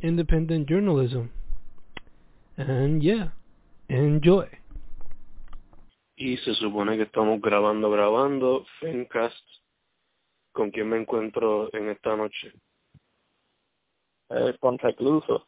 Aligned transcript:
independent 0.00 0.68
journalism. 0.68 1.30
And 2.56 3.02
yeah, 3.02 3.32
enjoy. 3.88 4.48
Y 6.16 6.36
se 6.38 6.54
supone 6.54 6.96
que 6.96 7.04
estamos 7.04 7.40
grabando, 7.40 7.90
grabando, 7.90 8.66
Fencast. 8.80 9.44
¿Con 10.52 10.72
quién 10.72 10.88
me 10.88 10.98
encuentro 10.98 11.72
en 11.72 11.90
esta 11.90 12.16
noche? 12.16 12.52
Eh, 14.30 14.56
con 14.58 14.76
recluso. 14.78 15.46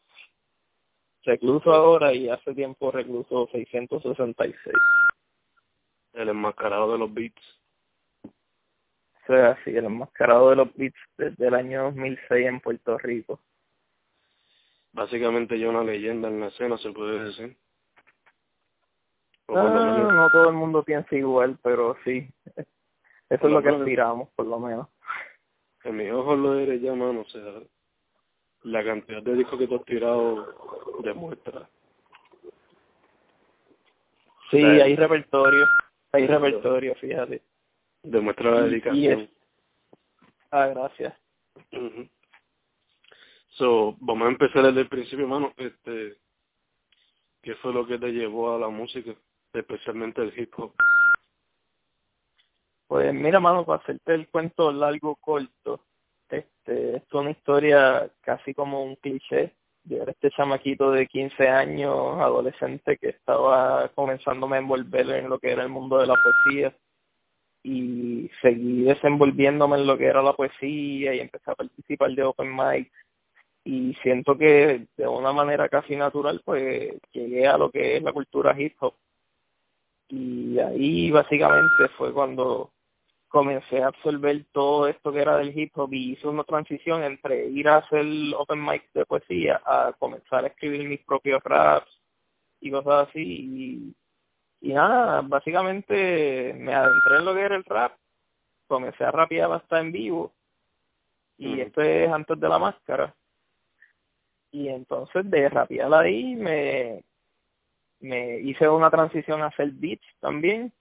Recluso 1.24 1.72
ahora 1.72 2.14
y 2.14 2.28
hace 2.28 2.54
tiempo 2.54 2.90
recluso 2.90 3.48
666. 3.52 4.74
El 6.12 6.28
enmascarado 6.28 6.92
de 6.92 6.98
los 6.98 7.12
beats. 7.12 7.42
O 8.24 9.26
sea, 9.26 9.58
sí, 9.64 9.70
el 9.70 9.84
enmascarado 9.84 10.50
de 10.50 10.56
los 10.56 10.74
beats 10.74 10.98
desde 11.18 11.48
el 11.48 11.54
año 11.54 11.84
2006 11.84 12.46
en 12.46 12.60
Puerto 12.60 12.96
Rico. 12.98 13.40
Básicamente 14.92 15.58
ya 15.58 15.68
una 15.68 15.84
leyenda 15.84 16.28
en 16.28 16.40
la 16.40 16.48
escena, 16.48 16.76
se 16.78 16.90
puede 16.90 17.24
decir. 17.24 17.56
Ah, 19.48 20.08
no 20.12 20.30
todo 20.30 20.48
el 20.48 20.54
mundo 20.54 20.82
piensa 20.82 21.14
igual, 21.14 21.58
pero 21.62 21.96
sí. 22.04 22.28
Eso 22.56 23.46
es 23.46 23.52
lo 23.52 23.62
que 23.62 23.68
aspiramos, 23.68 24.28
por 24.30 24.46
lo 24.46 24.58
menos. 24.58 24.88
En 25.84 25.96
mis 25.96 26.10
ojos 26.12 26.38
lo 26.38 26.58
eres 26.58 26.80
ya, 26.82 26.94
mano. 26.94 27.20
O 27.20 27.24
sea, 27.26 27.62
la 28.62 28.84
cantidad 28.84 29.22
de 29.22 29.34
discos 29.34 29.58
que 29.58 29.66
tú 29.66 29.76
has 29.76 29.84
tirado 29.84 31.00
demuestra. 31.02 31.68
Sí, 34.50 34.62
hay 34.64 34.96
repertorio. 34.96 35.64
Hay 36.12 36.26
repertorio, 36.26 36.94
fíjate. 36.96 37.42
Demuestra 38.02 38.50
la 38.50 38.62
dedicación. 38.62 39.30
Ah, 40.50 40.66
gracias. 40.66 41.14
So, 43.50 43.96
vamos 44.00 44.26
a 44.26 44.30
empezar 44.30 44.62
desde 44.62 44.82
el 44.82 44.88
principio, 44.88 45.26
mano. 45.26 45.52
Este, 45.56 46.16
¿Qué 47.42 47.54
fue 47.56 47.72
lo 47.72 47.86
que 47.86 47.98
te 47.98 48.12
llevó 48.12 48.54
a 48.54 48.58
la 48.58 48.68
música, 48.68 49.12
especialmente 49.52 50.22
el 50.22 50.38
hip 50.38 50.52
hop? 50.58 50.74
Pues 52.86 53.14
mira, 53.14 53.40
mano, 53.40 53.64
para 53.64 53.82
hacerte 53.82 54.14
el 54.14 54.28
cuento 54.28 54.70
largo 54.72 55.16
corto, 55.16 55.80
este, 56.28 56.96
es 56.96 57.12
una 57.12 57.30
historia 57.30 58.10
casi 58.20 58.52
como 58.52 58.84
un 58.84 58.96
cliché. 58.96 59.54
Yo 59.84 60.02
era 60.02 60.12
este 60.12 60.30
chamaquito 60.30 60.90
de 60.90 61.06
15 61.06 61.48
años, 61.48 62.18
adolescente, 62.20 62.98
que 62.98 63.10
estaba 63.10 63.88
comenzándome 63.94 64.56
a 64.56 64.60
envolver 64.60 65.08
en 65.10 65.30
lo 65.30 65.38
que 65.38 65.50
era 65.50 65.62
el 65.62 65.70
mundo 65.70 65.98
de 65.98 66.06
la 66.06 66.14
poesía 66.14 66.74
y 67.62 68.30
seguí 68.42 68.82
desenvolviéndome 68.82 69.78
en 69.78 69.86
lo 69.86 69.96
que 69.96 70.06
era 70.06 70.22
la 70.22 70.34
poesía 70.34 71.14
y 71.14 71.20
empecé 71.20 71.50
a 71.50 71.54
participar 71.54 72.10
de 72.10 72.22
open 72.24 72.54
mic 72.54 72.90
y 73.64 73.94
siento 74.02 74.36
que 74.38 74.86
de 74.96 75.08
una 75.08 75.32
manera 75.32 75.68
casi 75.68 75.96
natural 75.96 76.40
pues 76.44 76.94
llegué 77.12 77.46
a 77.46 77.58
lo 77.58 77.70
que 77.70 77.96
es 77.96 78.02
la 78.02 78.12
cultura 78.12 78.58
hip 78.58 78.74
hop. 78.80 78.94
Y 80.08 80.58
ahí 80.58 81.10
básicamente 81.10 81.88
fue 81.96 82.12
cuando 82.12 82.72
comencé 83.28 83.82
a 83.82 83.88
absorber 83.88 84.44
todo 84.52 84.88
esto 84.88 85.12
que 85.12 85.20
era 85.20 85.36
del 85.38 85.56
hip 85.56 85.72
hop 85.76 85.92
y 85.94 86.12
hice 86.12 86.26
una 86.26 86.44
transición 86.44 87.04
entre 87.04 87.46
ir 87.48 87.68
a 87.68 87.76
hacer 87.78 88.04
open 88.36 88.64
mic 88.64 88.90
de 88.92 89.06
poesía 89.06 89.60
a 89.64 89.92
comenzar 89.98 90.44
a 90.44 90.48
escribir 90.48 90.88
mis 90.88 91.00
propios 91.04 91.42
raps 91.44 91.90
y 92.60 92.70
cosas 92.70 93.08
así. 93.08 93.94
Y, 94.60 94.68
y 94.68 94.72
nada, 94.72 95.22
básicamente 95.22 96.54
me 96.58 96.74
adentré 96.74 97.18
en 97.18 97.24
lo 97.24 97.34
que 97.34 97.40
era 97.42 97.56
el 97.56 97.64
rap, 97.64 97.96
comencé 98.66 99.04
a 99.04 99.12
rapear 99.12 99.52
hasta 99.52 99.80
en 99.80 99.92
vivo 99.92 100.32
y 101.38 101.60
esto 101.60 101.82
es 101.82 102.10
antes 102.10 102.38
de 102.38 102.48
la 102.48 102.58
máscara 102.58 103.14
y 104.52 104.68
entonces 104.68 105.30
de 105.30 105.48
rapear 105.48 105.92
ahí 105.94 106.34
me 106.36 107.04
me 108.00 108.40
hice 108.40 108.68
una 108.68 108.90
transición 108.90 109.42
a 109.42 109.46
hacer 109.46 109.70
beats 109.72 110.06
también. 110.20 110.72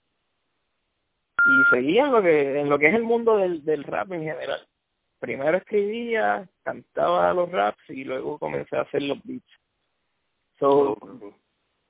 Y 1.37 1.75
seguía 1.75 2.05
en 2.05 2.11
lo 2.11 2.21
que 2.21 2.59
en 2.59 2.69
lo 2.69 2.79
que 2.79 2.87
es 2.87 2.95
el 2.95 3.03
mundo 3.03 3.37
del, 3.37 3.63
del 3.63 3.83
rap 3.83 4.11
en 4.13 4.23
general. 4.23 4.65
Primero 5.19 5.57
escribía 5.57 6.47
cantaba 6.63 7.33
los 7.33 7.51
raps 7.51 7.89
y 7.89 8.05
luego 8.05 8.39
comencé 8.39 8.77
a 8.77 8.81
hacer 8.81 9.03
los 9.03 9.21
beats. 9.23 9.51
So 10.59 10.97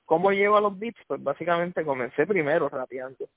cómo 0.04 0.32
llevo 0.32 0.56
a 0.56 0.60
los 0.60 0.78
beats 0.78 1.00
pues 1.06 1.22
básicamente 1.22 1.84
comencé 1.84 2.26
primero 2.26 2.68
rapeando. 2.68 3.28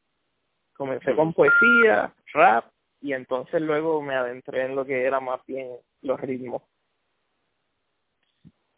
Comencé 0.76 1.16
con 1.16 1.34
poesía 1.34 2.14
rap 2.34 2.66
y 3.02 3.14
entonces 3.14 3.62
luego 3.62 4.02
me 4.02 4.16
adentré 4.16 4.66
en 4.66 4.76
lo 4.76 4.86
que 4.86 5.06
era 5.06 5.20
más 5.20 5.46
bien 5.46 5.70
los 6.02 6.20
ritmos 6.20 6.64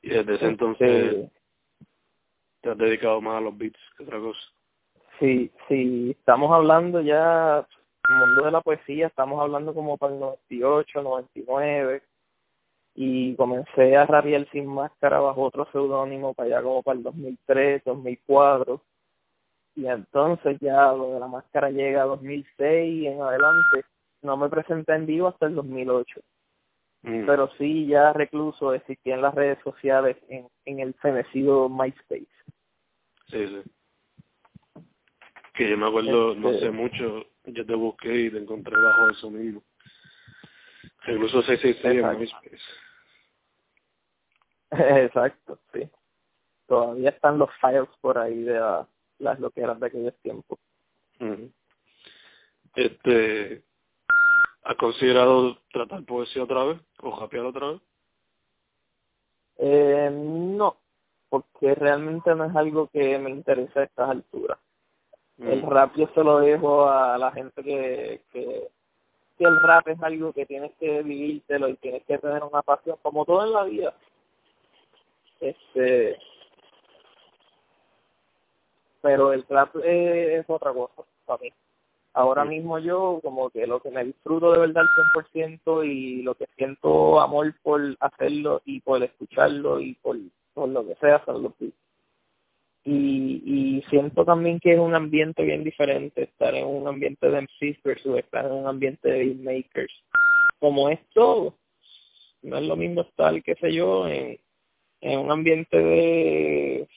y 0.05 0.09
desde 0.09 0.35
ese 0.35 0.45
entonces 0.45 1.31
te 2.61 2.69
has 2.69 2.77
dedicado 2.77 3.19
más 3.21 3.37
a 3.37 3.41
los 3.41 3.57
beats 3.57 3.79
que 3.97 4.03
otra 4.03 4.19
cosa 4.19 4.39
Sí, 5.19 5.49
sí, 5.69 6.11
estamos 6.11 6.51
hablando 6.51 6.99
ya, 6.99 7.65
mundo 8.09 8.45
de 8.45 8.51
la 8.51 8.59
poesía, 8.59 9.07
estamos 9.07 9.39
hablando 9.41 9.73
como 9.73 9.97
para 9.97 10.13
el 10.13 10.19
98, 10.19 11.01
99, 11.01 12.03
y 12.95 13.33
comencé 13.35 13.95
a 13.95 14.05
rabiar 14.05 14.45
sin 14.51 14.67
máscara 14.67 15.19
bajo 15.21 15.43
otro 15.43 15.67
seudónimo 15.71 16.33
para 16.33 16.57
allá 16.57 16.63
como 16.63 16.83
para 16.83 16.97
el 16.97 17.03
2003, 17.03 17.83
2004, 17.85 18.81
y 19.77 19.87
entonces 19.87 20.57
ya 20.59 20.91
lo 20.91 21.13
de 21.13 21.19
la 21.21 21.27
máscara 21.27 21.69
llega 21.69 22.01
a 22.01 22.07
2006 22.07 23.03
y 23.03 23.07
en 23.07 23.21
adelante, 23.21 23.85
no 24.21 24.35
me 24.35 24.49
presenté 24.49 24.95
en 24.95 25.05
vivo 25.05 25.29
hasta 25.29 25.45
el 25.45 25.55
2008. 25.55 26.19
Mm. 27.05 27.25
Pero 27.25 27.49
sí, 27.57 27.87
ya 27.87 28.13
recluso 28.13 28.73
existía 28.73 29.15
en 29.15 29.21
las 29.21 29.33
redes 29.33 29.59
sociales 29.63 30.17
en, 30.27 30.47
en 30.65 30.79
el 30.79 30.93
fenecido 30.95 31.69
MySpace. 31.69 32.27
Sí, 33.27 33.47
sí 33.47 33.63
que 35.55 35.69
yo 35.69 35.77
me 35.77 35.87
acuerdo, 35.87 36.35
no 36.35 36.53
sé 36.59 36.69
mucho, 36.69 37.25
yo 37.45 37.65
te 37.65 37.75
busqué 37.75 38.13
y 38.13 38.29
te 38.29 38.39
encontré 38.39 38.75
bajo 38.77 39.09
eso 39.09 39.31
mismo. 39.31 39.63
Incluso 41.07 41.41
666 41.43 42.03
en 42.03 42.19
MySpace. 42.19 42.63
Exacto, 45.05 45.59
sí. 45.73 45.89
Todavía 46.67 47.09
están 47.11 47.37
los 47.37 47.49
files 47.61 47.87
por 48.01 48.17
ahí 48.17 48.43
de 48.43 48.59
las 49.19 49.39
loqueras 49.39 49.79
de 49.79 49.87
aquellos 49.87 50.15
tiempos. 50.21 50.59
Este, 52.75 53.63
¿Has 54.65 54.75
considerado 54.77 55.57
tratar 55.71 56.03
poesía 56.03 56.43
otra 56.43 56.63
vez 56.65 56.79
o 57.01 57.11
japear 57.11 57.45
otra 57.45 57.71
vez? 57.71 57.81
Eh, 59.57 60.09
no, 60.11 60.75
porque 61.29 61.75
realmente 61.75 62.35
no 62.35 62.45
es 62.45 62.55
algo 62.55 62.87
que 62.87 63.17
me 63.19 63.29
interesa 63.29 63.79
a 63.79 63.83
estas 63.83 64.09
alturas. 64.09 64.57
El 65.37 65.63
mm. 65.63 65.69
rap 65.69 65.95
yo 65.95 66.09
se 66.13 66.23
lo 66.23 66.39
dejo 66.39 66.89
a 66.89 67.17
la 67.17 67.31
gente 67.31 67.63
que, 67.63 68.21
que, 68.33 68.69
que 69.37 69.43
el 69.43 69.61
rap 69.61 69.87
es 69.87 70.01
algo 70.01 70.33
que 70.33 70.45
tienes 70.45 70.71
que 70.79 71.03
vivírtelo 71.03 71.69
y 71.69 71.75
tienes 71.75 72.03
que 72.05 72.17
tener 72.17 72.43
una 72.43 72.61
pasión, 72.61 72.97
como 73.01 73.23
todo 73.23 73.45
en 73.45 73.53
la 73.53 73.63
vida. 73.65 73.93
Este, 75.41 76.17
pero 79.01 79.31
el 79.31 79.45
rap 79.47 79.75
es, 79.83 80.43
otra 80.49 80.73
cosa 80.73 81.03
para 81.25 81.43
mí. 81.43 81.53
Ahora 82.15 82.45
mismo 82.45 82.79
yo 82.79 83.19
como 83.21 83.49
que 83.49 83.67
lo 83.67 83.81
que 83.81 83.91
me 83.91 84.05
disfruto 84.05 84.53
de 84.53 84.59
verdad 84.59 84.83
al 84.83 85.13
100% 85.13 85.83
y 85.83 86.21
lo 86.21 86.33
que 86.35 86.45
siento 86.55 87.19
amor 87.19 87.53
por 87.61 87.81
hacerlo 87.99 88.61
y 88.63 88.79
por 88.79 89.03
escucharlo 89.03 89.81
y 89.81 89.95
por, 89.95 90.17
por 90.53 90.69
lo 90.69 90.87
que 90.87 90.95
sea 90.95 91.21
beats 91.27 91.75
y, 92.85 93.41
y 93.45 93.81
siento 93.89 94.23
también 94.23 94.61
que 94.61 94.73
es 94.73 94.79
un 94.79 94.95
ambiente 94.95 95.43
bien 95.43 95.65
diferente 95.65 96.23
estar 96.23 96.55
en 96.55 96.65
un 96.65 96.87
ambiente 96.87 97.29
de 97.29 97.41
MCs 97.41 97.83
versus 97.83 98.17
estar 98.17 98.45
en 98.45 98.53
un 98.53 98.67
ambiente 98.67 99.09
de 99.09 99.25
beatmakers. 99.25 99.93
Como 100.59 100.87
es 100.87 100.99
todo, 101.13 101.57
no 102.43 102.57
es 102.57 102.63
lo 102.63 102.77
mismo 102.77 103.01
estar, 103.01 103.43
qué 103.43 103.55
sé 103.55 103.73
yo, 103.73 104.07
en, 104.07 104.39
en 105.01 105.19
un 105.19 105.31
ambiente 105.31 105.77
de, 105.77 106.87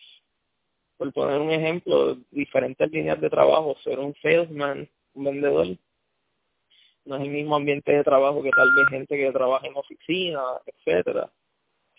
por 0.97 1.13
poner 1.13 1.41
un 1.41 1.51
ejemplo, 1.51 2.19
diferentes 2.31 2.89
líneas 2.93 3.21
de 3.21 3.31
trabajo, 3.31 3.75
ser 3.83 3.99
un 3.99 4.15
salesman, 4.23 4.89
un 5.19 5.25
vendedor, 5.25 5.67
no 7.05 7.17
es 7.17 7.23
el 7.23 7.31
mismo 7.31 7.57
ambiente 7.57 7.93
de 7.93 8.05
trabajo 8.05 8.43
que 8.43 8.51
tal 8.51 8.69
vez 8.75 8.89
gente 8.91 9.17
que 9.17 9.33
trabaja 9.33 9.67
en 9.67 9.77
oficina, 9.77 10.43
etcétera 10.67 11.31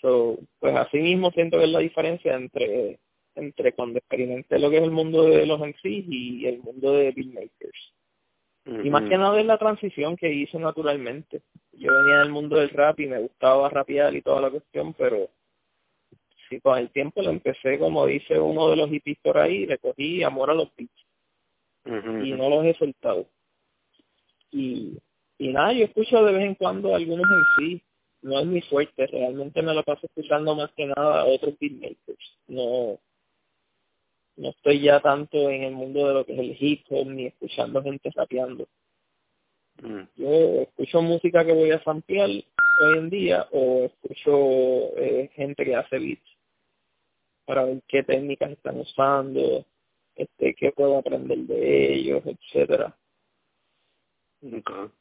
So, 0.02 0.40
pues 0.60 0.76
así 0.76 0.98
mismo 0.98 1.30
siento 1.32 1.58
que 1.58 1.66
es 1.66 1.72
la 1.72 1.80
diferencia 1.80 2.34
entre 2.36 3.00
entre 3.36 3.74
cuando 3.74 4.00
experimenté 4.00 4.60
lo 4.60 4.70
que 4.70 4.78
es 4.78 4.84
el 4.84 4.92
mundo 4.92 5.24
de 5.24 5.46
los 5.46 5.60
MCs 5.60 5.84
y 5.84 6.46
el 6.46 6.60
mundo 6.60 6.94
de 6.94 7.12
beatmakers. 7.12 7.94
Y 8.66 8.90
más 8.90 9.10
que 9.10 9.18
nada 9.18 9.40
es 9.40 9.46
la 9.46 9.58
transición 9.58 10.16
que 10.16 10.32
hice 10.32 10.60
naturalmente. 10.60 11.42
Yo 11.72 11.92
venía 11.92 12.20
del 12.20 12.30
mundo 12.30 12.58
del 12.58 12.70
rap 12.70 13.00
y 13.00 13.08
me 13.08 13.20
gustaba 13.20 13.70
rapear 13.70 14.14
y 14.16 14.22
toda 14.22 14.42
la 14.42 14.50
cuestión, 14.52 14.94
pero 14.94 15.30
sí, 16.50 16.60
con 16.60 16.78
el 16.78 16.92
tiempo 16.92 17.22
lo 17.22 17.30
empecé, 17.30 17.80
como 17.80 18.06
dice 18.06 18.40
uno 18.40 18.70
de 18.70 18.76
los 18.76 18.90
hippies 18.90 19.18
por 19.24 19.38
ahí, 19.38 19.66
le 19.66 19.78
cogí 19.78 20.22
amor 20.22 20.52
a 20.52 20.54
los 20.54 20.70
beats. 20.76 21.09
Y 21.86 22.32
no 22.34 22.50
los 22.50 22.66
he 22.66 22.74
soltado. 22.76 23.28
Y, 24.52 24.98
y 25.38 25.48
nada, 25.50 25.74
yo 25.74 25.86
escucho 25.86 26.24
de 26.24 26.34
vez 26.34 26.46
en 26.46 26.56
cuando 26.56 26.96
algunos 26.96 27.26
en 27.26 27.44
sí, 27.58 27.84
no 28.22 28.40
es 28.40 28.46
muy 28.46 28.62
fuerte, 28.62 29.08
realmente 29.08 29.62
me 29.62 29.74
lo 29.74 29.84
paso 29.84 30.06
escuchando 30.06 30.56
más 30.56 30.72
que 30.74 30.86
nada 30.86 31.22
a 31.22 31.26
otros 31.26 31.58
beatmakers. 31.60 32.38
No, 32.48 33.00
no 34.36 34.50
estoy 34.50 34.82
ya 34.82 35.00
tanto 35.00 35.50
en 35.50 35.64
el 35.64 35.74
mundo 35.74 36.08
de 36.08 36.14
lo 36.14 36.26
que 36.26 36.34
es 36.34 36.40
el 36.40 36.58
hip 36.60 36.86
hop 36.90 37.08
ni 37.08 37.28
escuchando 37.28 37.84
gente 37.84 38.10
rapeando. 38.16 38.68
Mm. 39.82 40.02
Yo 40.18 40.62
escucho 40.62 41.02
música 41.02 41.46
que 41.46 41.54
voy 41.54 41.72
a 41.72 41.84
samplear 41.84 42.30
hoy 42.30 42.98
en 42.98 43.10
día 43.10 43.48
o 43.52 43.86
escucho 43.86 44.98
eh, 44.98 45.30
gente 45.34 45.64
que 45.64 45.76
hace 45.76 46.00
beats 46.00 46.38
para 47.46 47.66
ver 47.66 47.82
qué 47.88 48.04
técnicas 48.04 48.52
están 48.52 48.80
usando, 48.80 49.66
este, 50.20 50.54
qué 50.56 50.72
puedo 50.74 50.98
aprender 50.98 51.38
de 51.40 51.94
ellos, 51.94 52.22
etcétera. 52.26 52.98
Okay. 54.42 54.92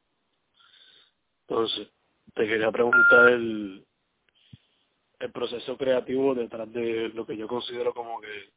Entonces, 1.48 1.88
te 2.34 2.46
quería 2.46 2.70
preguntar 2.70 3.30
el, 3.30 3.84
el 5.18 5.32
proceso 5.32 5.76
creativo 5.76 6.34
detrás 6.34 6.72
de 6.72 7.08
lo 7.08 7.26
que 7.26 7.36
yo 7.36 7.48
considero 7.48 7.92
como 7.92 8.20
que 8.20 8.52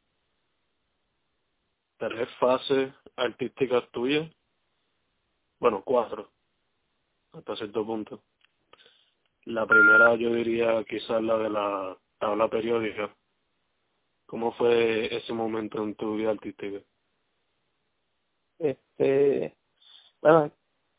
tres 1.96 2.28
fases 2.38 2.92
artísticas 3.16 3.90
tuyas. 3.90 4.30
Bueno, 5.58 5.82
cuatro, 5.84 6.30
hasta 7.32 7.56
cierto 7.56 7.84
punto. 7.84 8.22
La 9.46 9.66
primera 9.66 10.14
yo 10.14 10.32
diría 10.32 10.84
quizás 10.84 11.20
la 11.22 11.38
de 11.38 11.50
la 11.50 11.98
tabla 12.18 12.48
periódica. 12.48 13.16
¿Cómo 14.32 14.52
fue 14.52 15.14
ese 15.14 15.34
momento 15.34 15.82
en 15.82 15.94
tu 15.94 16.16
vida 16.16 16.30
artística? 16.30 16.80
Este, 18.58 19.54
bueno, 20.22 20.50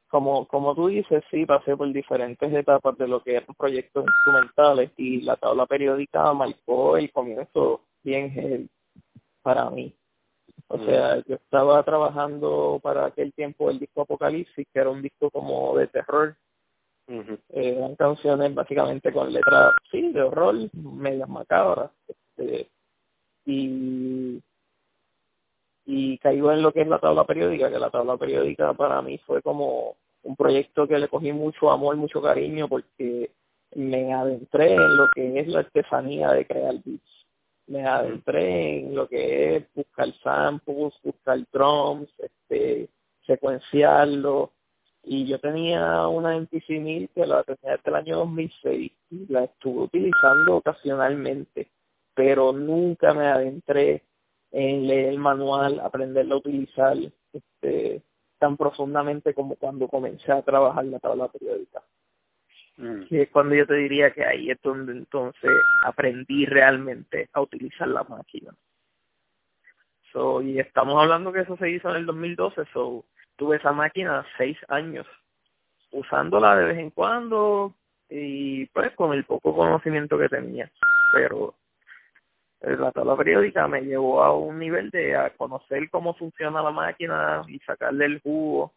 como, 0.08 0.48
como 0.48 0.76
tú 0.76 0.90
dices, 0.90 1.24
sí, 1.32 1.44
pasé 1.44 1.76
por 1.76 1.92
diferentes 1.92 2.54
etapas 2.54 2.96
de 2.96 3.08
lo 3.08 3.24
que 3.24 3.38
eran 3.38 3.56
proyectos 3.58 4.06
instrumentales 4.06 4.92
y 4.98 5.22
la 5.22 5.36
tabla 5.36 5.66
periódica 5.66 6.32
marcó 6.32 6.96
el 6.96 7.12
comienzo 7.12 7.82
bien 8.04 8.70
para 9.42 9.68
mí. 9.72 9.96
O 10.68 10.78
sea, 10.78 11.18
yo 11.26 11.34
estaba 11.34 11.82
trabajando 11.82 12.80
para 12.84 13.08
aquel 13.08 13.34
tiempo 13.34 13.72
el 13.72 13.80
disco 13.80 14.02
Apocalipsis, 14.02 14.68
que 14.72 14.80
era 14.80 14.92
un 14.92 15.02
disco 15.02 15.32
como 15.32 15.76
de 15.76 15.88
terror. 15.88 16.38
Uh 17.08 17.36
eran 17.50 17.96
canciones 17.96 18.54
básicamente 18.54 19.12
con 19.12 19.34
letras, 19.34 19.74
sí, 19.90 20.12
de 20.12 20.22
horror, 20.22 20.56
medias 20.74 21.28
macabras. 21.28 21.90
Este, 22.08 22.70
y 23.46 24.42
y 25.86 26.18
caigo 26.20 26.52
en 26.52 26.62
lo 26.62 26.72
que 26.72 26.82
es 26.82 26.88
la 26.88 27.00
tabla 27.00 27.26
periódica, 27.26 27.70
que 27.70 27.78
la 27.78 27.90
tabla 27.90 28.16
periódica 28.16 28.74
para 28.74 29.02
mí 29.02 29.18
fue 29.20 29.42
como 29.42 29.98
un 30.24 30.36
proyecto 30.38 30.88
que 30.88 30.98
le 30.98 31.10
cogí 31.10 31.34
mucho 31.34 31.70
amor, 31.72 31.98
mucho 31.98 32.22
cariño, 32.22 32.70
porque 32.70 33.32
me 33.76 34.14
adentré 34.14 34.76
en 34.76 34.98
lo 34.98 35.10
que 35.14 35.40
es 35.42 35.48
la 35.48 35.60
artesanía 35.60 36.32
de 36.32 36.46
crear 36.48 36.76
beats 36.86 37.24
me 37.68 37.86
adentré 37.86 38.80
en 38.80 38.96
lo 38.96 39.08
que 39.08 39.58
es 39.58 39.74
buscar 39.74 40.14
samples, 40.22 40.94
buscar 41.04 41.40
drums, 41.52 42.10
este, 42.20 42.90
secuenciarlo. 43.26 44.52
Y 45.04 45.26
yo 45.26 45.40
tenía 45.40 46.08
una 46.08 46.38
MPC 46.38 46.70
1000 46.70 47.10
que 47.10 47.26
la 47.26 47.44
tenía 47.44 47.78
desde 47.78 47.90
el 47.90 47.96
año 47.96 48.18
2006 48.18 48.92
y 49.12 49.26
la 49.28 49.46
estuve 49.46 49.84
utilizando 49.84 50.58
ocasionalmente, 50.58 51.70
pero 52.14 52.52
nunca 52.54 53.14
me 53.14 53.28
adentré 53.28 54.04
en 54.52 54.88
leer 54.88 55.10
el 55.10 55.20
manual, 55.20 55.80
aprenderla 55.80 56.36
a 56.36 56.38
utilizar 56.38 56.96
este, 57.32 58.02
tan 58.38 58.56
profundamente 58.58 59.34
como 59.34 59.56
cuando 59.56 59.88
comencé 59.88 60.32
a 60.32 60.42
trabajar 60.42 60.86
la 60.86 61.00
tabla 61.00 61.28
periódica. 61.28 61.82
Mm. 62.78 63.04
que 63.04 63.22
es 63.24 63.30
cuando 63.30 63.54
yo 63.54 63.68
te 63.68 63.76
diría 63.76 64.12
que 64.12 64.26
ahí 64.26 64.50
es 64.50 64.60
donde 64.64 64.94
entonces 64.94 65.52
aprendí 65.86 66.46
realmente 66.46 67.30
a 67.34 67.42
utilizar 67.42 67.88
la 67.88 68.04
máquina. 68.04 68.52
So, 70.12 70.42
y 70.42 70.60
estamos 70.60 71.00
hablando 71.02 71.32
que 71.32 71.42
eso 71.42 71.56
se 71.58 71.70
hizo 71.70 71.90
en 71.90 71.98
el 71.98 72.06
2012, 72.06 72.66
so 72.74 73.06
tuve 73.36 73.58
esa 73.58 73.72
máquina 73.72 74.26
seis 74.38 74.58
años 74.68 75.08
usándola 75.92 76.56
de 76.56 76.66
vez 76.66 76.78
en 76.80 76.90
cuando 76.90 77.74
y 78.10 78.66
pues 78.68 78.92
con 78.96 79.14
el 79.14 79.24
poco 79.24 79.56
conocimiento 79.56 80.18
que 80.18 80.30
tenía, 80.30 80.72
pero 81.14 81.56
la 82.64 82.92
tabla 82.92 83.16
periódica 83.18 83.68
me 83.68 83.82
llevó 83.82 84.24
a 84.24 84.36
un 84.36 84.58
nivel 84.58 84.90
de 84.90 85.16
a 85.16 85.30
conocer 85.32 85.90
cómo 85.90 86.14
funciona 86.14 86.62
la 86.62 86.72
máquina 86.72 87.44
y 87.48 87.60
sacarle 87.60 88.06
el 88.06 88.22
jugo 88.22 88.74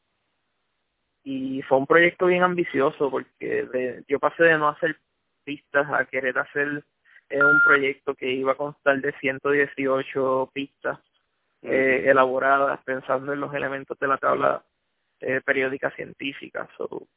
y 1.22 1.60
fue 1.62 1.78
un 1.78 1.86
proyecto 1.86 2.26
bien 2.26 2.44
ambicioso 2.44 3.10
porque 3.10 4.04
yo 4.06 4.20
pasé 4.20 4.44
de 4.44 4.58
no 4.58 4.68
hacer 4.68 4.96
pistas 5.44 5.86
a 5.92 6.04
querer 6.04 6.38
hacer 6.38 6.84
eh, 7.28 7.42
un 7.42 7.60
proyecto 7.64 8.14
que 8.14 8.30
iba 8.30 8.52
a 8.52 8.56
constar 8.56 9.00
de 9.00 9.12
118 9.18 10.50
pistas 10.52 11.00
eh, 11.62 12.04
elaboradas 12.06 12.80
pensando 12.84 13.32
en 13.32 13.40
los 13.40 13.52
elementos 13.52 13.98
de 13.98 14.06
la 14.06 14.18
tabla 14.18 14.62
eh, 15.20 15.40
periódica 15.44 15.90
científica. 15.90 16.68
So, 16.76 17.08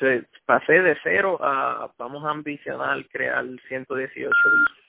se, 0.00 0.24
pasé 0.44 0.82
de 0.82 0.96
cero 1.04 1.38
a 1.40 1.92
vamos 1.96 2.24
a 2.24 2.30
ambicionar 2.30 3.06
crear 3.08 3.44
118 3.68 4.30
pistas. 4.30 4.81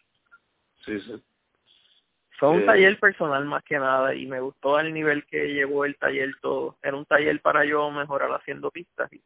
Sí, 0.86 1.00
sí. 1.02 1.22
Fue 2.40 2.50
un 2.50 2.66
taller 2.66 3.00
personal 3.00 3.46
más 3.46 3.64
que 3.64 3.78
nada 3.78 4.14
y 4.16 4.26
me 4.26 4.42
gustó 4.42 4.80
el 4.80 4.94
nivel 4.94 5.26
que 5.26 5.54
llevó 5.54 5.86
el 5.86 5.96
taller 5.98 6.32
todo. 6.42 6.78
Era 6.82 6.98
un 6.98 7.06
taller 7.06 7.40
para 7.42 7.64
yo 7.64 7.90
mejorar 7.92 8.32
haciendo 8.32 8.70
pistas 8.72 9.12
y, 9.14 9.22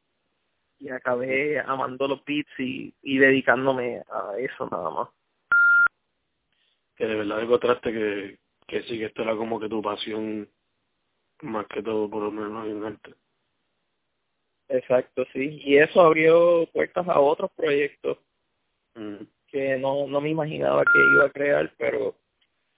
y 0.80 0.90
acabé 0.90 1.60
amando 1.60 2.08
los 2.08 2.24
beats 2.26 2.52
y, 2.60 2.94
y 3.02 3.18
dedicándome 3.18 4.04
a 4.12 4.34
eso 4.38 4.68
nada 4.70 4.90
más. 4.92 5.10
Que 6.96 7.08
de 7.08 7.16
verdad 7.16 7.42
encontraste 7.42 7.92
que, 7.92 8.40
que 8.68 8.84
sí, 8.84 9.00
que 9.00 9.06
esto 9.06 9.24
era 9.24 9.36
como 9.36 9.60
que 9.60 9.70
tu 9.70 9.82
pasión 9.82 10.48
más 11.42 11.66
que 11.68 11.82
todo 11.82 12.10
por 12.10 12.24
lo 12.24 12.32
menos 12.32 12.68
en 12.68 12.84
arte. 12.84 13.16
Exacto, 14.70 15.26
sí. 15.34 15.62
Y 15.64 15.78
eso 15.78 16.02
abrió 16.02 16.68
puertas 16.74 17.08
a 17.08 17.20
otros 17.20 17.50
proyectos 17.56 18.18
mm. 18.96 19.24
Que 19.48 19.78
no, 19.78 20.08
no 20.08 20.22
me 20.22 20.30
imaginaba 20.30 20.84
que 20.84 21.00
iba 21.14 21.26
a 21.26 21.32
crear, 21.32 21.74
pero 21.78 22.16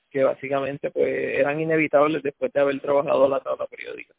que 0.09 0.23
básicamente 0.23 0.91
pues 0.91 1.37
eran 1.37 1.59
inevitables 1.59 2.23
después 2.23 2.51
de 2.51 2.59
haber 2.59 2.79
trabajado 2.79 3.27
la 3.27 3.39
tabla 3.39 3.67
periódica. 3.67 4.13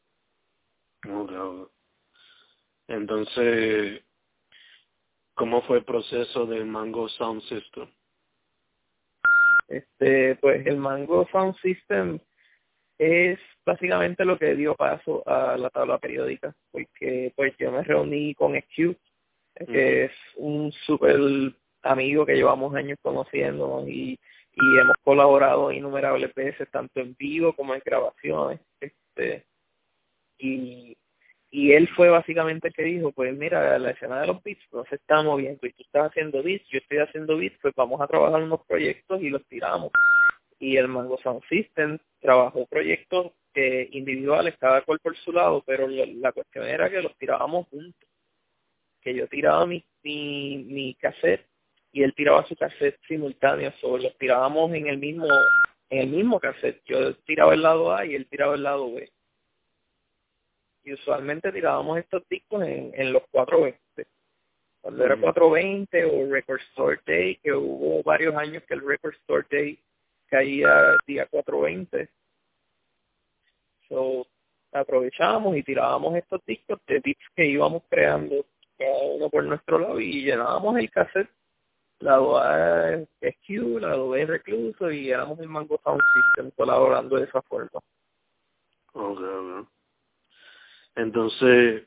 Entonces, 2.89 4.03
¿cómo 5.35 5.63
fue 5.63 5.79
el 5.79 5.85
proceso 5.85 6.47
del 6.47 6.67
Mango 6.67 7.09
Sound 7.09 7.43
System? 7.43 7.89
Este, 9.69 10.37
pues 10.37 10.67
el 10.67 10.77
Mango 10.77 11.29
Sound 11.31 11.57
System 11.61 12.19
es 12.99 13.39
básicamente 13.65 14.25
lo 14.25 14.39
que 14.39 14.55
dio 14.55 14.75
paso 14.75 15.23
a 15.27 15.57
la 15.57 15.71
tabla 15.71 15.99
periódica, 15.99 16.55
porque 16.71 17.33
pues 17.35 17.57
yo 17.59 17.71
me 17.71 17.83
reuní 17.83 18.35
con 18.35 18.55
SQ, 18.55 18.97
que 19.67 20.05
es 20.05 20.13
un 20.37 20.73
súper 20.85 21.55
amigo 21.83 22.27
que 22.27 22.35
llevamos 22.35 22.75
años 22.75 22.99
conociendo 23.03 23.85
y 23.87 24.19
y 24.53 24.79
hemos 24.79 24.97
colaborado 25.03 25.71
innumerables 25.73 26.35
veces 26.35 26.69
tanto 26.71 27.01
en 27.01 27.15
vivo 27.19 27.53
como 27.55 27.75
en 27.75 27.83
grabaciones 27.85 28.61
este 28.81 29.47
y 30.39 30.97
y 31.53 31.73
él 31.73 31.89
fue 31.97 32.09
básicamente 32.09 32.71
que 32.71 32.83
dijo 32.83 33.13
pues 33.13 33.37
mira 33.37 33.79
la 33.79 33.91
escena 33.91 34.21
de 34.21 34.29
los 34.29 34.43
beats 34.43 34.63
no 34.73 34.85
se 34.85 34.97
está 34.97 35.23
moviendo 35.23 35.67
y 35.67 35.73
tú 35.73 35.83
estás 35.83 36.11
haciendo 36.11 36.43
beats 36.43 36.67
yo 36.69 36.79
estoy 36.79 36.99
haciendo 36.99 37.37
beats 37.37 37.59
pues 37.61 37.75
vamos 37.75 38.01
a 38.01 38.07
trabajar 38.07 38.43
unos 38.43 38.65
proyectos 38.67 39.21
y 39.23 39.31
los 39.31 39.45
tiramos. 39.47 39.91
Y 40.63 40.77
el 40.77 40.89
Mango 40.89 41.19
Sound 41.23 41.43
System 41.49 41.99
trabajó 42.21 42.67
proyectos 42.67 43.33
eh, 43.55 43.89
individuales 43.93 44.55
cada 44.59 44.83
cual 44.83 45.01
por 45.01 45.17
su 45.17 45.33
lado 45.33 45.63
pero 45.67 45.89
la, 45.89 46.33
cuestión 46.33 46.67
era 46.67 46.91
que 46.91 47.03
los 47.03 47.17
tirábamos 47.17 47.67
juntos 47.69 48.09
que 49.01 49.15
yo 49.15 49.27
tiraba 49.27 49.67
mi 49.67 49.85
mi, 50.03 50.59
mi 50.69 50.95
cassette 50.95 51.50
y 51.93 52.03
él 52.03 52.15
tiraba 52.15 52.47
su 52.47 52.57
cassette 52.57 52.99
simultáneo, 53.07 53.73
o 53.83 53.99
los 53.99 54.17
tirábamos 54.19 54.73
en 54.75 54.87
el 54.87 54.99
mismo 54.99 55.27
en 55.91 55.99
el 55.99 56.07
mismo 56.09 56.39
cassette. 56.39 56.83
Yo 56.87 57.15
tiraba 57.27 57.55
el 57.55 57.63
lado 57.63 57.93
A 57.93 58.07
y 58.07 58.15
él 58.15 58.27
tiraba 58.29 58.55
el 58.55 58.63
lado 58.63 58.93
B. 58.93 59.11
Y 60.85 60.93
usualmente 60.95 61.53
tirábamos 61.53 61.99
estos 61.99 62.27
discos 62.29 62.63
en, 62.63 62.93
en 62.95 63.13
los 63.13 63.23
cuatro 63.31 63.63
B. 63.63 63.79
cuando 64.81 65.05
era 65.05 65.17
420 65.17 66.05
o 66.05 66.33
Record 66.33 66.61
Store 66.71 67.01
Day, 67.05 67.37
que 67.37 67.53
hubo 67.53 68.03
varios 68.03 68.35
años 68.37 68.63
que 68.65 68.75
el 68.75 68.87
Record 68.87 69.15
Store 69.15 69.47
Day 69.51 69.79
caía 70.27 70.97
día 71.07 71.27
420. 71.27 72.09
So, 73.89 74.27
aprovechábamos 74.73 75.57
y 75.57 75.65
tirábamos 75.65 76.15
estos 76.15 76.41
discos 76.47 76.79
de 76.87 77.01
tips 77.01 77.25
que 77.35 77.47
íbamos 77.47 77.83
creando 77.91 78.47
cada 78.79 79.03
uno 79.03 79.29
por 79.29 79.45
nuestro 79.45 79.79
lado 79.81 80.01
y 80.01 80.23
llenábamos 80.23 80.79
el 80.79 80.89
cassette 80.91 81.29
lado 82.01 82.39
A 82.39 82.95
es 82.95 83.37
Q, 83.47 83.79
lado 83.79 84.11
B 84.11 84.23
es 84.23 84.29
Recluso 84.29 84.91
y 84.91 85.11
éramos 85.11 85.39
el 85.39 85.49
Mango 85.49 85.81
Sound 85.85 86.01
System 86.15 86.51
colaborando 86.57 87.17
de 87.17 87.25
esa 87.25 87.43
forma. 87.43 87.81
Ok, 88.93 89.21
ok. 89.21 89.69
Entonces, 90.97 91.87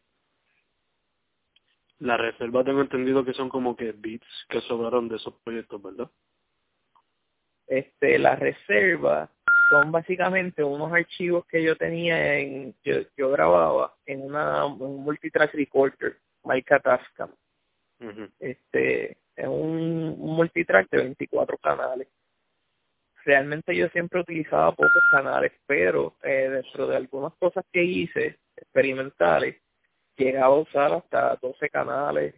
la 1.99 2.17
reserva 2.17 2.63
tengo 2.63 2.81
entendido 2.81 3.25
que 3.25 3.33
son 3.33 3.49
como 3.49 3.75
que 3.75 3.91
beats 3.91 4.27
que 4.49 4.61
sobraron 4.61 5.09
de 5.09 5.17
esos 5.17 5.33
proyectos, 5.43 5.81
¿verdad? 5.81 6.09
Este, 7.67 8.19
la 8.19 8.35
reserva 8.35 9.29
son 9.69 9.91
básicamente 9.91 10.63
unos 10.63 10.91
archivos 10.91 11.45
que 11.47 11.63
yo 11.63 11.75
tenía 11.75 12.37
en, 12.37 12.75
yo, 12.83 13.01
yo 13.17 13.31
grababa 13.31 13.95
en 14.05 14.21
una 14.21 14.65
un 14.65 15.03
multitrack 15.03 15.53
recorder, 15.53 16.19
marca 16.43 16.79
Tascam. 16.79 17.31
Este, 18.39 19.17
es 19.35 19.47
un, 19.47 20.17
multitrack 20.19 20.89
de 20.89 20.97
24 20.97 21.57
canales. 21.57 22.07
Realmente 23.25 23.75
yo 23.75 23.87
siempre 23.89 24.19
utilizaba 24.19 24.71
pocos 24.71 25.03
canales, 25.11 25.51
pero 25.65 26.15
eh, 26.23 26.49
dentro 26.49 26.87
de 26.87 26.97
algunas 26.97 27.33
cosas 27.35 27.63
que 27.71 27.83
hice 27.83 28.37
experimentales, 28.55 29.55
llegaba 30.17 30.55
a 30.55 30.59
usar 30.59 30.93
hasta 30.93 31.35
12 31.41 31.69
canales 31.69 32.35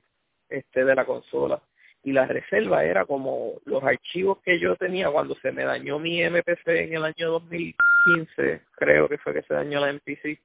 este 0.47 0.85
de 0.85 0.95
la 0.95 1.05
consola 1.05 1.61
y 2.05 2.11
la 2.11 2.27
reserva 2.27 2.85
era 2.85 3.03
como 3.05 3.53
los 3.65 3.83
archivos 3.83 4.37
que 4.43 4.59
yo 4.59 4.75
tenía 4.75 5.09
cuando 5.09 5.35
se 5.41 5.51
me 5.51 5.63
dañó 5.63 5.97
mi 5.97 6.21
MPC 6.23 6.67
en 6.67 6.93
el 6.93 7.03
año 7.03 7.31
2015, 7.31 8.61
creo 8.73 9.09
que 9.09 9.17
fue 9.17 9.33
que 9.33 9.41
se 9.41 9.55
dañó 9.55 9.79
la 9.79 9.91
MPC. 9.91 10.39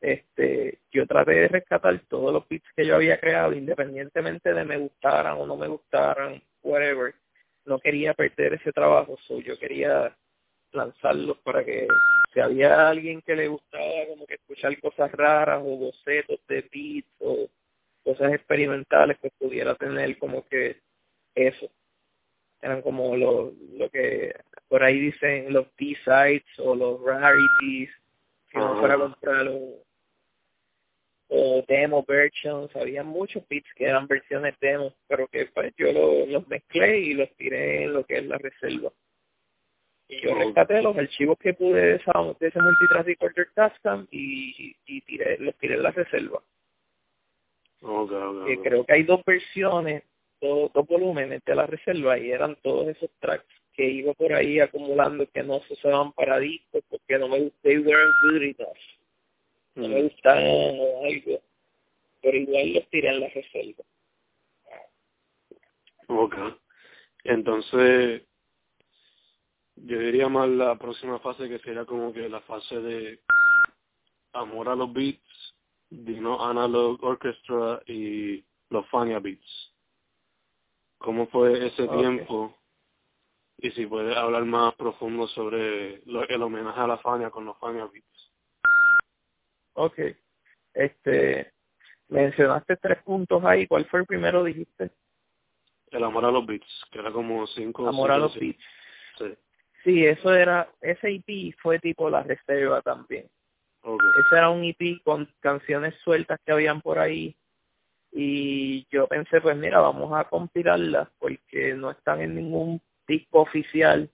Este, 0.00 0.78
yo 0.90 1.06
traté 1.06 1.32
de 1.32 1.48
rescatar 1.48 1.98
todos 2.08 2.32
los 2.32 2.48
bits 2.48 2.66
que 2.74 2.86
yo 2.86 2.94
había 2.94 3.20
creado, 3.20 3.52
independientemente 3.52 4.52
de 4.54 4.64
me 4.64 4.78
gustaran 4.78 5.36
o 5.38 5.46
no 5.46 5.56
me 5.56 5.68
gustaran, 5.68 6.42
whatever. 6.62 7.14
No 7.66 7.78
quería 7.78 8.14
perder 8.14 8.54
ese 8.54 8.72
trabajo, 8.72 9.18
so 9.26 9.40
yo 9.40 9.58
quería 9.58 10.16
lanzarlos 10.72 11.38
para 11.38 11.64
que 11.64 11.86
si 12.32 12.40
había 12.40 12.88
alguien 12.88 13.20
que 13.22 13.34
le 13.34 13.48
gustaba 13.48 14.06
como 14.08 14.26
que 14.26 14.34
escuchar 14.34 14.78
cosas 14.80 15.10
raras 15.12 15.60
o 15.62 15.76
bocetos 15.76 16.40
de 16.48 16.64
beats 16.72 17.08
o 17.18 17.48
cosas 18.04 18.32
experimentales 18.32 19.18
pues 19.20 19.32
pudiera 19.38 19.74
tener 19.74 20.16
como 20.18 20.46
que 20.48 20.76
eso 21.34 21.70
eran 22.62 22.82
como 22.82 23.16
lo, 23.16 23.52
lo 23.76 23.90
que 23.90 24.34
por 24.68 24.82
ahí 24.82 25.00
dicen 25.00 25.52
los 25.52 25.66
B-sides 25.78 26.44
o 26.58 26.74
los 26.74 27.02
rarities 27.02 27.90
que 28.50 28.58
no 28.58 28.78
fuera 28.78 28.94
a 28.94 28.98
comprar 28.98 29.48
o, 29.48 29.82
o 31.30 31.64
demo 31.66 32.04
versions 32.06 32.74
había 32.76 33.02
muchos 33.02 33.46
beats 33.48 33.72
que 33.74 33.84
eran 33.84 34.06
versiones 34.06 34.54
demo 34.60 34.92
pero 35.08 35.28
que 35.28 35.46
pues 35.46 35.72
yo 35.76 36.26
los 36.26 36.46
mezclé 36.48 36.98
y 36.98 37.14
los 37.14 37.30
tiré 37.36 37.84
en 37.84 37.94
lo 37.94 38.04
que 38.04 38.18
es 38.18 38.26
la 38.26 38.38
reserva 38.38 38.92
y 40.10 40.20
yo 40.20 40.34
rescaté 40.34 40.82
los 40.82 40.96
archivos 40.96 41.38
que 41.38 41.54
pude 41.54 41.80
de, 41.80 41.94
esa, 41.94 42.12
de 42.40 42.48
ese 42.48 42.60
multitrack 42.60 43.06
recorder 43.06 43.48
Tascam 43.54 44.08
y, 44.10 44.74
y 44.86 45.00
tiré, 45.02 45.38
los 45.38 45.56
tiré 45.58 45.74
en 45.74 45.84
la 45.84 45.92
reserva. 45.92 46.42
Okay, 47.80 48.56
creo 48.58 48.84
que 48.84 48.92
hay 48.92 49.04
dos 49.04 49.22
versiones, 49.24 50.02
dos, 50.40 50.72
dos 50.72 50.86
volúmenes 50.86 51.42
de 51.44 51.54
la 51.54 51.66
reserva 51.66 52.18
y 52.18 52.30
eran 52.30 52.56
todos 52.56 52.88
esos 52.88 53.08
tracks 53.20 53.46
que 53.72 53.88
iba 53.88 54.12
por 54.14 54.32
ahí 54.32 54.58
acumulando 54.58 55.26
que 55.30 55.42
no 55.42 55.60
se 55.60 55.74
usaban 55.74 56.12
para 56.12 56.38
discos 56.38 56.82
porque 56.90 57.18
no 57.18 57.28
me 57.28 57.50
they 57.62 57.78
weren't 57.78 58.14
good 58.22 58.42
enough. 58.42 58.76
No 59.74 59.88
me 59.88 60.02
gustaban 60.02 60.44
o 60.44 61.04
algo. 61.04 61.40
Pero 62.22 62.36
igual 62.36 62.74
los 62.74 62.88
tiré 62.90 63.08
en 63.08 63.20
la 63.20 63.28
reserva. 63.28 63.84
Ok. 66.08 66.34
Entonces, 67.24 68.22
yo 69.76 69.98
diría 69.98 70.28
más 70.28 70.48
la 70.48 70.76
próxima 70.76 71.18
fase 71.20 71.48
que 71.48 71.58
sería 71.60 71.84
como 71.84 72.12
que 72.12 72.28
la 72.28 72.40
fase 72.40 72.80
de 72.80 73.20
amor 74.32 74.68
a 74.68 74.74
los 74.74 74.92
beats, 74.92 75.54
Dino 75.88 76.44
Analog 76.44 77.02
Orchestra 77.02 77.82
y 77.86 78.44
los 78.70 78.86
Fania 78.88 79.18
Beats. 79.18 79.72
¿Cómo 80.98 81.26
fue 81.28 81.66
ese 81.66 81.88
tiempo? 81.88 82.56
Y 83.58 83.70
si 83.72 83.86
puedes 83.86 84.16
hablar 84.16 84.44
más 84.44 84.74
profundo 84.74 85.26
sobre 85.28 86.02
lo, 86.06 86.26
el 86.26 86.42
homenaje 86.42 86.80
a 86.80 86.86
la 86.86 86.98
Fania 86.98 87.30
con 87.30 87.44
los 87.44 87.58
Fania 87.58 87.86
Beats. 87.86 88.09
Ok. 89.80 89.98
Este, 90.74 91.52
mencionaste 92.08 92.76
tres 92.76 93.02
puntos 93.02 93.42
ahí. 93.44 93.66
¿Cuál 93.66 93.86
fue 93.86 94.00
el 94.00 94.06
primero, 94.06 94.44
dijiste? 94.44 94.90
El 95.90 96.04
amor 96.04 96.26
a 96.26 96.30
los 96.30 96.44
beats, 96.44 96.84
que 96.90 96.98
era 96.98 97.10
como 97.10 97.46
cinco. 97.46 97.88
Amor 97.88 98.12
a 98.12 98.18
los 98.18 98.38
beats. 98.38 98.62
Sí. 99.16 99.34
Sí, 99.82 100.04
eso 100.04 100.34
era, 100.34 100.70
ese 100.82 101.08
EP 101.08 101.54
fue 101.62 101.78
tipo 101.78 102.10
La 102.10 102.22
Reserva 102.22 102.82
también. 102.82 103.26
Ese 103.82 104.36
era 104.36 104.50
un 104.50 104.62
EP 104.62 105.02
con 105.02 105.26
canciones 105.40 105.94
sueltas 106.04 106.38
que 106.44 106.52
habían 106.52 106.82
por 106.82 106.98
ahí 106.98 107.34
y 108.12 108.86
yo 108.90 109.06
pensé, 109.06 109.40
pues 109.40 109.56
mira, 109.56 109.80
vamos 109.80 110.12
a 110.12 110.24
compilarlas 110.24 111.08
porque 111.18 111.72
no 111.72 111.90
están 111.90 112.20
en 112.20 112.34
ningún 112.34 112.82
disco 113.08 113.40
oficial. 113.40 114.10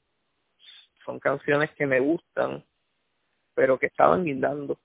Son 1.04 1.18
canciones 1.18 1.72
que 1.72 1.86
me 1.86 1.98
gustan, 1.98 2.64
pero 3.54 3.76
que 3.76 3.86
estaban 3.86 4.24
guindando 4.24 4.78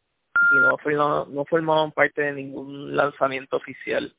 y 0.51 0.93
no, 0.95 1.25
no 1.25 1.45
formaban 1.45 1.91
parte 1.91 2.21
de 2.21 2.33
ningún 2.33 2.95
lanzamiento 2.95 3.57
oficial. 3.57 4.13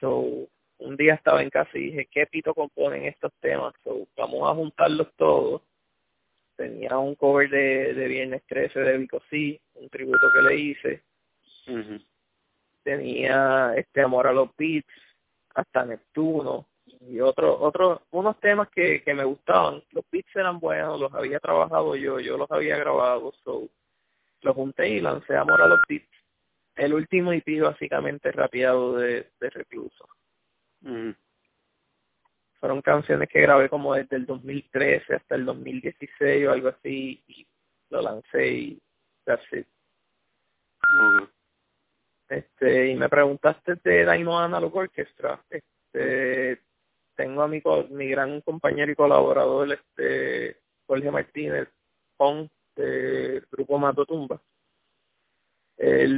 So, 0.00 0.48
un 0.78 0.96
día 0.96 1.14
estaba 1.14 1.42
en 1.42 1.50
casa 1.50 1.70
y 1.74 1.86
dije, 1.86 2.08
¿qué 2.10 2.26
pito 2.26 2.54
componen 2.54 3.04
estos 3.04 3.32
temas? 3.40 3.74
vamos 4.16 4.50
a 4.50 4.54
juntarlos 4.54 5.08
todos. 5.16 5.62
Tenía 6.56 6.96
un 6.98 7.16
cover 7.16 7.50
de, 7.50 7.94
de 7.94 8.08
Viernes 8.08 8.42
13 8.46 8.78
de 8.78 8.98
Vico 8.98 9.20
sí, 9.28 9.60
un 9.74 9.88
tributo 9.88 10.30
que 10.32 10.42
le 10.42 10.56
hice. 10.56 11.02
Tenía 12.84 13.74
este 13.76 14.02
Amor 14.02 14.28
a 14.28 14.32
los 14.32 14.50
Beats, 14.56 14.86
hasta 15.54 15.84
Neptuno 15.84 16.66
y 17.00 17.20
otros 17.20 17.56
otros 17.60 18.00
unos 18.10 18.38
temas 18.40 18.68
que, 18.70 19.02
que 19.02 19.14
me 19.14 19.24
gustaban. 19.24 19.82
Los 19.92 20.04
beats 20.10 20.34
eran 20.36 20.58
buenos, 20.58 21.00
los 21.00 21.12
había 21.14 21.40
trabajado 21.40 21.96
yo, 21.96 22.20
yo 22.20 22.36
los 22.36 22.50
había 22.50 22.76
grabado, 22.76 23.32
so 23.44 23.68
los 24.44 24.54
junté 24.54 24.88
y 24.88 25.00
lancé 25.00 25.36
Amor 25.36 25.60
a 25.62 25.66
los 25.66 25.80
Beats. 25.88 26.08
El 26.76 26.94
último 26.94 27.32
EP 27.32 27.60
básicamente 27.60 28.32
rapeado 28.32 28.96
de, 28.96 29.30
de 29.40 29.50
Recluso. 29.50 30.08
Fueron 32.60 32.82
canciones 32.82 33.28
que 33.28 33.40
grabé 33.40 33.68
como 33.68 33.94
desde 33.94 34.16
el 34.16 34.26
2013 34.26 35.14
hasta 35.14 35.34
el 35.34 35.44
2016 35.44 36.46
o 36.46 36.52
algo 36.52 36.68
así 36.68 37.22
y 37.26 37.46
lo 37.90 38.02
lancé 38.02 38.48
y 38.48 38.82
that's 39.24 39.52
it. 39.52 39.66
Este, 42.28 42.88
y 42.88 42.96
me 42.96 43.08
preguntaste 43.08 43.76
de 43.82 44.10
Dino 44.10 44.38
Analog 44.38 44.76
Orchestra. 44.76 45.40
Este, 45.48 46.60
tengo 47.14 47.42
a 47.42 47.48
mi, 47.48 47.62
mi 47.90 48.08
gran 48.08 48.40
compañero 48.40 48.90
y 48.90 48.96
colaborador, 48.96 49.72
este, 49.72 50.58
Jorge 50.86 51.10
Martínez, 51.10 51.68
con 52.16 52.50
del 52.76 53.46
grupo 53.50 53.78
Mato 53.78 54.04
Tumba. 54.06 54.40
Él 55.76 56.16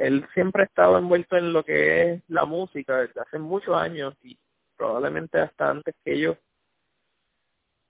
él 0.00 0.26
siempre 0.32 0.62
ha 0.62 0.66
estado 0.66 0.96
envuelto 0.96 1.36
en 1.36 1.52
lo 1.52 1.62
que 1.62 2.12
es 2.12 2.22
la 2.28 2.46
música 2.46 3.02
desde 3.02 3.20
hace 3.20 3.38
muchos 3.38 3.76
años 3.76 4.14
y 4.22 4.38
probablemente 4.74 5.38
hasta 5.38 5.68
antes 5.68 5.94
que 6.02 6.18
yo. 6.18 6.36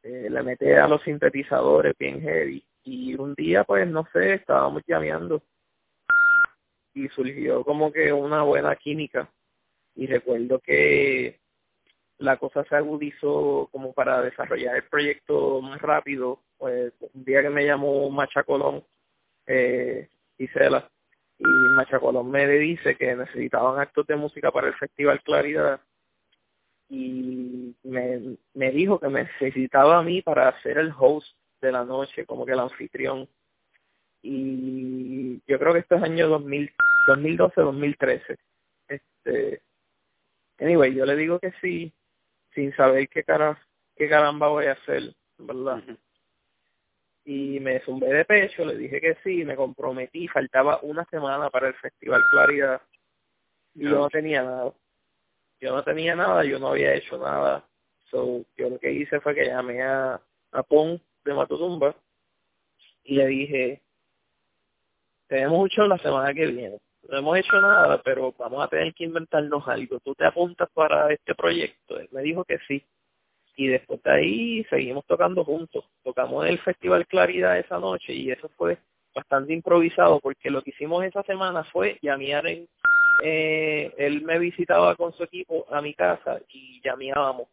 Eh, 0.03 0.29
le 0.29 0.43
metí 0.43 0.69
a 0.73 0.89
los 0.89 1.03
sintetizadores 1.03 1.97
bien 1.97 2.21
heavy 2.21 2.65
y 2.83 3.15
un 3.15 3.35
día 3.35 3.63
pues 3.63 3.87
no 3.87 4.09
sé, 4.13 4.35
estábamos 4.35 4.83
llameando 4.89 5.43
y 6.95 7.09
surgió 7.11 7.63
como 7.63 7.93
que 7.93 8.13
una 8.13 8.43
buena 8.43 8.75
química 8.75 9.31
y 9.95 10.07
recuerdo 10.09 10.59
que 10.59 11.39
la 12.19 12.39
cosa 12.39 12.65
se 12.65 12.75
agudizó 12.75 13.69
como 13.71 13.93
para 13.93 14.21
desarrollar 14.23 14.77
el 14.77 14.85
proyecto 14.85 15.61
más 15.61 15.81
rápido 15.81 16.41
pues 16.61 16.93
un 17.01 17.25
día 17.25 17.43
que 17.43 17.51
me 17.51 17.67
llamó 17.67 18.09
Macha 18.11 18.45
Colón 18.45 18.85
eh, 19.49 20.09
y 20.39 20.47
Cela 20.49 20.89
y 21.41 21.45
Machacolón 21.75 22.31
me 22.31 22.47
dice 22.47 22.97
que 22.97 23.17
necesitaban 23.17 23.81
actos 23.81 24.07
de 24.07 24.17
música 24.17 24.51
para 24.51 24.69
el 24.69 24.75
Festival 24.75 25.23
Claridad 25.23 25.81
y 26.91 27.75
me, 27.83 28.37
me 28.53 28.71
dijo 28.73 29.01
que 29.01 29.09
necesitaba 29.09 29.99
a 29.99 30.03
mí 30.03 30.21
para 30.21 30.61
ser 30.61 30.77
el 30.77 30.93
host 30.97 31.35
de 31.63 31.73
la 31.73 31.85
noche, 31.85 32.27
como 32.27 32.45
que 32.45 32.53
el 32.53 32.59
anfitrión. 32.59 33.29
Y 34.23 35.41
yo 35.47 35.59
creo 35.59 35.73
que 35.73 35.79
esto 35.79 35.95
es 35.95 36.03
año 36.03 36.29
2000, 36.29 36.71
2012-2013. 37.07 38.37
Este, 38.89 39.63
anyway, 40.59 40.95
yo 40.95 41.07
le 41.07 41.17
digo 41.17 41.39
que 41.39 41.53
sí, 41.61 41.93
sin 42.55 42.75
saber 42.75 43.09
qué 43.09 43.23
cara, 43.23 43.59
qué 43.97 44.09
caramba 44.09 44.49
voy 44.49 44.67
a 44.67 44.73
hacer, 44.73 45.15
¿verdad? 45.39 45.83
Y 47.31 47.61
me 47.61 47.79
zumbé 47.83 48.09
de 48.13 48.25
pecho, 48.25 48.65
le 48.65 48.77
dije 48.77 49.01
que 49.01 49.17
sí, 49.23 49.45
me 49.45 49.55
comprometí, 49.55 50.27
faltaba 50.27 50.81
una 50.83 51.05
semana 51.05 51.49
para 51.49 51.69
el 51.69 51.75
Festival 51.75 52.21
Claridad 52.29 52.83
y 53.73 53.85
yo 53.85 53.91
no 53.91 54.09
tenía 54.09 54.43
nada. 54.43 54.73
Yo 55.61 55.73
no 55.73 55.85
tenía 55.85 56.17
nada, 56.17 56.43
yo 56.43 56.59
no 56.59 56.71
había 56.71 56.93
hecho 56.93 57.19
nada. 57.19 57.65
So, 58.11 58.45
yo 58.57 58.71
lo 58.71 58.81
que 58.81 58.91
hice 58.91 59.21
fue 59.21 59.37
que 59.37 59.47
llamé 59.47 59.81
a, 59.81 60.21
a 60.51 60.63
Pon 60.65 61.01
de 61.25 61.33
Matutumba 61.33 61.95
y 63.05 63.15
le 63.15 63.27
dije, 63.29 63.83
tenemos 65.29 65.57
mucho 65.57 65.87
la 65.87 65.99
semana 65.99 66.35
que 66.35 66.47
viene. 66.47 66.81
No 67.09 67.17
hemos 67.17 67.39
hecho 67.39 67.61
nada, 67.61 68.03
pero 68.03 68.35
vamos 68.41 68.65
a 68.65 68.67
tener 68.67 68.93
que 68.93 69.05
inventarnos 69.05 69.69
algo. 69.69 70.01
¿Tú 70.01 70.17
te 70.17 70.27
apuntas 70.27 70.69
para 70.75 71.13
este 71.13 71.37
proyecto? 71.37 71.97
Él 71.97 72.09
me 72.11 72.23
dijo 72.23 72.45
que 72.45 72.59
sí. 72.67 72.85
Y 73.61 73.67
después 73.67 74.03
de 74.03 74.11
ahí 74.11 74.65
seguimos 74.71 75.05
tocando 75.05 75.45
juntos. 75.45 75.85
Tocamos 76.03 76.47
en 76.47 76.53
el 76.53 76.59
Festival 76.61 77.07
Claridad 77.07 77.59
esa 77.59 77.79
noche 77.79 78.15
y 78.15 78.31
eso 78.31 78.49
fue 78.57 78.79
bastante 79.15 79.53
improvisado 79.53 80.19
porque 80.19 80.49
lo 80.49 80.63
que 80.63 80.71
hicimos 80.71 81.05
esa 81.05 81.23
semana 81.25 81.63
fue 81.65 81.99
llamear 82.01 82.47
en... 82.47 82.67
Eh, 83.23 83.93
él 83.99 84.23
me 84.23 84.39
visitaba 84.39 84.97
con 84.97 85.13
su 85.13 85.25
equipo 85.25 85.67
a 85.71 85.83
mi 85.83 85.93
casa 85.93 86.41
y 86.49 86.81
llameábamos. 86.83 87.49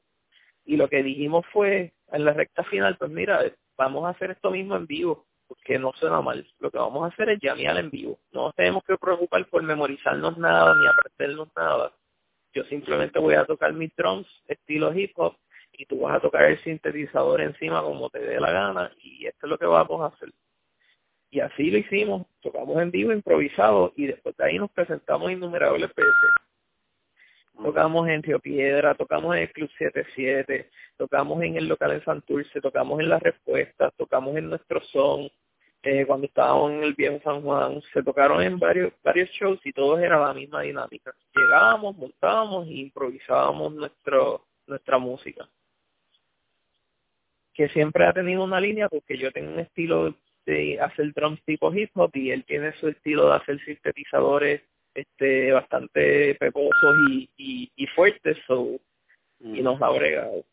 Y 0.63 0.77
lo 0.77 0.87
que 0.87 1.03
dijimos 1.03 1.45
fue, 1.51 1.91
en 2.13 2.23
la 2.23 2.31
recta 2.31 2.63
final, 2.63 2.95
pues 2.97 3.11
mira, 3.11 3.41
vamos 3.77 4.05
a 4.05 4.11
hacer 4.11 4.31
esto 4.31 4.49
mismo 4.49 4.77
en 4.77 4.87
vivo 4.87 5.25
porque 5.45 5.77
no 5.77 5.91
suena 5.91 6.21
mal. 6.21 6.47
Lo 6.59 6.71
que 6.71 6.77
vamos 6.77 7.03
a 7.03 7.13
hacer 7.13 7.31
es 7.31 7.39
llamear 7.41 7.77
en 7.79 7.89
vivo. 7.89 8.17
No 8.31 8.53
tenemos 8.53 8.81
que 8.85 8.97
preocupar 8.97 9.45
por 9.47 9.61
memorizarnos 9.61 10.37
nada 10.37 10.73
ni 10.73 10.87
aprendernos 10.87 11.49
nada. 11.53 11.91
Yo 12.53 12.63
simplemente 12.63 13.19
voy 13.19 13.35
a 13.35 13.43
tocar 13.43 13.73
mis 13.73 13.93
drums 13.97 14.25
estilo 14.47 14.93
hip 14.93 15.11
hop 15.17 15.35
y 15.77 15.85
tú 15.85 16.01
vas 16.01 16.17
a 16.17 16.19
tocar 16.19 16.45
el 16.45 16.57
sintetizador 16.63 17.39
encima 17.41 17.81
como 17.81 18.09
te 18.09 18.19
dé 18.19 18.39
la 18.39 18.51
gana 18.51 18.91
y 19.01 19.27
esto 19.27 19.45
es 19.45 19.49
lo 19.49 19.57
que 19.57 19.65
vamos 19.65 20.01
a 20.01 20.15
hacer. 20.15 20.33
Y 21.29 21.39
así 21.39 21.69
lo 21.69 21.77
hicimos, 21.77 22.25
tocamos 22.41 22.81
en 22.81 22.89
vivo, 22.89 23.11
improvisado 23.11 23.93
y 23.95 24.07
después 24.07 24.35
de 24.37 24.45
ahí 24.45 24.57
nos 24.57 24.71
presentamos 24.71 25.31
innumerables 25.31 25.93
veces. 25.93 26.31
Tocamos 27.61 28.07
en 28.07 28.23
Río 28.23 28.39
Piedra, 28.39 28.95
tocamos 28.95 29.35
en 29.35 29.43
el 29.43 29.51
Club 29.51 29.69
77, 29.77 30.69
tocamos 30.95 31.41
en 31.43 31.57
el 31.57 31.67
local 31.67 31.91
en 31.91 32.03
Santurce, 32.03 32.61
tocamos 32.61 32.99
en 32.99 33.09
Las 33.09 33.21
Respuestas, 33.21 33.93
tocamos 33.97 34.35
en 34.37 34.49
Nuestro 34.49 34.81
Son, 34.85 35.29
eh, 35.83 36.05
cuando 36.05 36.27
estábamos 36.27 36.71
en 36.71 36.83
el 36.83 36.93
Viejo 36.93 37.19
San 37.23 37.41
Juan, 37.41 37.81
se 37.93 38.03
tocaron 38.03 38.41
en 38.41 38.59
varios 38.59 38.93
varios 39.03 39.29
shows 39.31 39.59
y 39.65 39.73
todos 39.73 39.99
era 39.99 40.19
la 40.19 40.33
misma 40.33 40.61
dinámica. 40.61 41.13
Llegábamos, 41.35 41.97
montábamos 41.97 42.67
e 42.67 42.73
improvisábamos 42.73 43.73
nuestro, 43.73 44.45
nuestra 44.67 44.97
música. 44.97 45.47
Que 47.57 47.67
siempre 47.69 48.05
ha 48.05 48.13
tenido 48.13 48.43
una 48.43 48.61
línea 48.61 48.87
porque 48.87 49.17
yo 49.17 49.31
tengo 49.31 49.51
un 49.51 49.59
estilo 49.59 50.15
de 50.45 50.79
hacer 50.79 51.11
drums 51.13 51.43
tipo 51.43 51.73
hip 51.73 51.89
hop 51.95 52.11
y 52.13 52.31
él 52.31 52.45
tiene 52.45 52.71
su 52.73 52.87
estilo 52.87 53.27
de 53.27 53.35
hacer 53.35 53.59
sintetizadores 53.65 54.61
este 54.93 55.51
bastante 55.51 56.35
peposos 56.35 56.95
y, 57.09 57.29
y, 57.37 57.71
y 57.75 57.87
fuertes 57.87 58.37
so, 58.47 58.79
y 59.39 59.61
nos 59.61 59.81
ha 59.81 59.89
bregado. 59.89 60.45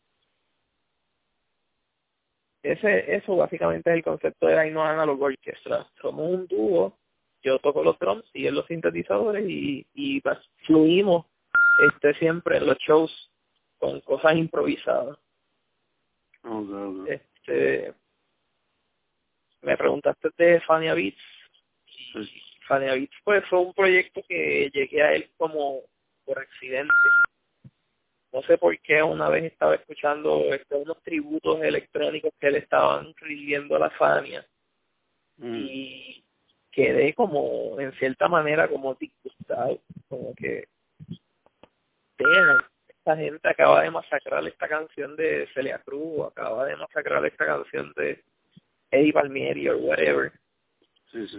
Ese 2.61 3.15
eso 3.15 3.35
básicamente 3.37 3.91
es 3.91 3.97
el 3.97 4.03
concepto 4.03 4.47
de 4.47 4.55
la 4.55 4.65
No 4.65 4.83
Analog 4.83 5.21
Orchestra 5.21 5.87
somos 6.01 6.27
un 6.27 6.47
dúo 6.47 6.97
yo 7.43 7.59
toco 7.59 7.83
los 7.83 7.97
drums 7.99 8.25
y 8.33 8.47
él 8.47 8.55
los 8.55 8.65
sintetizadores 8.65 9.47
y, 9.47 9.85
y 9.93 10.21
fluimos 10.65 11.27
este 11.91 12.15
siempre 12.15 12.57
en 12.57 12.65
los 12.65 12.77
shows 12.79 13.31
con 13.77 14.01
cosas 14.01 14.35
improvisadas 14.35 15.17
este 17.07 17.93
me 19.61 19.77
preguntaste 19.77 20.29
de 20.37 20.61
Fania 20.61 20.93
Beats 20.93 21.21
Fania 22.67 22.93
Beats 22.93 23.15
pues 23.23 23.43
fue 23.49 23.59
un 23.59 23.73
proyecto 23.73 24.21
que 24.27 24.69
llegué 24.73 25.01
a 25.01 25.13
él 25.13 25.29
como 25.37 25.81
por 26.25 26.39
accidente. 26.39 26.93
No 28.33 28.41
sé 28.43 28.57
por 28.57 28.77
qué 28.79 29.01
una 29.01 29.29
vez 29.29 29.45
estaba 29.45 29.75
escuchando 29.75 30.53
este, 30.53 30.75
unos 30.75 31.01
tributos 31.03 31.61
electrónicos 31.61 32.33
que 32.39 32.51
le 32.51 32.59
estaban 32.59 33.13
rindiendo 33.21 33.75
a 33.75 33.79
la 33.79 33.89
Fania 33.91 34.45
mm. 35.37 35.55
y 35.55 36.23
quedé 36.71 37.13
como 37.13 37.79
en 37.79 37.93
cierta 37.93 38.27
manera 38.27 38.67
como 38.67 38.93
disgustado, 38.95 39.79
como 40.09 40.33
que 40.35 40.67
esta 43.05 43.17
gente 43.17 43.47
acaba 43.47 43.83
de 43.83 43.91
masacrar 43.91 44.47
esta 44.47 44.67
canción 44.67 45.15
de 45.15 45.47
Celia 45.53 45.77
Cruz, 45.85 46.27
acaba 46.27 46.65
de 46.65 46.75
masacrar 46.75 47.23
esta 47.23 47.45
canción 47.45 47.93
de 47.95 48.23
Eddie 48.89 49.13
Palmieri 49.13 49.69
o 49.69 49.77
whatever 49.77 50.31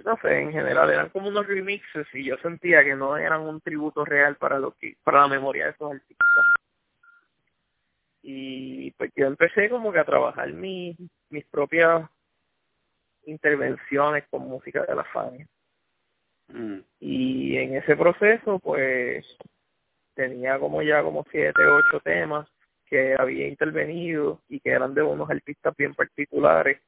no 0.04 0.16
sé, 0.22 0.40
en 0.40 0.52
general 0.52 0.90
eran 0.90 1.08
como 1.10 1.28
unos 1.28 1.46
remixes 1.46 2.06
y 2.14 2.24
yo 2.24 2.36
sentía 2.38 2.82
que 2.82 2.94
no 2.94 3.16
eran 3.16 3.42
un 3.42 3.60
tributo 3.60 4.04
real 4.04 4.36
para 4.36 4.58
lo 4.58 4.72
que 4.72 4.96
para 5.02 5.22
la 5.22 5.28
memoria 5.28 5.66
de 5.66 5.70
esos 5.72 5.92
artistas. 5.92 6.44
Y 8.22 8.90
pues 8.92 9.10
yo 9.14 9.26
empecé 9.26 9.68
como 9.68 9.92
que 9.92 9.98
a 9.98 10.04
trabajar 10.04 10.50
mis 10.52 10.96
mis 11.28 11.44
propias 11.46 12.08
intervenciones 13.24 14.24
con 14.30 14.48
música 14.48 14.84
de 14.84 14.94
la 14.94 15.04
Fania. 15.04 15.46
Mm. 16.48 16.78
Y 17.00 17.56
en 17.58 17.76
ese 17.76 17.96
proceso 17.96 18.58
pues 18.60 19.26
tenía 20.16 20.58
como 20.58 20.82
ya 20.82 21.02
como 21.02 21.24
siete, 21.30 21.62
ocho 21.64 22.00
temas 22.00 22.48
que 22.86 23.14
había 23.16 23.46
intervenido 23.46 24.40
y 24.48 24.58
que 24.58 24.70
eran 24.70 24.94
de 24.94 25.02
unos 25.02 25.30
artistas 25.30 25.76
bien 25.76 25.94
particulares 25.94 26.80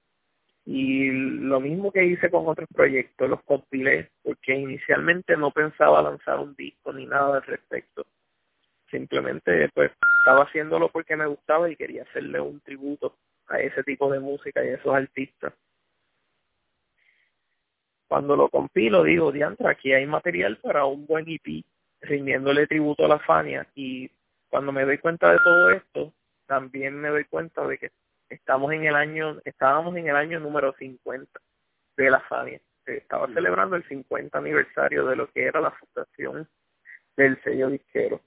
y 0.70 1.10
lo 1.10 1.60
mismo 1.60 1.90
que 1.90 2.04
hice 2.04 2.30
con 2.30 2.46
otros 2.46 2.68
proyectos, 2.74 3.28
los 3.28 3.42
compilé 3.44 4.10
porque 4.22 4.54
inicialmente 4.54 5.34
no 5.34 5.50
pensaba 5.50 6.02
lanzar 6.02 6.38
un 6.40 6.54
disco 6.56 6.92
ni 6.92 7.06
nada 7.06 7.36
al 7.36 7.42
respecto. 7.42 8.04
Simplemente 8.90 9.70
pues 9.74 9.92
estaba 10.20 10.44
haciéndolo 10.44 10.90
porque 10.90 11.16
me 11.16 11.26
gustaba 11.26 11.70
y 11.70 11.76
quería 11.76 12.02
hacerle 12.02 12.38
un 12.40 12.60
tributo 12.60 13.16
a 13.46 13.60
ese 13.60 13.82
tipo 13.82 14.12
de 14.12 14.20
música 14.20 14.62
y 14.62 14.68
a 14.68 14.74
esos 14.74 14.94
artistas. 14.94 15.54
Cuando 18.06 18.36
lo 18.36 18.50
compilo 18.50 19.04
digo, 19.04 19.32
diantra, 19.32 19.70
aquí 19.70 19.94
hay 19.94 20.04
material 20.04 20.58
para 20.58 20.84
un 20.84 21.06
buen 21.06 21.26
EP, 21.28 21.64
rindiéndole 22.00 22.66
tributo 22.66 23.04
a 23.04 23.08
la 23.08 23.18
Fania 23.18 23.66
y 23.74 24.10
cuando 24.48 24.72
me 24.72 24.84
doy 24.84 24.98
cuenta 24.98 25.32
de 25.32 25.38
todo 25.38 25.70
esto, 25.70 26.12
también 26.46 26.94
me 26.94 27.08
doy 27.08 27.24
cuenta 27.24 27.66
de 27.66 27.78
que 27.78 27.90
estamos 28.28 28.72
en 28.72 28.84
el 28.84 28.94
año, 28.94 29.38
estábamos 29.44 29.96
en 29.96 30.08
el 30.08 30.16
año 30.16 30.40
número 30.40 30.72
50 30.78 31.40
de 31.96 32.10
la 32.10 32.20
FANIA. 32.20 32.60
Estaba 32.86 33.26
mm. 33.26 33.34
celebrando 33.34 33.76
el 33.76 33.86
50 33.86 34.38
aniversario 34.38 35.04
de 35.06 35.16
lo 35.16 35.30
que 35.30 35.44
era 35.44 35.60
la 35.60 35.72
fundación 35.72 36.48
del 37.16 37.40
sello 37.42 37.68
disquero. 37.68 38.20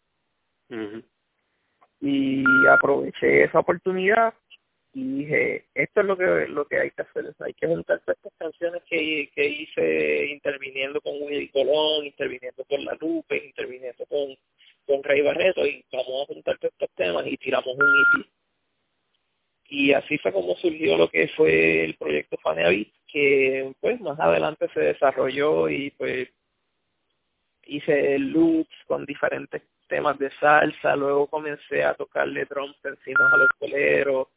Y 1.99 2.43
aproveché 2.67 3.43
esa 3.43 3.59
oportunidad 3.59 4.33
y 4.93 5.19
dije, 5.19 5.65
esto 5.73 6.01
es 6.01 6.05
lo 6.05 6.17
que 6.17 6.25
lo 6.49 6.65
que 6.67 6.79
hay 6.79 6.91
que 6.91 7.01
hacer, 7.03 7.33
hay 7.39 7.53
que 7.53 7.67
juntar 7.67 8.01
estas 8.05 8.33
canciones 8.37 8.83
que, 8.89 9.29
que 9.33 9.47
hice 9.47 10.25
interviniendo 10.27 10.99
con 11.01 11.21
Willy 11.21 11.47
Colón, 11.49 12.05
interviniendo 12.05 12.63
con 12.65 12.83
La 12.83 12.97
Lupe, 12.99 13.45
interviniendo 13.45 14.05
con, 14.07 14.35
con 14.85 15.03
Rey 15.03 15.21
Barreto 15.21 15.65
y 15.65 15.83
vamos 15.91 16.23
a 16.23 16.33
juntar 16.33 16.57
estos 16.61 16.89
temas 16.95 17.25
y 17.25 17.37
tiramos 17.37 17.67
un 17.67 18.19
EP 18.19 18.27
y 19.71 19.93
así 19.93 20.17
fue 20.17 20.33
como 20.33 20.53
surgió 20.57 20.97
lo 20.97 21.09
que 21.09 21.29
fue 21.29 21.85
el 21.85 21.95
proyecto 21.95 22.37
Faneavit, 22.43 22.93
que 23.07 23.73
pues 23.79 24.01
más 24.01 24.19
adelante 24.19 24.67
se 24.73 24.81
desarrolló 24.81 25.69
y 25.69 25.91
pues 25.91 26.27
hice 27.65 28.19
loops 28.19 28.75
con 28.85 29.05
diferentes 29.05 29.61
temas 29.87 30.19
de 30.19 30.29
salsa, 30.41 30.97
luego 30.97 31.27
comencé 31.27 31.85
a 31.85 31.93
tocarle 31.93 32.45
drums 32.45 32.75
encima 32.83 33.29
a 33.31 33.37
los 33.37 33.47
coleros 33.57 34.27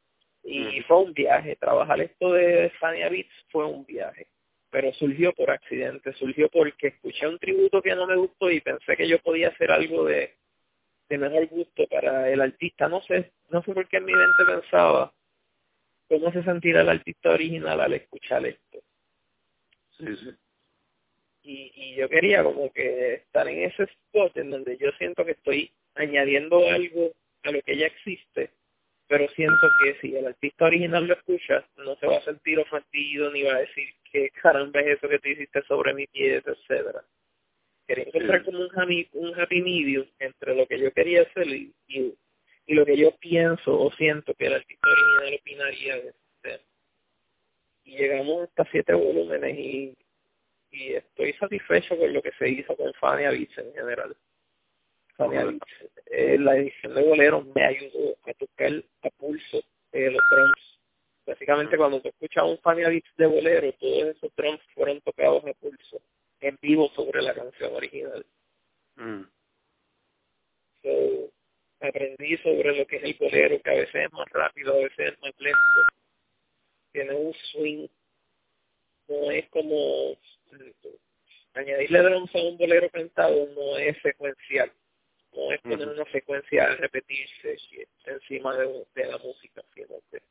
y 0.45 0.81
fue 0.83 0.99
un 0.99 1.15
viaje, 1.15 1.57
trabajar 1.57 2.01
esto 2.01 2.33
de 2.33 2.71
Fania 2.79 3.09
Beats 3.09 3.33
fue 3.51 3.65
un 3.65 3.85
viaje, 3.87 4.27
pero 4.71 4.93
surgió 4.93 5.33
por 5.33 5.51
accidente, 5.51 6.13
surgió 6.15 6.49
porque 6.51 6.89
escuché 6.89 7.27
un 7.27 7.39
tributo 7.39 7.81
que 7.81 7.95
no 7.95 8.07
me 8.07 8.17
gustó 8.17 8.51
y 8.51 8.61
pensé 8.61 8.97
que 8.97 9.09
yo 9.09 9.19
podía 9.21 9.49
hacer 9.49 9.71
algo 9.71 10.05
de, 10.05 10.35
de 11.09 11.19
mejor 11.19 11.47
gusto 11.49 11.87
para 11.87 12.31
el 12.31 12.41
artista, 12.43 12.89
no 12.89 13.01
sé, 13.03 13.33
no 13.49 13.63
sé 13.63 13.73
por 13.73 13.89
qué 13.89 13.97
en 13.97 14.05
mi 14.05 14.13
mente 14.13 14.45
pensaba 14.47 15.15
cómo 16.09 16.31
se 16.33 16.43
sentirá 16.45 16.83
el 16.83 16.91
artista 16.91 17.31
original 17.31 17.81
al 17.81 17.95
escuchar 17.95 18.45
esto. 18.45 18.79
Sí, 19.97 20.17
sí. 20.17 20.31
Y, 21.43 21.73
y 21.75 21.95
yo 21.97 22.09
quería 22.09 22.43
como 22.43 22.71
que 22.73 23.15
estar 23.15 23.49
en 23.49 23.65
ese 23.65 23.85
spot 23.85 24.37
en 24.37 24.51
donde 24.51 24.77
yo 24.77 24.91
siento 24.99 25.25
que 25.25 25.33
estoy 25.33 25.73
añadiendo 25.95 26.69
algo 26.69 27.13
a 27.43 27.51
lo 27.51 27.63
que 27.63 27.77
ya 27.77 27.87
existe, 27.87 28.51
pero 29.15 29.29
siento 29.29 29.71
que 29.81 29.95
si 30.01 30.17
el 30.17 30.27
artista 30.27 30.65
original 30.65 31.07
lo 31.07 31.15
escucha, 31.15 31.65
no 31.77 31.95
se 31.95 32.07
va 32.09 32.17
a 32.17 32.23
sentir 32.23 32.59
ofendido 32.59 33.31
ni 33.31 33.45
va 33.45 33.55
a 33.55 33.61
decir 33.61 33.89
que 34.11 34.29
caramba 34.31 34.81
es 34.81 34.99
eso 34.99 35.09
que 35.09 35.21
tú 35.21 35.29
hiciste 35.29 35.63
sobre 35.69 35.95
mi 35.95 36.09
pieza, 36.09 36.51
etcétera. 36.51 37.05
Quería 37.87 38.07
encontrar 38.07 38.45
como 38.45 38.59
un 38.59 38.71
happy, 38.77 39.09
un 39.13 39.41
happy 39.41 39.63
medium 39.63 40.05
entre 40.19 40.57
lo 40.57 40.67
que 40.67 40.81
yo 40.81 40.93
quería 40.93 41.23
hacer 41.23 41.47
y, 41.47 41.73
y, 41.87 42.75
lo 42.75 42.85
que 42.85 42.97
yo 42.97 43.13
pienso 43.19 43.79
o 43.79 43.93
siento 43.93 44.35
que 44.35 44.47
el 44.47 44.55
artista 44.55 44.89
original 44.91 45.41
opinaría 45.41 45.95
de 45.95 46.09
este 46.09 46.65
Y 47.85 47.97
llegamos 47.97 48.49
hasta 48.49 48.69
siete 48.73 48.95
volúmenes 48.95 49.57
y, 49.57 49.97
y 50.73 50.95
estoy 50.95 51.35
satisfecho 51.35 51.97
con 51.97 52.13
lo 52.13 52.21
que 52.21 52.33
se 52.33 52.49
hizo 52.49 52.77
con 52.77 52.93
Fania 52.95 53.31
Beats 53.31 53.59
en 53.59 53.73
general. 53.75 54.17
Fania 55.17 55.45
Beats. 55.45 55.67
Eh, 56.07 56.39
la 56.39 56.57
edición 56.57 56.95
de 56.95 57.03
Bolero 57.03 57.43
me 57.55 57.65
ayudó 57.65 58.17
a 58.27 58.35
tocar 58.35 58.73
a 59.03 59.11
pulso 59.11 59.63
eh, 59.93 60.11
los 60.11 60.23
drums. 60.31 60.81
Básicamente 61.27 61.77
cuando 61.77 62.01
tú 62.01 62.09
escuchas 62.09 62.45
un 62.45 62.59
Fania 62.59 62.89
Beats 62.89 63.11
de 63.17 63.27
Bolero, 63.27 63.73
todos 63.75 64.17
esos 64.17 64.35
drums 64.37 64.61
fueron 64.75 65.01
tocados 65.01 65.45
a 65.45 65.55
pulso 65.55 66.01
en 66.41 66.59
vivo 66.61 66.91
sobre 66.95 67.23
la 67.23 67.35
canción 67.35 67.75
original. 67.75 68.27
Mm. 68.97 69.23
So, 70.83 71.31
aprendí 71.81 72.37
sobre 72.39 72.77
lo 72.77 72.87
que 72.87 72.97
es 72.97 73.05
el 73.05 73.15
bolero, 73.19 73.61
que 73.63 73.71
a 73.71 73.75
veces 73.75 73.95
es 73.95 74.13
más 74.13 74.29
rápido, 74.31 74.75
a 74.75 74.79
veces 74.79 75.13
es 75.13 75.21
más 75.21 75.33
lento. 75.39 75.59
Tiene 76.93 77.15
un 77.15 77.35
swing. 77.53 77.89
No 79.09 79.31
es 79.31 79.49
como 79.51 80.17
añadirle 81.55 82.03
drums 82.03 82.35
a 82.35 82.39
un 82.39 82.59
bolero 82.59 82.89
cantado 82.91 83.49
no 83.55 83.77
es 83.79 83.97
secuencial. 84.03 84.73
No 85.35 85.53
es 85.53 85.61
poner 85.61 85.89
una 85.89 86.05
secuencia 86.13 86.65
a 86.65 86.77
repetirse 86.77 87.57
encima 88.07 88.57
de, 88.57 88.87
de 88.95 89.07
la 89.07 89.19
música, 89.19 89.63
sino 89.75 90.01
que 90.11 90.23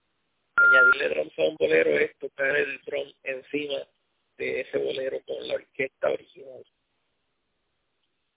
añadirle 0.56 1.10
drums 1.10 1.40
a 1.40 1.44
un 1.44 1.56
bolero 1.58 1.92
es 1.92 2.16
tocar 2.18 2.56
el 2.56 2.80
drum 2.86 3.12
encima 3.24 3.88
de 4.38 4.62
ese 4.62 4.78
bolero 4.78 5.20
con 5.26 5.48
la 5.48 5.56
orquesta 5.56 6.10
original. 6.10 6.66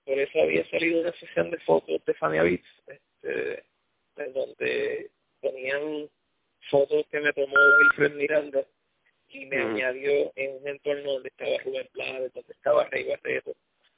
Por 0.04 0.18
eso 0.18 0.40
había 0.40 0.68
salido 0.70 1.00
una 1.00 1.12
sesión 1.12 1.50
de 1.50 1.58
fotos 1.58 2.04
de 2.04 2.14
Fania 2.14 2.42
Beats, 2.42 2.68
este, 2.86 3.64
en 4.16 4.32
donde 4.32 5.10
ponían 5.40 6.08
fotos 6.70 7.06
que 7.10 7.20
me 7.20 7.32
tomó 7.32 7.54
Wilfred 7.80 8.14
Miranda 8.14 8.64
y 9.28 9.46
me 9.46 9.56
añadió 9.56 10.32
en 10.36 10.56
un 10.56 10.68
entorno 10.68 11.12
donde 11.14 11.28
estaba 11.28 11.58
Rubén 11.64 11.88
Blades, 11.92 12.32
donde 12.32 12.52
estaba 12.52 12.84
Rey 12.84 13.04
Barreto, 13.04 13.54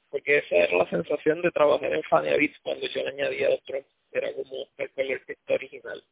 porque 0.09 0.39
esa 0.39 0.55
era 0.55 0.77
la 0.77 0.89
sensación 0.89 1.41
de 1.41 1.51
trabajar 1.51 1.93
en 1.93 2.03
Fania 2.03 2.37
Beats 2.37 2.59
cuando 2.61 2.87
yo 2.87 3.03
le 3.03 3.09
añadía 3.09 3.49
otro, 3.49 3.83
era 4.11 4.33
como 4.33 4.67
el 4.77 5.11
orquesta 5.11 5.53
original 5.53 6.03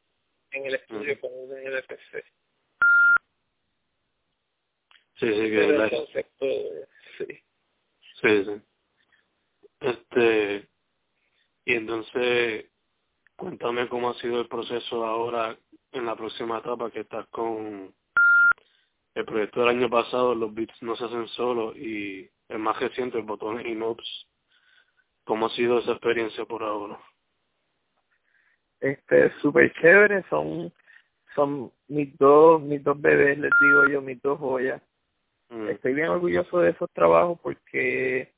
en 0.52 0.66
el 0.66 0.76
estudio 0.76 1.20
con 1.20 1.32
un 1.34 1.58
NPC. 1.58 2.24
Sí, 5.16 5.34
sí, 5.34 5.34
que 5.34 5.66
el 5.66 5.90
concepto, 5.90 6.46
sí. 7.18 7.26
Sí, 8.22 8.46
sí. 8.46 8.62
Este, 9.80 10.68
y 11.66 11.74
entonces, 11.74 12.66
cuéntame 13.36 13.90
cómo 13.90 14.12
ha 14.12 14.20
sido 14.20 14.42
el 14.42 14.48
proceso 14.48 15.06
ahora 15.06 15.58
en 15.92 16.06
la 16.06 16.16
próxima 16.16 16.60
etapa 16.60 16.92
que 16.92 17.02
estás 17.02 17.28
con 17.28 17.94
el 19.16 19.26
proyecto 19.26 19.62
del 19.62 19.70
año 19.70 19.90
pasado, 19.90 20.36
los 20.36 20.54
beats 20.54 20.80
no 20.82 20.96
se 20.96 21.06
hacen 21.06 21.28
solos 21.30 21.76
y 21.76 22.30
el 22.50 22.60
más 22.60 22.80
reciente, 22.80 23.18
el 23.18 23.24
botón 23.24 23.66
y 23.66 23.74
knobs. 23.76 24.28
¿Cómo 25.24 25.48
ha 25.48 25.50
sido 25.50 25.80
esa 25.80 25.92
experiencia 25.92 26.46
por 26.46 26.64
ahora? 26.64 26.98
Este, 28.80 29.32
súper 29.42 29.74
chévere, 29.74 30.24
son, 30.30 30.72
son 31.36 31.72
mis 31.88 32.18
dos, 32.18 32.62
mis 32.62 32.84
dos 32.84 33.00
bebés, 33.00 33.38
les 33.38 33.52
digo 33.62 33.88
yo, 33.90 34.02
mis 34.02 34.22
dos 34.22 34.40
joyas. 34.40 34.82
Mm. 35.50 35.70
Estoy 35.70 35.94
bien 35.94 36.10
orgulloso 36.10 36.60
de 36.60 36.72
esos 36.72 36.90
trabajos 36.92 37.40
porque 37.42 38.34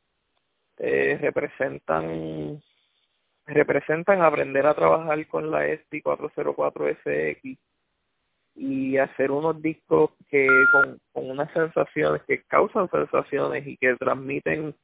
eh, 0.77 1.17
representan 1.21 2.61
representan 3.45 4.21
aprender 4.21 4.65
a 4.67 4.75
trabajar 4.75 5.27
con 5.27 5.49
la 5.49 5.65
ST 5.65 6.03
404 6.03 6.87
SX 7.03 7.59
y 8.59 8.97
hacer 8.97 9.31
unos 9.31 9.61
discos 9.61 10.11
que 10.29 10.47
con, 10.71 10.99
con 11.13 11.29
unas 11.29 11.51
sensaciones 11.53 12.21
que 12.23 12.43
causan 12.43 12.89
sensaciones 12.89 13.65
y 13.65 13.77
que 13.77 13.95
transmiten 13.95 14.75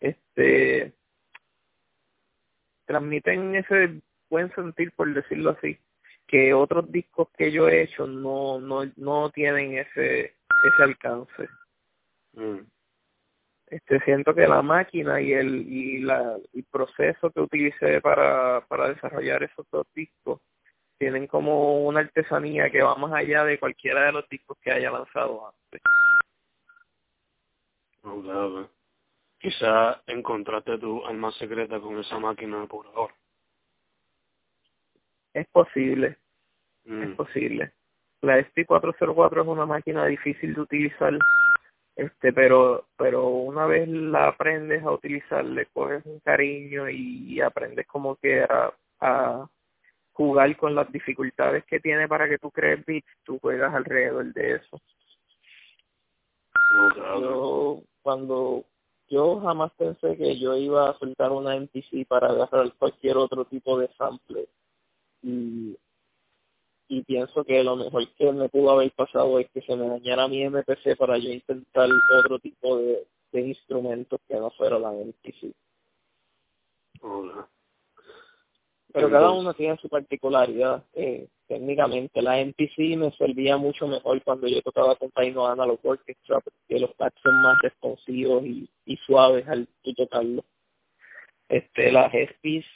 este 0.00 0.92
transmiten 2.84 3.56
ese 3.56 4.00
buen 4.30 4.54
sentir 4.54 4.92
por 4.92 5.12
decirlo 5.12 5.50
así 5.50 5.78
que 6.26 6.54
otros 6.54 6.90
discos 6.92 7.28
que 7.36 7.50
yo 7.50 7.68
he 7.68 7.82
hecho 7.82 8.06
no 8.06 8.60
no 8.60 8.84
no 8.96 9.30
tienen 9.30 9.78
ese 9.78 10.34
ese 10.64 10.82
alcance 10.82 11.48
Mm. 12.36 12.60
Este, 13.68 13.98
siento 14.00 14.34
que 14.34 14.46
la 14.46 14.62
máquina 14.62 15.20
y 15.20 15.32
el 15.32 15.54
y 15.66 15.98
la 16.00 16.36
el 16.54 16.64
proceso 16.70 17.30
que 17.30 17.40
utilicé 17.40 18.00
para, 18.00 18.64
para 18.68 18.90
desarrollar 18.90 19.42
esos 19.42 19.66
dos 19.72 19.86
discos 19.94 20.40
tienen 20.98 21.26
como 21.26 21.86
una 21.86 22.00
artesanía 22.00 22.70
que 22.70 22.82
va 22.82 22.94
más 22.96 23.12
allá 23.12 23.44
de 23.44 23.58
cualquiera 23.58 24.06
de 24.06 24.12
los 24.12 24.28
discos 24.28 24.56
que 24.62 24.72
haya 24.72 24.90
lanzado 24.90 25.46
antes. 25.46 25.82
Oh, 28.02 28.68
Quizá 29.38 30.02
encontraste 30.06 30.78
tu 30.78 31.04
alma 31.04 31.30
secreta 31.32 31.78
con 31.80 31.98
esa 31.98 32.18
máquina 32.18 32.66
por 32.66 32.86
ahora. 32.86 33.14
Es 35.34 35.46
posible, 35.48 36.16
es 36.84 37.08
mm. 37.10 37.16
posible. 37.16 37.72
La 38.22 38.38
ST404 38.38 39.42
es 39.42 39.46
una 39.46 39.66
máquina 39.66 40.06
difícil 40.06 40.54
de 40.54 40.60
utilizar 40.62 41.18
este 41.94 42.32
pero 42.32 42.88
pero 42.96 43.26
una 43.28 43.66
vez 43.66 43.88
la 43.88 44.28
aprendes 44.28 44.82
a 44.82 44.90
utilizar 44.90 45.44
le 45.44 45.66
coges 45.66 46.04
un 46.04 46.20
cariño 46.20 46.90
y 46.90 47.40
aprendes 47.40 47.86
como 47.86 48.16
que 48.16 48.42
a, 48.42 48.72
a 49.00 49.48
jugar 50.16 50.56
con 50.56 50.74
las 50.74 50.90
dificultades 50.90 51.64
que 51.66 51.78
tiene 51.78 52.08
para 52.08 52.28
que 52.28 52.38
tú 52.38 52.50
crees 52.50 52.84
beats 52.86 53.06
tú 53.24 53.38
juegas 53.38 53.74
alrededor 53.74 54.32
de 54.32 54.54
eso. 54.54 54.80
Yo 57.20 57.82
cuando 58.02 58.64
yo 59.08 59.40
jamás 59.40 59.72
pensé 59.76 60.16
que 60.16 60.38
yo 60.38 60.56
iba 60.56 60.90
a 60.90 60.98
soltar 60.98 61.30
una 61.32 61.54
MPC 61.54 62.06
para 62.08 62.28
agarrar 62.28 62.72
cualquier 62.78 63.18
otro 63.18 63.44
tipo 63.44 63.78
de 63.78 63.88
sample. 63.96 64.48
Y 65.22 65.76
y 66.88 67.02
pienso 67.02 67.44
que 67.44 67.64
lo 67.64 67.76
mejor 67.76 68.08
que 68.14 68.32
me 68.32 68.48
pudo 68.48 68.70
haber 68.70 68.92
pasado 68.92 69.38
es 69.40 69.50
que 69.50 69.60
se 69.62 69.74
me 69.74 69.88
dañara 69.88 70.28
mi 70.28 70.44
MPC 70.48 70.96
para 70.96 71.18
yo 71.18 71.30
intentar 71.30 71.88
otro 72.20 72.38
tipo 72.38 72.78
de, 72.78 73.06
de 73.32 73.40
instrumentos 73.40 74.20
que 74.28 74.36
no 74.36 74.50
fuera 74.50 74.78
la 74.78 74.92
MPC. 74.92 75.52
Pero 78.96 79.10
cada 79.10 79.30
uno 79.30 79.52
tiene 79.54 79.76
su 79.76 79.88
particularidad. 79.88 80.84
Eh, 80.94 81.28
técnicamente, 81.46 82.22
la 82.22 82.40
MPC 82.40 82.96
me 82.96 83.10
servía 83.12 83.56
mucho 83.56 83.86
mejor 83.86 84.22
cuando 84.22 84.48
yo 84.48 84.62
tocaba 84.62 84.96
con 84.96 85.10
Taino 85.10 85.46
Analog 85.46 85.78
Orchestra, 85.82 86.40
porque 86.40 86.80
los 86.80 86.94
pads 86.94 87.14
son 87.22 87.42
más 87.42 87.60
responsivos 87.62 88.44
y, 88.44 88.68
y 88.86 88.96
suaves 88.98 89.46
al 89.48 89.68
tú 89.82 89.92
tocarlo. 89.94 90.44
Este, 91.48 91.92
las 91.92 92.10
SPs 92.10 92.66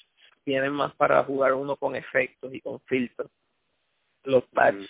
tienen 0.45 0.73
más 0.73 0.95
para 0.95 1.25
jugar 1.25 1.55
uno 1.55 1.77
con 1.77 1.97
efectos 1.97 2.53
y 2.55 2.61
con 2.61 2.81
filtros 2.81 3.31
los 4.25 4.45
pads 4.49 4.89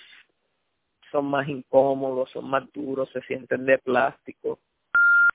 son 1.10 1.26
más 1.26 1.48
incómodos, 1.48 2.30
son 2.30 2.48
más 2.48 2.70
duros, 2.72 3.10
se 3.12 3.20
sienten 3.22 3.66
de 3.66 3.78
plástico. 3.78 4.60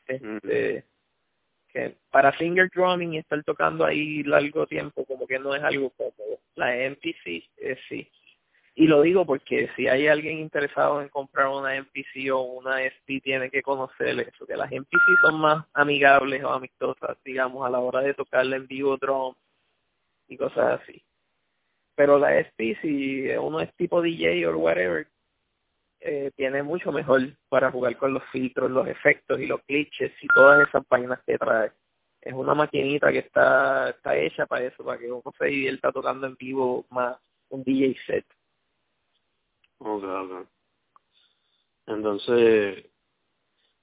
Este, 0.08 0.86
que 1.76 1.98
para 2.10 2.32
finger 2.32 2.70
drumming 2.74 3.14
y 3.14 3.18
estar 3.18 3.44
tocando 3.44 3.86
ahí 3.86 4.24
largo 4.24 4.66
tiempo 4.66 5.04
como 5.06 5.28
que 5.28 5.38
no 5.38 5.54
es 5.54 5.62
algo 5.62 5.90
cómodo. 5.92 6.40
La 6.56 6.74
MPC 6.74 7.44
eh, 7.58 7.78
sí. 7.90 8.10
Y 8.76 8.88
lo 8.88 9.02
digo 9.02 9.26
porque 9.26 9.70
si 9.76 9.88
hay 9.88 10.08
alguien 10.08 10.40
interesado 10.40 11.02
en 11.02 11.10
comprar 11.10 11.48
una 11.48 11.76
MPC 11.76 12.32
o 12.34 12.42
una 12.42 12.82
SP 12.84 13.20
tiene 13.22 13.50
que 13.50 13.62
conocer 13.62 14.20
eso, 14.20 14.46
que 14.46 14.56
las 14.56 14.72
MPC 14.72 15.20
son 15.22 15.40
más 15.40 15.66
amigables 15.74 16.44
o 16.44 16.50
amistosas, 16.50 17.18
digamos, 17.24 17.66
a 17.66 17.70
la 17.70 17.80
hora 17.80 18.02
de 18.02 18.14
tocarle 18.14 18.56
en 18.58 18.68
vivo 18.68 18.98
drum 18.98 19.34
y 20.28 20.38
cosas 20.38 20.82
así 20.82 21.04
pero 21.96 22.20
la 22.20 22.38
SP 22.38 22.76
si 22.82 23.30
uno 23.38 23.62
es 23.62 23.74
tipo 23.76 24.02
DJ 24.02 24.46
o 24.48 24.58
whatever 24.58 25.08
eh, 26.08 26.32
tiene 26.36 26.62
mucho 26.62 26.92
mejor 26.92 27.22
para 27.50 27.72
jugar 27.72 27.98
con 27.98 28.14
los 28.14 28.24
filtros, 28.26 28.70
los 28.70 28.88
efectos 28.88 29.40
y 29.40 29.48
los 29.48 29.60
glitches 29.68 30.12
y 30.22 30.28
todas 30.28 30.68
esas 30.68 30.86
páginas 30.86 31.20
que 31.26 31.38
trae. 31.38 31.72
Es 32.22 32.34
una 32.34 32.54
maquinita 32.54 33.12
que 33.12 33.20
está 33.20 33.90
está 33.90 34.16
hecha 34.16 34.46
para 34.46 34.66
eso, 34.66 34.86
para 34.86 35.00
que 35.00 35.12
uno 35.12 35.24
se 35.38 35.46
divierta 35.46 35.92
tocando 35.92 36.28
en 36.28 36.36
vivo 36.36 36.86
más 36.92 37.18
un 37.50 37.64
DJ 37.64 37.96
set. 38.06 38.26
Ok, 39.80 40.04
ok. 40.04 40.48
Entonces, 41.88 42.86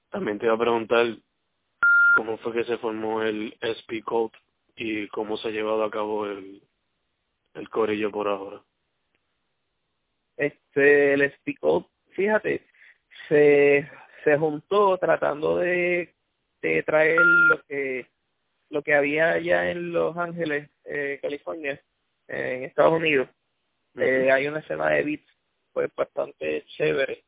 también 0.09 0.39
te 0.39 0.45
iba 0.45 0.55
a 0.55 0.59
preguntar 0.59 1.05
cómo 2.15 2.37
fue 2.37 2.53
que 2.53 2.63
se 2.63 2.77
formó 2.77 3.21
el 3.21 3.57
SP 3.59 4.01
Code 4.01 4.37
y 4.75 5.07
cómo 5.09 5.35
se 5.37 5.49
ha 5.49 5.51
llevado 5.51 5.83
a 5.83 5.91
cabo 5.91 6.25
el, 6.25 6.61
el 7.53 7.69
corillo 7.69 8.11
por 8.11 8.27
ahora? 8.27 8.63
Este, 10.37 11.13
el 11.13 11.31
Speak 11.33 11.59
fíjate, 12.15 12.65
se, 13.27 13.89
se 14.23 14.37
juntó 14.37 14.97
tratando 14.97 15.57
de, 15.57 16.13
de 16.61 16.83
traer 16.83 17.19
lo 17.19 17.61
que 17.63 18.07
lo 18.69 18.81
que 18.81 18.95
había 18.95 19.33
allá 19.33 19.69
en 19.69 19.93
Los 19.93 20.17
Ángeles, 20.17 20.67
eh, 20.85 21.19
California, 21.21 21.79
en 22.27 22.63
Estados 22.63 22.93
Unidos, 22.93 23.29
eh, 23.95 24.31
hay 24.31 24.47
una 24.47 24.59
escena 24.59 24.89
de 24.89 25.03
beats 25.03 25.27
pues 25.71 25.91
bastante 25.95 26.65
chévere. 26.75 27.23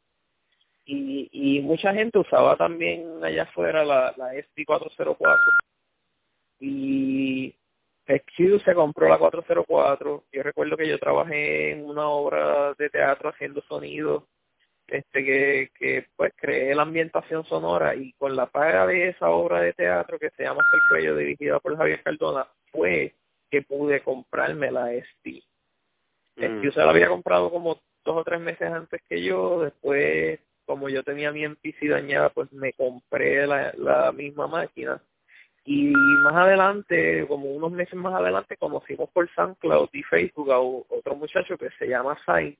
Y, 0.85 1.29
y 1.31 1.61
mucha 1.61 1.93
gente 1.93 2.17
usaba 2.19 2.55
también 2.57 3.23
allá 3.23 3.43
afuera 3.43 3.83
la, 3.83 4.13
la 4.17 4.33
ST404 4.33 5.37
y 6.59 7.51
Q 8.05 8.59
se 8.63 8.75
compró 8.75 9.09
la 9.09 9.17
404 9.17 10.25
yo 10.31 10.43
recuerdo 10.43 10.77
que 10.77 10.87
yo 10.87 10.99
trabajé 10.99 11.71
en 11.71 11.85
una 11.85 12.07
obra 12.07 12.73
de 12.75 12.89
teatro 12.91 13.29
haciendo 13.29 13.61
sonido 13.63 14.27
este 14.87 15.25
que, 15.25 15.69
que 15.77 16.07
pues 16.15 16.31
creé 16.35 16.75
la 16.75 16.83
ambientación 16.83 17.43
sonora 17.45 17.95
y 17.95 18.13
con 18.13 18.35
la 18.35 18.45
paga 18.45 18.85
de 18.87 19.09
esa 19.09 19.29
obra 19.29 19.61
de 19.61 19.73
teatro 19.73 20.19
que 20.19 20.29
se 20.31 20.43
llama 20.43 20.61
El 20.73 20.79
Cuello 20.89 21.17
dirigida 21.17 21.59
por 21.59 21.75
Javier 21.77 22.03
Cardona 22.03 22.47
fue 22.71 23.13
que 23.49 23.61
pude 23.61 24.01
comprarme 24.01 24.71
la 24.71 24.93
ST. 24.93 25.43
Mm. 26.37 26.61
Yo 26.61 26.71
se 26.71 26.79
la 26.79 26.89
había 26.89 27.07
comprado 27.07 27.49
como 27.49 27.81
dos 28.03 28.17
o 28.17 28.23
tres 28.23 28.39
meses 28.39 28.69
antes 28.71 29.01
que 29.09 29.23
yo, 29.23 29.61
después 29.61 30.39
como 30.65 30.89
yo 30.89 31.03
tenía 31.03 31.31
mi 31.31 31.47
MPC 31.47 31.89
dañada 31.89 32.29
pues 32.29 32.51
me 32.51 32.73
compré 32.73 33.45
la, 33.45 33.73
la 33.77 34.11
misma 34.11 34.47
máquina 34.47 35.01
y 35.67 35.87
más 35.87 36.35
adelante, 36.35 37.25
como 37.27 37.49
unos 37.49 37.71
meses 37.71 37.95
más 37.95 38.13
adelante, 38.13 38.55
conocimos 38.55 39.09
por 39.09 39.27
SoundCloud 39.33 39.89
y 39.93 40.03
Facebook 40.03 40.51
a 40.51 40.59
otro 40.59 41.15
muchacho 41.15 41.57
que 41.57 41.71
se 41.79 41.87
llama 41.87 42.15
Sainz 42.23 42.55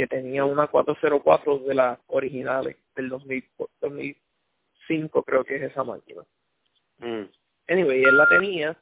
que 0.00 0.06
tenía 0.06 0.46
una 0.46 0.66
404 0.66 1.58
de 1.58 1.74
las 1.74 1.98
originales 2.06 2.74
del 2.96 3.10
2005 3.10 5.22
creo 5.24 5.44
que 5.44 5.56
es 5.56 5.62
esa 5.64 5.84
máquina. 5.84 6.22
Mm. 7.00 7.24
Anyway, 7.68 8.02
él 8.02 8.16
la 8.16 8.26
tenía 8.26 8.74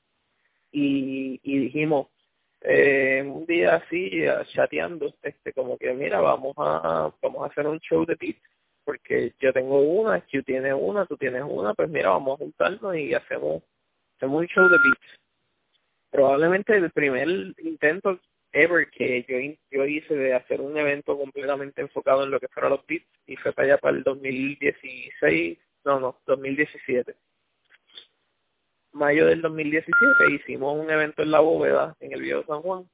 y, 0.70 1.40
y 1.42 1.58
dijimos, 1.58 2.06
eh, 2.60 3.24
un 3.26 3.44
día 3.46 3.74
así, 3.74 4.12
chateando, 4.54 5.12
este 5.22 5.52
como 5.52 5.76
que 5.76 5.92
mira, 5.92 6.20
vamos 6.20 6.54
a 6.56 7.12
vamos 7.20 7.42
a 7.42 7.46
hacer 7.46 7.66
un 7.66 7.80
show 7.80 8.06
de 8.06 8.14
beats, 8.14 8.40
porque 8.84 9.34
yo 9.40 9.52
tengo 9.52 9.80
una, 9.80 10.20
tú 10.20 10.40
tienes 10.44 10.74
una, 10.78 11.04
tú 11.04 11.16
tienes 11.16 11.42
una, 11.44 11.74
pues 11.74 11.88
mira, 11.88 12.10
vamos 12.10 12.34
a 12.34 12.44
juntarnos 12.44 12.94
y 12.94 13.12
hacemos, 13.12 13.64
hacemos 14.18 14.42
un 14.42 14.46
show 14.46 14.68
de 14.68 14.78
beats. 14.78 15.18
Probablemente 16.12 16.76
el 16.76 16.92
primer 16.92 17.28
intento 17.58 18.20
ever 18.52 18.90
que 18.90 19.58
yo, 19.70 19.84
hice 19.84 20.14
de 20.14 20.34
hacer 20.34 20.60
un 20.60 20.76
evento 20.76 21.16
completamente 21.16 21.80
enfocado 21.80 22.24
en 22.24 22.30
lo 22.30 22.40
que 22.40 22.48
fuera 22.48 22.68
los 22.68 22.84
beats 22.86 23.06
y 23.26 23.36
fue 23.36 23.52
para 23.52 23.66
allá 23.66 23.78
para 23.78 23.96
el 23.96 24.02
2016, 24.02 25.58
no, 25.84 26.00
no, 26.00 26.18
2017. 26.26 27.14
Mayo 28.92 29.26
del 29.26 29.42
2017 29.42 29.94
hicimos 30.34 30.78
un 30.78 30.90
evento 30.90 31.22
en 31.22 31.30
la 31.30 31.40
bóveda 31.40 31.96
en 32.00 32.12
el 32.12 32.22
Viejo 32.22 32.44
San 32.46 32.62
Juan 32.62 32.88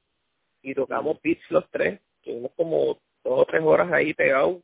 y 0.61 0.73
tocamos 0.73 1.19
beats 1.21 1.49
los 1.49 1.69
tres, 1.71 1.99
tuvimos 2.21 2.51
como 2.55 2.99
dos 3.23 3.41
o 3.41 3.45
tres 3.45 3.61
horas 3.63 3.91
ahí 3.91 4.13
pegados. 4.13 4.61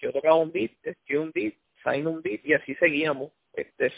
Yo 0.00 0.12
tocaba 0.12 0.36
un 0.36 0.52
beat, 0.52 0.72
yo 1.06 1.22
un 1.22 1.32
beat, 1.32 1.54
Sign 1.82 2.06
un 2.06 2.22
beat 2.22 2.44
y 2.44 2.54
así 2.54 2.74
seguíamos, 2.76 3.32
este, 3.52 3.90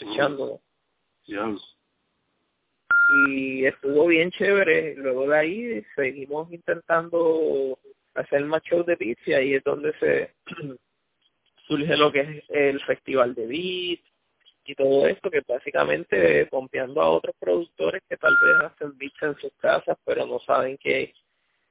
y 3.27 3.65
estuvo 3.65 4.07
bien 4.07 4.31
chévere. 4.31 4.95
Luego 4.95 5.27
de 5.27 5.37
ahí 5.37 5.85
seguimos 5.95 6.51
intentando 6.51 7.77
hacer 8.15 8.45
más 8.45 8.61
shows 8.63 8.85
de 8.85 8.95
beats 8.95 9.27
y 9.27 9.33
ahí 9.33 9.53
es 9.55 9.63
donde 9.63 9.93
se 9.99 10.33
surge 11.67 11.97
lo 11.97 12.11
que 12.11 12.21
es 12.21 12.43
el 12.49 12.81
festival 12.81 13.33
de 13.35 13.47
beats 13.47 14.03
y 14.65 14.75
todo 14.75 15.07
esto 15.07 15.31
que 15.31 15.41
básicamente 15.47 16.45
pompeando 16.47 17.01
a 17.01 17.09
otros 17.09 17.35
productores 17.39 18.01
que 18.07 18.17
tal 18.17 18.33
vez 18.43 18.71
hacen 18.71 18.97
beats 18.97 19.21
en 19.21 19.35
sus 19.37 19.51
casas 19.53 19.97
pero 20.05 20.25
no 20.25 20.39
saben 20.39 20.77
que 20.77 21.13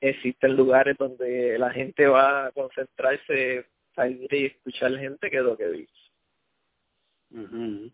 existen 0.00 0.56
lugares 0.56 0.96
donde 0.98 1.58
la 1.58 1.70
gente 1.70 2.06
va 2.06 2.46
a 2.46 2.52
concentrarse, 2.52 3.66
salir 3.94 4.32
y 4.32 4.46
escuchar 4.46 4.96
gente 4.98 5.30
que 5.30 5.38
toque 5.38 5.66
beats. 5.66 6.00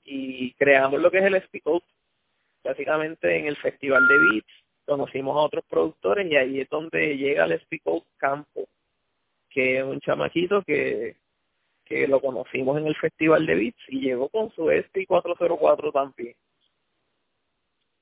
Y 0.04 0.52
creamos 0.54 1.00
lo 1.00 1.10
que 1.10 1.18
es 1.18 1.24
el 1.24 1.42
Speak 1.42 1.66
básicamente 2.66 3.36
en 3.36 3.46
el 3.46 3.56
Festival 3.56 4.06
de 4.08 4.18
Beats 4.18 4.66
conocimos 4.84 5.36
a 5.36 5.40
otros 5.40 5.64
productores 5.68 6.30
y 6.30 6.36
ahí 6.36 6.60
es 6.60 6.68
donde 6.68 7.16
llega 7.16 7.44
el 7.44 7.60
Spico 7.60 8.04
Campo, 8.16 8.68
que 9.50 9.78
es 9.78 9.84
un 9.84 10.00
chamaquito 10.00 10.62
que, 10.62 11.16
que 11.84 12.06
lo 12.06 12.20
conocimos 12.20 12.78
en 12.78 12.86
el 12.86 12.96
Festival 12.96 13.46
de 13.46 13.54
Beats 13.54 13.82
y 13.88 14.00
llegó 14.00 14.28
con 14.28 14.50
su 14.52 14.70
SP 14.70 15.06
404 15.06 15.92
también. 15.92 16.34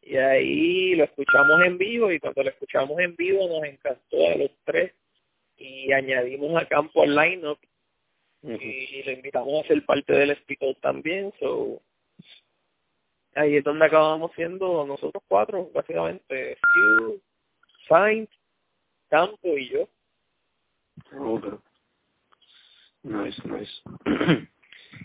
Y 0.03 0.17
ahí 0.17 0.95
lo 0.97 1.05
escuchamos 1.05 1.65
en 1.65 1.79
vivo 1.79 2.13
y 2.13 2.21
cuando 2.21 2.43
lo 2.43 2.51
escuchamos 2.51 2.99
en 2.99 3.17
vivo 3.17 3.49
nos 3.49 3.65
encantó 3.65 4.29
a 4.29 4.37
los 4.37 4.51
tres 4.65 4.93
y 5.57 5.93
añadimos 5.93 6.61
a 6.61 6.67
Campo 6.67 7.03
al 7.03 7.15
lineup 7.15 7.59
y 8.43 9.03
le 9.03 9.13
invitamos 9.13 9.65
a 9.65 9.69
ser 9.69 9.85
parte 9.87 10.13
del 10.13 10.37
Speak 10.37 10.79
también. 10.81 11.33
So, 11.41 11.81
ahí 13.35 13.57
es 13.57 13.65
donde 13.65 13.87
acabamos 13.87 14.33
siendo 14.35 14.87
nosotros 14.87 15.23
cuatro, 15.29 15.71
básicamente, 15.75 16.57
Stu, 16.57 17.21
Sainz, 17.89 18.31
Campo 19.09 19.49
y 19.57 19.69
yo. 19.71 19.89
Okay. 21.13 21.59
Nice, 23.03 23.41
nice. 23.47 23.83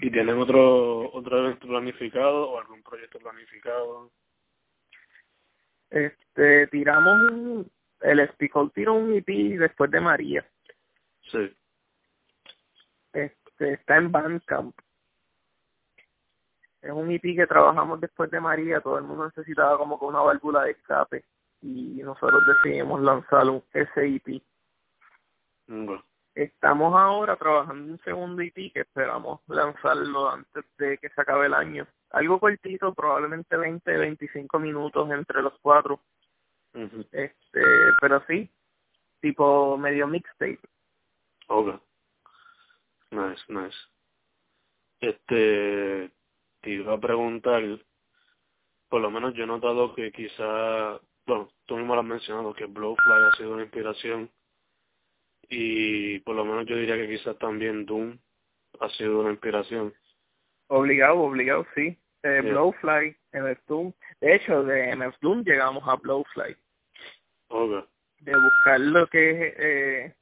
¿Y 0.02 0.12
tienen 0.12 0.38
otro, 0.38 1.12
otro 1.14 1.40
evento 1.40 1.68
planificado 1.68 2.52
o 2.52 2.60
algún 2.60 2.82
proyecto 2.84 3.20
planificado? 3.20 4.12
Este, 5.90 6.68
tiramos 6.68 7.32
un, 7.32 7.72
el 8.02 8.30
Spicol 8.30 8.72
tiró 8.72 8.94
un 8.94 9.14
EP 9.14 9.28
después 9.60 9.92
de 9.92 10.00
María. 10.00 10.46
Sí. 11.32 11.52
Este, 13.14 13.74
está 13.74 13.98
en 13.98 14.12
Bandcamp 14.12 14.76
es 16.82 16.92
un 16.92 17.12
EP 17.12 17.22
que 17.22 17.48
trabajamos 17.48 18.00
después 18.00 18.32
de 18.32 18.40
María, 18.40 18.82
todo 18.82 18.98
el 18.98 19.04
mundo 19.04 19.26
necesitaba 19.26 19.78
como 19.78 20.00
que 20.00 20.06
una 20.06 20.22
válvula 20.22 20.64
de 20.64 20.72
escape 20.72 21.26
y 21.62 22.02
nosotros 22.04 22.42
decidimos 22.46 23.02
lanzar 23.02 23.50
un, 23.50 23.64
ese 23.74 24.16
EP. 24.16 24.42
Estamos 26.36 26.96
ahora 26.96 27.36
trabajando 27.36 27.92
un 27.92 28.00
segundo 28.00 28.42
EP 28.42 28.72
que 28.74 28.82
esperamos 28.82 29.42
lanzarlo 29.48 30.30
antes 30.30 30.64
de 30.78 30.98
que 30.98 31.10
se 31.10 31.22
acabe 31.22 31.48
el 31.48 31.54
año. 31.54 31.86
Algo 32.12 32.40
cortito, 32.40 32.94
probablemente 32.94 33.58
20, 33.58 33.98
25 33.98 34.60
minutos 34.60 35.12
entre 35.12 35.42
los 35.42 35.54
cuatro. 35.62 36.00
Este, 36.74 37.62
pero 38.00 38.24
sí, 38.28 38.50
tipo 39.20 39.78
medio 39.78 40.08
mixtape. 40.08 40.60
Ok. 41.48 41.82
Nice, 43.12 43.44
nice. 43.50 43.78
Este, 45.02 46.12
te 46.62 46.72
iba 46.72 46.94
a 46.94 47.00
preguntar, 47.00 47.64
por 48.90 49.02
lo 49.02 49.12
menos 49.12 49.34
yo 49.34 49.44
he 49.44 49.48
notado 49.48 49.94
que 49.96 50.12
quizá, 50.12 51.00
bueno, 51.26 51.50
tú 51.66 51.78
mismo 51.78 51.96
lo 51.96 52.02
has 52.02 52.08
mencionado, 52.08 52.54
que 52.54 52.66
Blowfly 52.66 53.14
ha 53.32 53.38
sido 53.38 53.54
una 53.54 53.64
inspiración 53.64 54.30
y 55.50 56.20
por 56.20 56.36
lo 56.36 56.46
menos 56.46 56.66
yo 56.68 56.76
diría 56.76 56.96
que 56.96 57.08
quizás 57.10 57.38
también 57.40 57.86
Doom 57.86 58.18
ha 58.80 58.90
sido 58.90 59.22
una 59.22 59.32
inspiración. 59.32 59.94
Obligado, 60.68 61.20
obligado, 61.20 61.66
sí. 61.76 61.98
Eh, 62.22 62.42
Blowfly, 62.44 63.16
MF 63.34 63.66
Doom. 63.68 63.94
De 64.22 64.36
hecho, 64.36 64.64
de 64.64 64.96
MF 64.96 65.18
Doom 65.22 65.44
llegamos 65.44 65.84
a 65.88 65.96
Blowfly. 65.96 66.56
Okay. 67.48 67.84
De 68.20 68.34
buscar 68.36 68.80
lo 68.80 69.08
que 69.08 69.48
es... 69.48 69.54
Eh, 69.58 70.16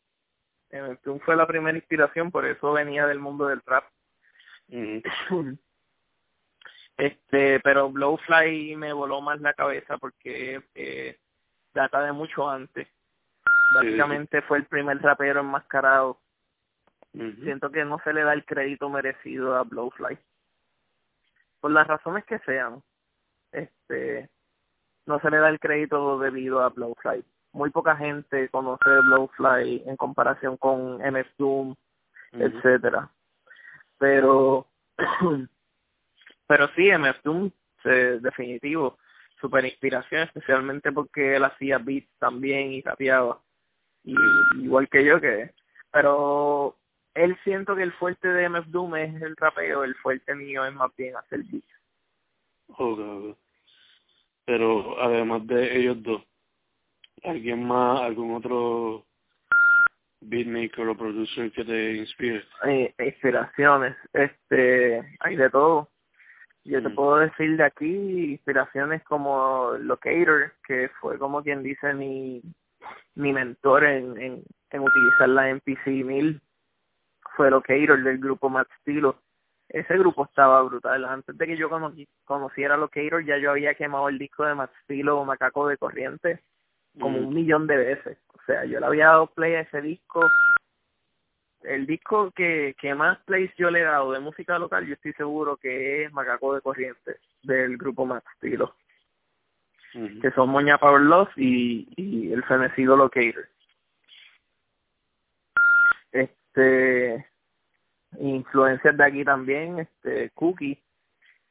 MF 0.69 1.01
Doom 1.03 1.19
fue 1.21 1.35
la 1.35 1.47
primera 1.47 1.77
inspiración, 1.77 2.31
por 2.31 2.45
eso 2.45 2.71
venía 2.73 3.07
del 3.07 3.19
mundo 3.19 3.47
del 3.47 3.61
rap. 3.65 3.85
Este, 6.97 7.59
pero 7.59 7.91
Blowfly 7.91 8.75
me 8.75 8.91
voló 8.91 9.21
más 9.21 9.39
la 9.39 9.53
cabeza 9.53 9.97
porque 9.97 10.61
eh, 10.73 11.17
data 11.73 12.01
de 12.01 12.11
mucho 12.11 12.49
antes. 12.49 12.87
Básicamente 13.75 14.41
fue 14.41 14.57
el 14.57 14.65
primer 14.65 14.99
rapero 15.01 15.41
enmascarado. 15.41 16.19
Siento 17.43 17.71
que 17.71 17.83
no 17.83 17.99
se 18.03 18.13
le 18.13 18.23
da 18.23 18.33
el 18.33 18.45
crédito 18.45 18.89
merecido 18.89 19.55
a 19.55 19.63
Blowfly. 19.63 20.17
Por 21.59 21.71
las 21.71 21.87
razones 21.87 22.25
que 22.25 22.37
sean, 22.39 22.83
este, 23.51 24.29
no 25.05 25.19
se 25.19 25.31
le 25.31 25.37
da 25.37 25.49
el 25.49 25.59
crédito 25.59 26.19
debido 26.19 26.61
a 26.61 26.69
Blowfly. 26.69 27.23
Muy 27.53 27.71
poca 27.71 27.95
gente 27.95 28.49
conoce 28.49 28.89
Blowfly 28.89 29.83
en 29.87 29.95
comparación 29.97 30.57
con 30.57 30.97
MS 30.97 31.27
Doom, 31.37 31.75
etcétera. 32.33 33.09
Pero 33.97 34.67
Pero 36.47 36.69
sí, 36.75 36.89
MF 36.89 37.21
Doom, 37.23 37.51
definitivo, 37.83 38.97
super 39.39 39.65
inspiración, 39.65 40.23
especialmente 40.23 40.91
porque 40.91 41.35
él 41.35 41.43
hacía 41.43 41.77
beats 41.77 42.09
también 42.19 42.71
y 42.71 42.81
rapeaba. 42.81 43.39
Y, 44.03 44.15
igual 44.61 44.87
que 44.89 45.03
yo, 45.03 45.19
que 45.19 45.51
pero 45.91 46.75
él 47.13 47.37
siento 47.43 47.75
que 47.75 47.83
el 47.83 47.93
fuerte 47.93 48.27
de 48.27 48.49
MF 48.49 48.67
Doom 48.67 48.95
es 48.95 49.21
el 49.21 49.35
rapeo, 49.35 49.83
el 49.83 49.95
fuerte 49.95 50.35
mío 50.35 50.65
es 50.65 50.73
más 50.73 50.95
bien 50.95 51.15
hacer 51.15 51.41
beats. 51.43 51.65
Okay, 52.67 53.35
Pero 54.45 55.01
además 55.01 55.47
de 55.47 55.77
ellos 55.77 56.03
dos, 56.03 56.21
¿alguien 57.23 57.65
más, 57.65 58.01
algún 58.01 58.35
otro 58.35 59.05
beatmaker 60.21 60.87
o 60.87 60.97
producer 60.97 61.51
que 61.51 61.63
te 61.63 61.95
inspire? 61.95 62.43
Eh, 62.65 62.93
inspiraciones, 62.99 63.95
este, 64.13 65.17
hay 65.19 65.35
de 65.35 65.49
todo. 65.49 65.89
Yo 66.67 66.83
te 66.83 66.89
mm. 66.89 66.95
puedo 66.95 67.17
decir 67.17 67.55
de 67.55 67.63
aquí 67.63 68.31
inspiraciones 68.33 69.01
como 69.03 69.71
Locator, 69.79 70.51
que 70.67 70.89
fue 70.99 71.17
como 71.17 71.41
quien 71.41 71.63
dice 71.63 71.93
mi, 71.93 72.41
mi 73.15 73.31
mentor 73.31 73.85
en, 73.85 74.17
en, 74.17 74.43
en 74.71 74.81
utilizar 74.81 75.29
la 75.29 75.53
MPC 75.53 75.87
1000. 75.87 76.41
Fue 77.35 77.49
Locator 77.49 78.03
del 78.03 78.17
grupo 78.17 78.49
Matt 78.49 78.67
Stilo. 78.81 79.15
Ese 79.69 79.97
grupo 79.97 80.25
estaba 80.25 80.61
brutal. 80.63 81.05
Antes 81.05 81.37
de 81.37 81.45
que 81.47 81.57
yo 81.57 81.69
conociera 82.25 82.75
Locator, 82.75 83.23
ya 83.23 83.37
yo 83.37 83.51
había 83.51 83.73
quemado 83.75 84.09
el 84.09 84.17
disco 84.17 84.43
de 84.43 84.55
Matt 84.55 84.71
Stilo 84.83 85.23
Macaco 85.23 85.67
de 85.67 85.77
Corriente 85.77 86.41
como 86.99 87.19
un 87.19 87.33
millón 87.33 87.67
de 87.67 87.77
veces. 87.77 88.17
O 88.33 88.41
sea, 88.45 88.65
yo 88.65 88.79
le 88.79 88.85
había 88.85 89.07
dado 89.07 89.27
play 89.27 89.53
a 89.55 89.61
ese 89.61 89.81
disco. 89.81 90.19
El 91.67 91.85
disco 91.85 92.31
que, 92.31 92.75
que 92.79 92.95
más 92.95 93.19
plays 93.25 93.51
yo 93.57 93.69
le 93.69 93.81
he 93.81 93.83
dado 93.83 94.13
de 94.13 94.19
música 94.19 94.57
local, 94.57 94.85
yo 94.85 94.93
estoy 94.93 95.13
seguro 95.13 95.57
que 95.57 96.03
es 96.03 96.13
Macaco 96.13 96.55
de 96.55 96.61
Corrientes, 96.61 97.19
del 97.43 97.77
grupo 97.77 98.05
Max 98.05 98.25
Estilo. 98.35 98.73
Que 100.21 100.31
son 100.31 100.49
Moña 100.49 100.77
Power 100.77 101.01
Love 101.01 101.31
y, 101.37 101.87
y 101.95 102.31
el 102.31 102.43
fenecido 102.43 102.95
Locator. 102.95 103.47
Este, 106.11 107.25
influencias 108.19 108.95
de 108.95 109.03
aquí 109.03 109.23
también, 109.25 109.79
este, 109.79 110.29
Cookie, 110.31 110.81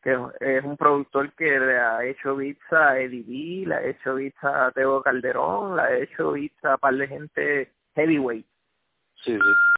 que 0.02 0.16
es 0.40 0.64
un 0.64 0.76
productor 0.76 1.32
que 1.32 1.58
le 1.58 1.78
ha 1.78 2.04
hecho 2.04 2.36
beats 2.36 2.72
a 2.72 2.98
Eddie 2.98 3.24
B, 3.26 3.66
le 3.66 3.74
ha 3.74 3.84
hecho 3.84 4.14
beats 4.14 4.42
a 4.44 4.70
Teo 4.70 5.02
Calderón, 5.02 5.76
le 5.76 5.82
ha 5.82 5.96
hecho 5.98 6.32
beats 6.32 6.64
a 6.64 6.76
par 6.78 6.94
de 6.94 7.08
gente 7.08 7.72
heavyweight. 7.96 8.46
Sí, 9.24 9.32
sí. 9.32 9.75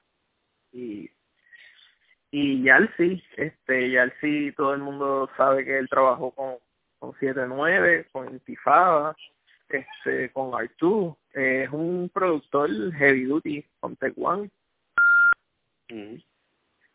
Y, 0.72 1.10
y 2.30 2.62
Yalsi, 2.62 3.22
este, 3.36 3.90
Yalsi 3.90 4.52
todo 4.52 4.74
el 4.74 4.80
mundo 4.80 5.30
sabe 5.36 5.64
que 5.64 5.78
él 5.78 5.88
trabajó 5.88 6.30
con, 6.32 6.56
con 6.98 7.12
7-9, 7.14 8.06
con 8.12 8.28
Intifada, 8.32 9.16
este, 9.68 10.30
con 10.32 10.54
Artu, 10.54 11.16
es 11.32 11.70
un 11.70 12.10
productor 12.12 12.70
heavy 12.94 13.24
duty 13.24 13.64
con 13.80 13.96
Tech 13.96 14.14
One. 14.16 14.50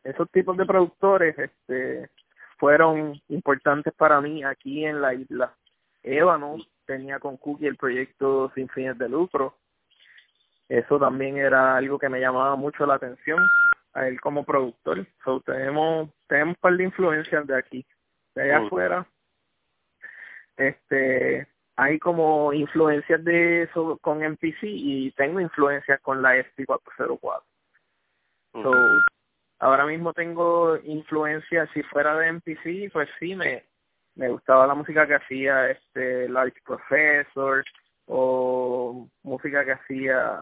Esos 0.04 0.30
tipos 0.32 0.58
de 0.58 0.66
productores, 0.66 1.38
este, 1.38 2.10
fueron 2.58 3.20
importantes 3.30 3.94
para 3.94 4.22
mí 4.22 4.44
aquí 4.44 4.86
en 4.86 5.02
la 5.02 5.14
isla. 5.14 5.56
Ébano 6.02 6.58
tenía 6.86 7.20
con 7.20 7.38
Cookie 7.38 7.68
el 7.68 7.78
proyecto 7.78 8.52
Sin 8.56 8.70
Fines 8.70 8.98
de 8.98 9.10
Lucro. 9.10 9.56
Eso 10.68 11.00
también 11.00 11.38
era 11.38 11.76
algo 11.76 12.00
que 12.00 12.10
me 12.10 12.20
llamaba 12.20 12.56
mucho 12.56 12.86
la 12.86 12.96
atención 12.96 13.40
a 13.94 14.08
él 14.08 14.20
como 14.22 14.44
productor. 14.44 15.06
So, 15.24 15.42
tenemos, 15.42 16.10
tenemos 16.28 16.56
un 16.56 16.62
par 16.62 16.78
de 16.78 16.84
influencias 16.84 17.48
de 17.48 17.58
aquí. 17.58 17.86
De 18.36 18.44
allá 18.44 18.66
afuera, 18.66 19.08
este, 20.58 21.48
hay 21.76 22.00
como 22.00 22.54
influencias 22.54 23.24
de 23.24 23.64
eso 23.64 23.98
con 24.00 24.24
MPC 24.24 24.64
y 24.64 25.12
tengo 25.12 25.40
influencias 25.40 26.00
con 26.02 26.22
la 26.22 26.36
SP404. 26.36 27.44
So, 28.54 28.72
ahora 29.60 29.86
mismo 29.86 30.14
tengo 30.14 30.78
influencia, 30.78 31.68
si 31.74 31.82
fuera 31.84 32.16
de 32.18 32.34
MPC, 32.34 32.92
pues 32.92 33.10
sí, 33.20 33.36
me, 33.36 33.64
me 34.16 34.30
gustaba 34.30 34.68
la 34.68 34.76
música 34.76 35.08
que 35.08 35.16
hacía 35.16 35.72
este 35.72 36.30
Large 36.30 36.62
Professor 36.64 37.64
o 38.06 39.08
música 39.24 39.66
que 39.66 39.72
hacía, 39.72 40.42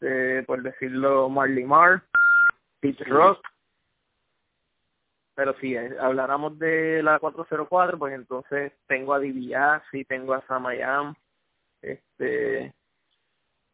este 0.00 0.42
por 0.44 0.62
decirlo, 0.62 1.28
Marley 1.28 1.64
Marr, 1.64 2.02
Pete 2.80 3.04
Rock. 3.04 3.44
Pero 5.34 5.54
si 5.60 5.76
habláramos 5.76 6.58
de 6.58 7.02
la 7.02 7.18
404, 7.18 7.98
pues 7.98 8.14
entonces 8.14 8.72
tengo 8.86 9.14
a 9.14 9.20
y 9.92 10.04
tengo 10.04 10.34
a 10.34 10.46
Samayam, 10.46 11.14
este, 11.80 12.74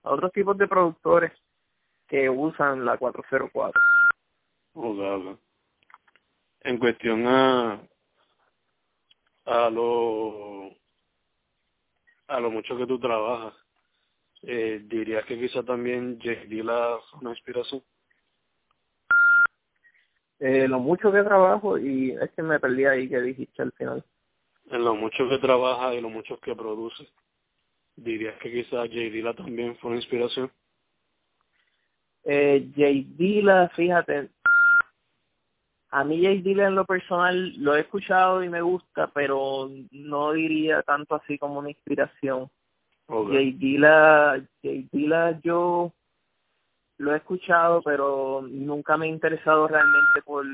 otros 0.02 0.32
tipos 0.32 0.56
de 0.58 0.68
productores 0.68 1.32
que 2.06 2.28
usan 2.30 2.84
la 2.84 2.96
404. 2.98 3.80
En 6.60 6.78
cuestión 6.78 7.26
a 7.26 7.80
a 9.44 9.70
lo 9.70 10.70
a 12.28 12.40
lo 12.40 12.50
mucho 12.50 12.76
que 12.76 12.86
tú 12.86 12.98
trabajas, 12.98 13.54
eh, 14.48 14.80
dirías 14.84 15.24
que 15.26 15.38
quizá 15.38 15.64
también 15.64 16.20
J. 16.22 16.46
la 16.62 16.98
una 17.20 17.30
inspiración. 17.30 17.82
Eh, 20.38 20.68
lo 20.68 20.78
mucho 20.78 21.10
que 21.10 21.22
trabajo 21.22 21.76
y 21.78 22.12
es 22.12 22.30
que 22.30 22.42
me 22.42 22.60
perdí 22.60 22.84
ahí 22.84 23.08
que 23.08 23.20
dijiste 23.20 23.62
al 23.62 23.72
final. 23.72 24.04
En 24.70 24.84
lo 24.84 24.94
mucho 24.94 25.28
que 25.28 25.38
trabaja 25.38 25.94
y 25.94 26.00
lo 26.00 26.10
mucho 26.10 26.38
que 26.38 26.54
produce, 26.54 27.08
dirías 27.96 28.38
que 28.38 28.52
quizá 28.52 28.78
J. 28.82 28.94
Dilla 28.94 29.34
también 29.34 29.76
fue 29.78 29.90
una 29.90 29.98
inspiración. 29.98 30.52
Eh, 32.22 32.68
J. 32.76 32.86
Dilla, 33.16 33.68
fíjate, 33.70 34.28
a 35.90 36.04
mí 36.04 36.22
J. 36.22 36.42
Dilla 36.42 36.68
en 36.68 36.76
lo 36.76 36.84
personal 36.84 37.52
lo 37.56 37.74
he 37.74 37.80
escuchado 37.80 38.44
y 38.44 38.48
me 38.48 38.62
gusta, 38.62 39.08
pero 39.08 39.70
no 39.90 40.32
diría 40.32 40.82
tanto 40.82 41.16
así 41.16 41.36
como 41.36 41.58
una 41.58 41.70
inspiración. 41.70 42.48
Okay. 43.08 43.52
J. 43.52 43.58
Dilla, 43.58 44.36
J. 44.62 44.88
Dilla 44.92 45.40
yo 45.42 45.92
lo 46.98 47.12
he 47.12 47.16
escuchado, 47.16 47.82
pero 47.82 48.42
nunca 48.48 48.96
me 48.96 49.06
he 49.06 49.10
interesado 49.10 49.68
realmente 49.68 50.22
por 50.24 50.44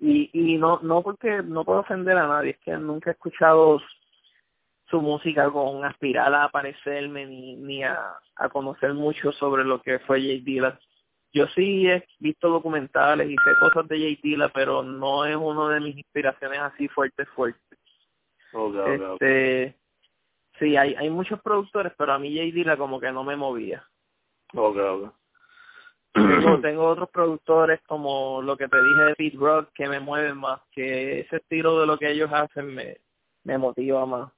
y 0.00 0.30
y 0.32 0.58
no 0.58 0.78
no 0.82 1.02
porque 1.02 1.42
no 1.42 1.64
puedo 1.64 1.80
ofender 1.80 2.16
a 2.16 2.28
nadie, 2.28 2.50
es 2.52 2.58
que 2.58 2.72
nunca 2.76 3.10
he 3.10 3.12
escuchado 3.14 3.80
su 4.88 5.02
música 5.02 5.50
con 5.50 5.84
aspirar 5.84 6.32
a 6.34 6.44
aparecerme 6.44 7.26
ni, 7.26 7.56
ni 7.56 7.82
a, 7.82 8.14
a 8.36 8.48
conocer 8.48 8.94
mucho 8.94 9.32
sobre 9.32 9.64
lo 9.64 9.82
que 9.82 9.98
fue 10.00 10.20
J. 10.20 10.44
Dilla. 10.44 10.78
Yo 11.32 11.46
sí 11.48 11.86
he 11.86 12.06
visto 12.20 12.48
documentales 12.48 13.28
y 13.28 13.34
sé 13.34 13.50
cosas 13.60 13.86
de 13.88 13.98
J. 13.98 14.20
Dilla, 14.22 14.48
pero 14.48 14.82
no 14.82 15.26
es 15.26 15.36
uno 15.36 15.68
de 15.68 15.80
mis 15.80 15.96
inspiraciones 15.98 16.58
así 16.60 16.88
fuertes, 16.88 17.28
fuertes. 17.30 17.78
este, 19.12 19.76
Sí, 20.58 20.76
hay, 20.76 20.94
hay 20.94 21.10
muchos 21.10 21.40
productores, 21.40 21.92
pero 21.96 22.12
a 22.12 22.18
mí 22.18 22.36
J. 22.36 22.54
Dilla 22.54 22.76
como 22.76 22.98
que 22.98 23.12
no 23.12 23.24
me 23.24 23.36
movía. 23.36 23.86
Okay, 24.54 25.10
Tengo, 26.12 26.58
tengo 26.62 26.86
otros 26.86 27.10
productores 27.10 27.80
como 27.86 28.42
lo 28.42 28.56
que 28.56 28.68
te 28.68 28.82
dije 28.82 29.02
de 29.02 29.14
Pete 29.14 29.36
Rock 29.36 29.70
que 29.74 29.88
me 29.88 30.00
mueven 30.00 30.38
más, 30.38 30.60
que 30.72 31.20
ese 31.20 31.36
estilo 31.36 31.80
de 31.80 31.86
lo 31.86 31.98
que 31.98 32.10
ellos 32.10 32.30
hacen 32.32 32.74
me, 32.74 32.96
me 33.44 33.58
motiva 33.58 34.04
más 34.06 34.32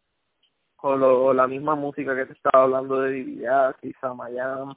o, 0.82 1.32
la 1.32 1.46
misma 1.46 1.74
música 1.74 2.14
que 2.14 2.26
te 2.26 2.32
estaba 2.32 2.64
hablando 2.64 3.00
de 3.02 3.12
Dividas 3.12 3.76
y 3.82 3.92
Samayam. 3.94 4.74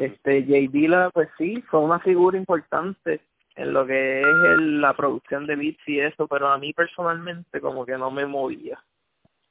Este, 0.00 0.44
Jay 0.44 0.68
Dilla, 0.68 1.10
pues 1.10 1.28
sí, 1.36 1.62
fue 1.68 1.80
una 1.80 1.98
figura 1.98 2.38
importante 2.38 3.20
en 3.56 3.72
lo 3.72 3.86
que 3.86 4.20
es 4.22 4.58
la 4.58 4.96
producción 4.96 5.46
de 5.46 5.56
beats 5.56 5.86
y 5.86 6.00
eso, 6.00 6.26
pero 6.26 6.48
a 6.48 6.58
mí 6.58 6.72
personalmente 6.72 7.60
como 7.60 7.84
que 7.84 7.98
no 7.98 8.10
me 8.10 8.24
movía. 8.24 8.82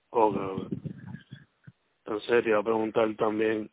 Ok, 0.09 0.36
Entonces 2.13 2.43
te 2.43 2.49
iba 2.52 2.60
a 2.60 2.63
preguntar 2.63 3.15
también, 3.15 3.71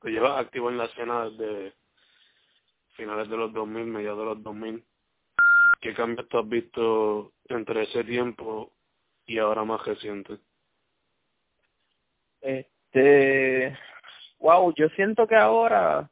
te 0.00 0.08
llevas 0.08 0.40
activo 0.40 0.70
en 0.70 0.78
la 0.78 0.86
escena 0.86 1.28
desde 1.28 1.74
finales 2.92 3.28
de 3.28 3.36
los 3.36 3.52
2000, 3.52 3.84
mediados 3.84 4.18
de 4.18 4.24
los 4.24 4.42
2000. 4.42 4.82
¿Qué 5.82 5.92
cambios 5.92 6.26
tú 6.30 6.38
has 6.38 6.48
visto 6.48 7.32
entre 7.50 7.82
ese 7.82 8.02
tiempo 8.04 8.72
y 9.26 9.36
ahora 9.36 9.62
más 9.62 9.84
reciente? 9.84 10.38
Este, 12.40 13.76
wow, 14.38 14.72
yo 14.74 14.88
siento 14.96 15.26
que 15.26 15.36
ahora 15.36 16.10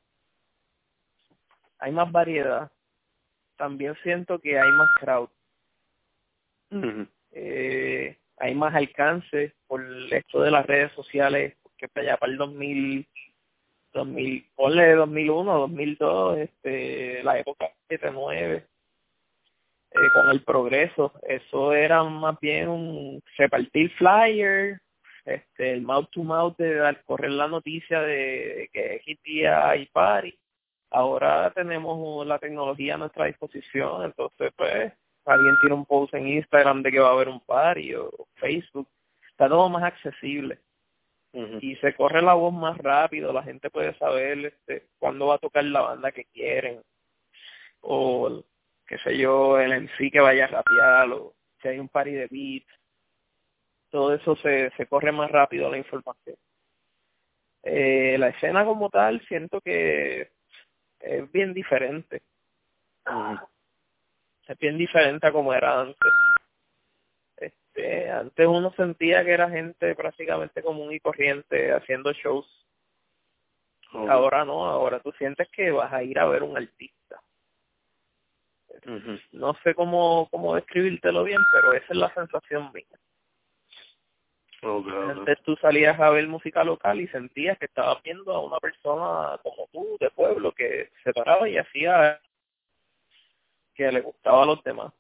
hay 1.79 1.93
más 1.93 2.13
variedad. 2.13 2.71
También 3.57 3.97
siento 4.03 4.39
que 4.39 4.61
hay 4.61 4.71
más 4.73 4.91
crowd. 5.01 5.31
eh, 7.31 7.82
hay 8.43 8.57
más 8.57 8.75
alcance 8.75 9.55
por 9.69 9.85
esto 10.11 10.43
de 10.43 10.51
las 10.51 10.67
redes 10.67 10.91
sociales, 10.93 11.55
que 11.79 11.87
para 11.87 12.09
allá 12.09 12.17
para 12.17 12.33
el 12.33 12.39
2000, 12.39 13.07
2000, 13.93 14.51
ponle 14.57 14.95
2001, 14.95 15.59
2002, 15.61 16.39
este, 16.39 17.23
la 17.23 17.39
época 17.39 17.71
79, 17.89 18.67
eh, 19.93 19.99
con 20.13 20.31
el 20.31 20.43
progreso, 20.43 21.13
eso 21.23 21.73
era 21.73 22.03
más 22.03 22.37
bien 22.41 22.69
un 22.69 23.23
repartir 23.39 23.93
flyers, 23.93 24.81
este 25.25 25.75
el 25.75 25.83
mouth 25.83 26.11
to 26.11 26.25
mouth 26.25 26.57
de 26.57 26.85
al 26.85 27.01
correr 27.05 27.31
la 27.31 27.47
noticia 27.47 28.01
de 28.01 28.69
que 28.73 28.97
existía 28.97 29.73
party. 29.93 30.37
Ahora 30.91 31.53
tenemos 31.55 32.27
la 32.27 32.41
tecnología 32.41 32.95
a 32.95 32.99
nuestra 32.99 33.27
disposición 33.27 34.05
entonces 34.05 34.53
pues 34.57 34.93
alguien 35.25 35.57
tiene 35.61 35.75
un 35.75 35.87
post 35.87 36.15
en 36.15 36.29
Instagram 36.29 36.83
de 36.83 36.93
que 36.93 37.01
va 37.01 37.09
a 37.09 37.13
haber 37.13 37.29
un 37.29 37.41
party 37.41 37.95
o 37.95 38.11
Facebook, 38.37 38.89
está 39.31 39.49
todo 39.49 39.69
más 39.69 39.85
accesible 39.85 40.59
y 41.61 41.77
se 41.77 41.95
corre 41.95 42.21
la 42.21 42.35
voz 42.35 42.53
más 42.53 42.77
rápido, 42.77 43.33
la 43.33 43.43
gente 43.43 43.71
puede 43.71 43.95
saber 43.95 44.47
este 44.47 44.89
cuándo 44.99 45.29
va 45.29 45.37
a 45.37 45.39
tocar 45.39 45.65
la 45.65 45.81
banda 45.81 46.13
que 46.13 46.27
quieren 46.27 46.83
o 47.81 48.45
qué 48.87 48.99
sé 48.99 49.17
yo, 49.17 49.59
el 49.59 49.73
en 49.73 49.91
sí 49.97 50.11
que 50.11 50.21
vaya 50.21 50.45
a 50.45 50.49
rapear 50.49 51.11
o 51.13 51.35
si 51.63 51.69
hay 51.69 51.79
un 51.79 51.89
party 51.89 52.13
de 52.13 52.27
beat, 52.31 52.65
todo 53.91 54.15
eso 54.15 54.37
se, 54.37 54.71
se 54.77 54.87
corre 54.87 55.13
más 55.13 55.31
rápido 55.31 55.71
la 55.71 55.79
información. 55.79 56.37
Eh, 57.63 58.17
la 58.19 58.29
escena 58.29 58.65
como 58.65 58.91
tal 58.91 59.25
siento 59.27 59.61
que 59.61 60.33
es 61.01 61.33
bien 61.33 61.55
diferente. 61.55 62.23
Es 64.53 64.59
bien 64.59 64.77
diferente 64.77 65.27
a 65.27 65.33
como 65.33 65.55
era 65.55 65.81
antes. 65.81 66.13
Este, 67.39 68.11
antes 68.11 68.47
uno 68.47 68.71
sentía 68.77 69.25
que 69.25 69.33
era 69.33 69.49
gente 69.49 69.95
prácticamente 69.95 70.63
común 70.63 70.93
y 70.93 71.01
corriente 71.01 71.73
haciendo 71.73 72.13
shows. 72.13 72.47
Ahora 73.93 74.45
no, 74.45 74.67
ahora 74.67 75.01
tú 75.01 75.11
sientes 75.13 75.49
que 75.51 75.71
vas 75.71 75.91
a 75.91 76.03
ir 76.03 76.19
a 76.19 76.27
ver 76.27 76.43
un 76.43 76.57
artista. 76.57 77.21
No 79.33 79.55
sé 79.65 79.75
cómo, 79.75 80.29
cómo 80.31 80.55
describírtelo 80.55 81.25
bien, 81.25 81.41
pero 81.53 81.73
esa 81.73 81.87
es 81.89 81.97
la 81.97 82.13
sensación 82.13 82.71
mía. 82.75 82.85
Antes 84.63 85.43
tú 85.45 85.57
salías 85.57 85.99
a 85.99 86.11
ver 86.11 86.29
música 86.29 86.63
local 86.63 87.01
y 87.01 87.09
sentías 87.09 87.59
que 87.59 87.67
estabas 87.67 88.03
viendo 88.03 88.33
a 88.33 88.45
una 88.45 88.59
persona 88.59 89.39
como 89.43 89.67
tú, 89.73 89.97
de 89.99 90.11
pueblo, 90.11 90.53
que 90.53 90.91
se 91.03 91.13
paraba 91.13 91.49
y 91.49 91.57
hacía 91.57 92.21
que 93.75 93.91
le 93.91 94.01
gustaba 94.01 94.43
a 94.43 94.47
los 94.47 94.63
demás. 94.65 94.93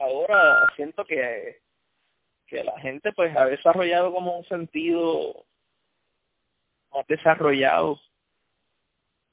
Ahora 0.00 0.72
siento 0.76 1.04
que, 1.04 1.60
que 2.46 2.62
la 2.62 2.78
gente 2.80 3.12
pues 3.12 3.36
ha 3.36 3.46
desarrollado 3.46 4.12
como 4.12 4.38
un 4.38 4.44
sentido 4.44 5.44
más 6.92 7.06
desarrollado. 7.06 8.00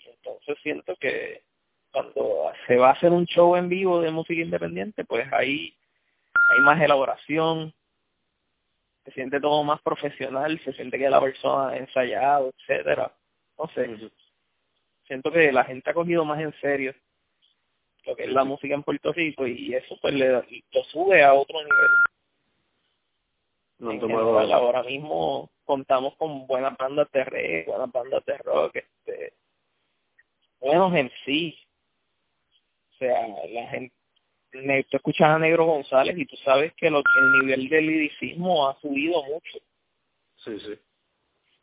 Entonces 0.05 0.57
siento 0.63 0.95
que 0.97 1.43
cuando 1.91 2.51
se 2.67 2.77
va 2.77 2.89
a 2.89 2.93
hacer 2.93 3.11
un 3.11 3.25
show 3.25 3.55
en 3.55 3.69
vivo 3.69 4.01
de 4.01 4.11
música 4.11 4.41
independiente, 4.41 5.03
pues 5.03 5.31
ahí 5.33 5.75
hay 6.51 6.59
más 6.61 6.81
elaboración, 6.81 7.73
se 9.05 9.11
siente 9.11 9.39
todo 9.39 9.63
más 9.63 9.81
profesional, 9.81 10.59
se 10.63 10.73
siente 10.73 10.97
que 10.97 11.09
la 11.09 11.19
persona 11.19 11.69
ha 11.69 11.77
ensayado, 11.77 12.51
etcétera. 12.57 13.11
No 13.57 13.67
sé, 13.69 14.11
siento 15.05 15.31
que 15.31 15.51
la 15.51 15.63
gente 15.65 15.89
ha 15.89 15.93
cogido 15.93 16.23
más 16.23 16.39
en 16.39 16.53
serio 16.61 16.95
lo 18.05 18.15
que 18.15 18.23
es 18.23 18.31
la 18.31 18.43
música 18.43 18.73
en 18.73 18.83
Puerto 18.83 19.13
Rico 19.13 19.45
y 19.47 19.73
eso 19.75 19.97
pues 20.01 20.13
le 20.13 20.29
lo 20.29 20.83
sube 20.85 21.23
a 21.23 21.33
otro 21.33 21.59
nivel. 21.59 21.89
No, 23.79 24.53
ahora 24.53 24.83
mismo 24.83 25.49
contamos 25.65 26.15
con 26.15 26.45
buenas 26.45 26.77
bandas 26.77 27.11
de 27.11 27.23
reggae, 27.23 27.65
buenas 27.65 27.91
bandas 27.91 28.23
de 28.25 28.37
rock, 28.39 28.75
este, 28.75 29.33
buenos 30.59 30.93
en 30.93 31.11
sí. 31.25 31.57
O 32.91 32.97
sea, 32.97 33.27
la 33.49 33.67
gente, 33.69 33.95
tú 34.51 34.97
escuchas 34.97 35.29
a 35.29 35.39
Negro 35.39 35.65
González 35.65 36.15
y 36.15 36.25
tú 36.25 36.35
sabes 36.37 36.73
que 36.75 36.91
lo, 36.91 36.99
el 36.99 37.31
nivel 37.39 37.69
de 37.69 37.81
liricismo 37.81 38.67
ha 38.67 38.79
subido 38.79 39.23
mucho. 39.23 39.57
Sí, 40.37 40.59
sí. 40.59 40.77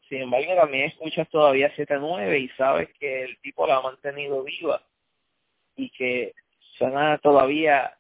Sin 0.09 0.23
embargo, 0.23 0.57
también 0.57 0.87
escuchas 0.87 1.29
todavía 1.29 1.73
7-9 1.77 2.41
y 2.41 2.49
sabes 2.57 2.89
que 2.99 3.25
el 3.25 3.39
tipo 3.41 3.67
la 3.67 3.77
ha 3.77 3.83
mantenido 3.83 4.43
viva 4.43 4.83
y 5.79 5.91
que 5.91 6.35
suena 6.77 7.17
todavía 7.19 7.97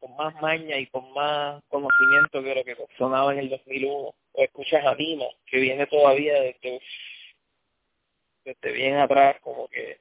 con 0.00 0.14
más 0.16 0.34
maña 0.42 0.76
y 0.76 0.86
con 0.88 1.12
más 1.14 1.62
conocimiento 1.68 2.42
que 2.42 2.54
lo 2.54 2.64
que 2.64 2.76
sonaba 2.98 3.32
en 3.32 3.38
el 3.38 3.50
2001. 3.50 3.94
O 4.32 4.42
escuchas 4.44 4.84
a 4.84 4.94
Dima, 4.94 5.26
que 5.46 5.58
viene 5.58 5.86
todavía 5.86 6.34
desde, 6.40 6.80
desde 8.44 8.72
bien 8.72 8.96
atrás, 8.96 9.36
como 9.40 9.68
que 9.68 9.98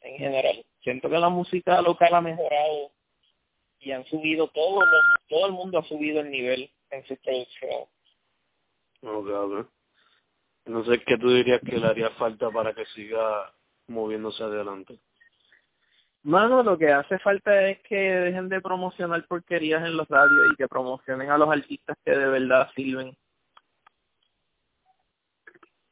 en 0.00 0.18
general. 0.18 0.64
Siento 0.82 1.10
que 1.10 1.18
la 1.18 1.28
música 1.28 1.82
local 1.82 2.14
ha 2.14 2.20
mejorado 2.20 2.92
y 3.80 3.90
han 3.90 4.04
subido, 4.06 4.48
todo, 4.48 4.80
todo 5.28 5.46
el 5.46 5.52
mundo 5.52 5.78
ha 5.78 5.84
subido 5.84 6.20
el 6.20 6.30
nivel 6.30 6.70
en 6.90 7.04
su 7.06 7.16
producción. 7.16 7.86
Ok, 9.02 9.68
No 10.66 10.84
sé 10.84 11.02
qué 11.04 11.18
tú 11.18 11.30
dirías 11.30 11.60
que 11.60 11.78
le 11.78 11.86
haría 11.86 12.10
falta 12.10 12.50
para 12.50 12.74
que 12.74 12.84
siga 12.86 13.52
moviéndose 13.88 14.42
adelante. 14.42 14.98
Mano, 16.22 16.62
lo 16.62 16.76
que 16.76 16.90
hace 16.90 17.18
falta 17.20 17.68
es 17.68 17.78
que 17.82 17.94
dejen 17.94 18.48
de 18.48 18.60
promocionar 18.60 19.24
porquerías 19.28 19.84
en 19.84 19.96
los 19.96 20.08
radios 20.08 20.48
y 20.52 20.56
que 20.56 20.66
promocionen 20.66 21.30
a 21.30 21.38
los 21.38 21.48
artistas 21.48 21.96
que 22.04 22.10
de 22.10 22.26
verdad 22.26 22.68
sirven. 22.74 23.16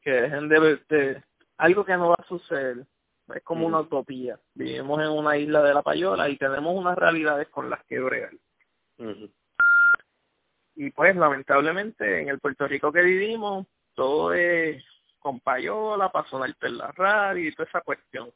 Que 0.01 0.11
dejen 0.11 0.49
de, 0.49 0.79
de 0.89 1.23
algo 1.57 1.85
que 1.85 1.95
no 1.95 2.09
va 2.09 2.15
a 2.19 2.27
suceder. 2.27 2.85
Es 3.33 3.43
como 3.43 3.65
una 3.65 3.79
utopía. 3.79 4.37
Vivimos 4.53 5.01
en 5.01 5.07
una 5.07 5.37
isla 5.37 5.63
de 5.63 5.73
la 5.73 5.81
payola 5.81 6.29
y 6.29 6.37
tenemos 6.37 6.75
unas 6.75 6.97
realidades 6.97 7.47
con 7.47 7.69
las 7.69 7.83
que 7.85 7.99
bregar. 7.99 8.33
Y 10.75 10.91
pues 10.91 11.15
lamentablemente 11.15 12.21
en 12.21 12.29
el 12.29 12.39
Puerto 12.39 12.67
Rico 12.67 12.91
que 12.91 13.01
vivimos 13.01 13.65
todo 13.93 14.33
es 14.33 14.83
con 15.25 15.39
payola 15.39 16.11
para 16.11 16.29
sonarte 16.29 16.67
en 16.67 16.77
la 16.77 16.91
radio 16.91 17.49
y 17.49 17.51
toda 17.51 17.67
esa 17.67 17.81
cuestión. 17.81 18.29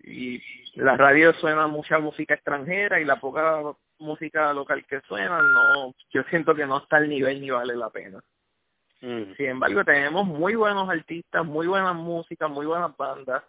Y 0.00 0.42
la 0.74 0.96
radio 0.96 1.32
suena 1.34 1.68
mucha 1.68 2.00
música 2.00 2.34
extranjera 2.34 2.98
y 2.98 3.04
la 3.04 3.20
poca 3.20 3.62
música 4.00 4.52
local 4.52 4.84
que 4.84 5.00
suena, 5.02 5.40
no, 5.40 5.94
yo 6.10 6.24
siento 6.24 6.56
que 6.56 6.66
no 6.66 6.78
está 6.78 6.96
al 6.96 7.08
nivel 7.08 7.40
ni 7.40 7.50
vale 7.50 7.76
la 7.76 7.88
pena. 7.88 8.18
Mm. 9.00 9.34
Sin 9.36 9.46
embargo, 9.46 9.84
tenemos 9.84 10.26
muy 10.26 10.56
buenos 10.56 10.90
artistas, 10.90 11.46
muy 11.46 11.68
buenas 11.68 11.94
músicas, 11.94 12.50
muy 12.50 12.66
buenas 12.66 12.96
bandas, 12.96 13.44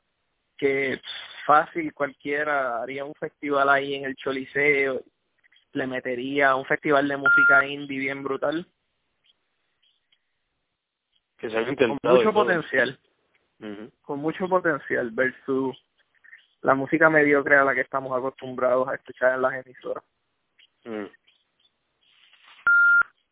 que 0.59 1.01
fácil 1.47 1.91
cualquiera 1.91 2.83
haría 2.83 3.03
un 3.03 3.15
festival 3.15 3.67
ahí 3.67 3.95
en 3.95 4.05
el 4.05 4.15
Choliseo, 4.15 5.01
le 5.73 5.87
metería 5.87 6.55
un 6.55 6.65
festival 6.65 7.07
de 7.07 7.17
música 7.17 7.65
indie 7.65 7.97
bien 7.97 8.21
brutal 8.21 8.67
que 11.41 11.49
se 11.49 11.59
intentado 11.59 11.99
con 11.99 12.17
mucho 12.17 12.33
potencial. 12.33 12.99
Con 14.03 14.19
mucho 14.19 14.47
potencial 14.47 15.09
versus 15.11 15.75
la 16.61 16.75
música 16.75 17.09
mediocre 17.09 17.55
a 17.55 17.63
la 17.63 17.73
que 17.73 17.81
estamos 17.81 18.15
acostumbrados 18.15 18.87
a 18.87 18.95
escuchar 18.95 19.35
en 19.35 19.41
las 19.41 19.65
emisoras. 19.65 20.03
Mm. 20.83 21.05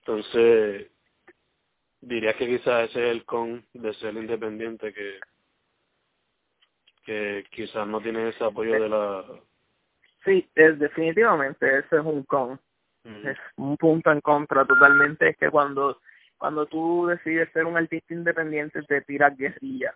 entonces 0.02 0.92
diría 2.00 2.34
que 2.34 2.46
quizás 2.46 2.92
ese 2.92 3.10
es 3.10 3.16
el 3.16 3.26
con 3.26 3.66
de 3.74 3.92
ser 3.96 4.14
independiente 4.14 4.94
que 4.94 5.20
que 7.04 7.44
quizás 7.50 7.88
no 7.88 8.02
tiene 8.02 8.30
ese 8.30 8.44
apoyo 8.44 8.74
de 8.74 8.88
la 8.88 9.26
sí 10.24 10.48
es 10.54 10.78
definitivamente 10.78 11.80
ese 11.80 11.98
es 11.98 12.06
un 12.06 12.24
con. 12.24 12.60
Es 13.04 13.38
un 13.56 13.76
punto 13.78 14.12
en 14.12 14.22
contra 14.22 14.66
totalmente. 14.66 15.30
Es 15.30 15.38
que 15.38 15.50
cuando 15.50 16.00
cuando 16.40 16.66
tú 16.66 17.06
decides 17.06 17.52
ser 17.52 17.66
un 17.66 17.78
artista 17.78 18.14
independiente 18.14 18.82
te 18.84 19.02
tiras 19.02 19.38
guerrilla. 19.38 19.94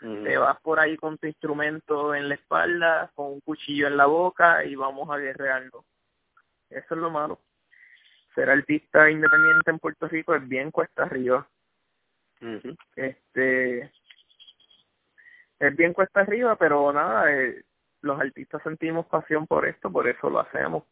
Te 0.00 0.38
vas 0.38 0.58
por 0.62 0.80
ahí 0.80 0.96
con 0.96 1.18
tu 1.18 1.26
instrumento 1.26 2.14
en 2.14 2.30
la 2.30 2.34
espalda, 2.34 3.10
con 3.14 3.32
un 3.32 3.40
cuchillo 3.40 3.86
en 3.86 3.98
la 3.98 4.06
boca 4.06 4.64
y 4.64 4.74
vamos 4.74 5.10
a 5.10 5.18
guerrearlo. 5.18 5.84
Eso 6.70 6.94
es 6.94 7.00
lo 7.00 7.10
malo. 7.10 7.38
Ser 8.34 8.48
artista 8.48 9.10
independiente 9.10 9.70
en 9.70 9.78
Puerto 9.78 10.08
Rico 10.08 10.34
es 10.34 10.48
bien 10.48 10.70
cuesta 10.70 11.02
arriba. 11.02 11.46
Este 12.96 13.92
es 15.58 15.76
bien 15.76 15.92
cuesta 15.92 16.20
arriba, 16.20 16.56
pero 16.56 16.90
nada, 16.94 17.30
eh, 17.30 17.62
los 18.00 18.18
artistas 18.18 18.62
sentimos 18.62 19.04
pasión 19.04 19.46
por 19.46 19.66
esto, 19.66 19.92
por 19.92 20.08
eso 20.08 20.30
lo 20.30 20.40
hacemos. 20.40 20.84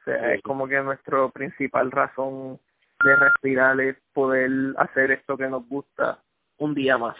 O 0.00 0.04
sea, 0.04 0.32
es 0.32 0.40
como 0.40 0.66
que 0.66 0.80
nuestra 0.80 1.28
principal 1.28 1.90
razón 1.90 2.58
de 3.02 3.16
respirar 3.16 3.80
es 3.80 3.96
poder 4.12 4.50
hacer 4.76 5.12
esto 5.12 5.36
que 5.36 5.48
nos 5.48 5.66
gusta 5.68 6.22
un 6.58 6.74
día 6.74 6.98
más. 6.98 7.16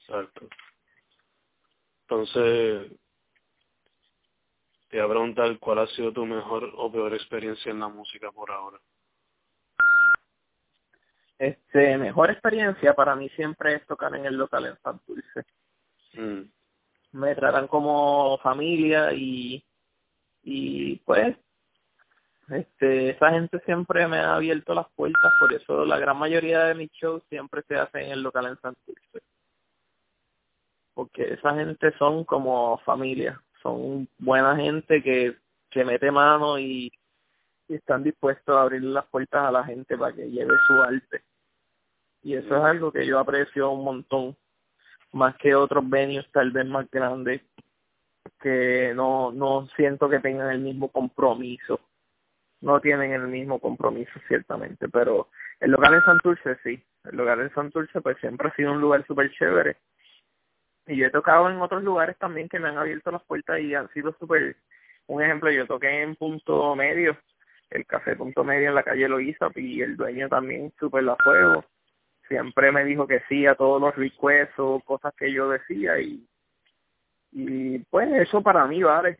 Exacto. 0.00 0.48
Entonces, 2.02 2.92
te 4.90 4.98
voy 4.98 5.06
a 5.06 5.08
preguntar 5.08 5.58
cuál 5.58 5.78
ha 5.78 5.86
sido 5.88 6.12
tu 6.12 6.26
mejor 6.26 6.70
o 6.76 6.92
peor 6.92 7.14
experiencia 7.14 7.70
en 7.70 7.80
la 7.80 7.88
música 7.88 8.30
por 8.30 8.50
ahora. 8.50 8.78
Este, 11.38 11.98
mejor 11.98 12.30
experiencia 12.30 12.94
para 12.94 13.16
mí 13.16 13.28
siempre 13.30 13.74
es 13.74 13.86
tocar 13.86 14.14
en 14.14 14.24
el 14.26 14.36
local 14.36 14.66
en 14.66 14.78
San 14.82 15.00
Dulce. 15.06 15.44
Mm. 16.12 16.42
Me 17.18 17.34
tratan 17.34 17.66
como 17.66 18.38
familia 18.38 19.12
y, 19.12 19.64
y 20.42 20.96
pues 20.98 21.36
este, 22.50 23.10
esa 23.10 23.30
gente 23.30 23.60
siempre 23.60 24.06
me 24.06 24.18
ha 24.18 24.34
abierto 24.34 24.74
las 24.74 24.86
puertas, 24.94 25.32
por 25.40 25.52
eso 25.52 25.84
la 25.84 25.98
gran 25.98 26.18
mayoría 26.18 26.64
de 26.64 26.74
mis 26.74 26.90
shows 26.92 27.22
siempre 27.28 27.62
se 27.68 27.76
hacen 27.76 28.02
en 28.02 28.12
el 28.12 28.22
local 28.22 28.46
en 28.46 28.60
San 28.60 28.74
porque 30.94 31.34
esa 31.34 31.54
gente 31.54 31.92
son 31.98 32.24
como 32.24 32.78
familia, 32.78 33.42
son 33.60 34.08
buena 34.18 34.56
gente 34.56 35.02
que, 35.02 35.36
que 35.68 35.84
mete 35.84 36.10
mano 36.10 36.58
y, 36.58 36.92
y 37.68 37.74
están 37.74 38.04
dispuestos 38.04 38.56
a 38.56 38.62
abrir 38.62 38.82
las 38.82 39.04
puertas 39.06 39.44
a 39.44 39.50
la 39.50 39.64
gente 39.64 39.98
para 39.98 40.14
que 40.14 40.30
lleve 40.30 40.54
su 40.66 40.82
arte. 40.82 41.22
Y 42.22 42.34
eso 42.34 42.56
es 42.56 42.62
algo 42.62 42.92
que 42.92 43.04
yo 43.04 43.18
aprecio 43.18 43.70
un 43.70 43.84
montón, 43.84 44.36
más 45.12 45.36
que 45.36 45.54
otros 45.54 45.88
venues 45.88 46.30
tal 46.32 46.52
vez 46.52 46.64
más 46.64 46.88
grandes, 46.90 47.42
que 48.40 48.92
no, 48.94 49.32
no 49.32 49.68
siento 49.76 50.08
que 50.08 50.20
tengan 50.20 50.50
el 50.50 50.60
mismo 50.60 50.88
compromiso. 50.88 51.80
No 52.64 52.80
tienen 52.80 53.12
el 53.12 53.28
mismo 53.28 53.58
compromiso, 53.58 54.12
ciertamente, 54.26 54.88
pero 54.88 55.28
el 55.60 55.70
local 55.70 55.94
en 55.94 56.04
Santurce 56.04 56.56
sí. 56.62 56.82
El 57.04 57.16
lugar 57.16 57.38
en 57.40 57.52
Santurce 57.52 58.00
pues 58.00 58.16
siempre 58.18 58.48
ha 58.48 58.56
sido 58.56 58.72
un 58.72 58.80
lugar 58.80 59.06
súper 59.06 59.30
chévere. 59.32 59.76
Y 60.86 60.96
yo 60.96 61.06
he 61.06 61.10
tocado 61.10 61.50
en 61.50 61.60
otros 61.60 61.82
lugares 61.82 62.16
también 62.18 62.48
que 62.48 62.58
me 62.58 62.68
han 62.68 62.78
abierto 62.78 63.10
las 63.10 63.22
puertas 63.24 63.60
y 63.60 63.74
han 63.74 63.88
sido 63.92 64.16
súper... 64.18 64.56
Un 65.06 65.22
ejemplo, 65.22 65.50
yo 65.50 65.66
toqué 65.66 66.00
en 66.00 66.16
Punto 66.16 66.74
Medio, 66.74 67.18
el 67.68 67.84
Café 67.84 68.16
Punto 68.16 68.42
Medio 68.42 68.70
en 68.70 68.74
la 68.74 68.82
calle 68.82 69.06
Loíza 69.06 69.50
y 69.56 69.82
el 69.82 69.96
dueño 69.96 70.30
también 70.30 70.72
súper 70.78 71.04
la 71.04 71.16
fuego. 71.16 71.64
Siempre 72.28 72.72
me 72.72 72.84
dijo 72.84 73.06
que 73.06 73.20
sí 73.28 73.46
a 73.46 73.54
todos 73.54 73.78
los 73.78 73.94
requests 73.94 74.54
o 74.56 74.80
cosas 74.80 75.12
que 75.14 75.30
yo 75.30 75.50
decía 75.50 76.00
y 76.00 76.26
y 77.34 77.80
pues 77.90 78.08
eso 78.12 78.42
para 78.42 78.64
mí 78.66 78.82
vale. 78.82 79.18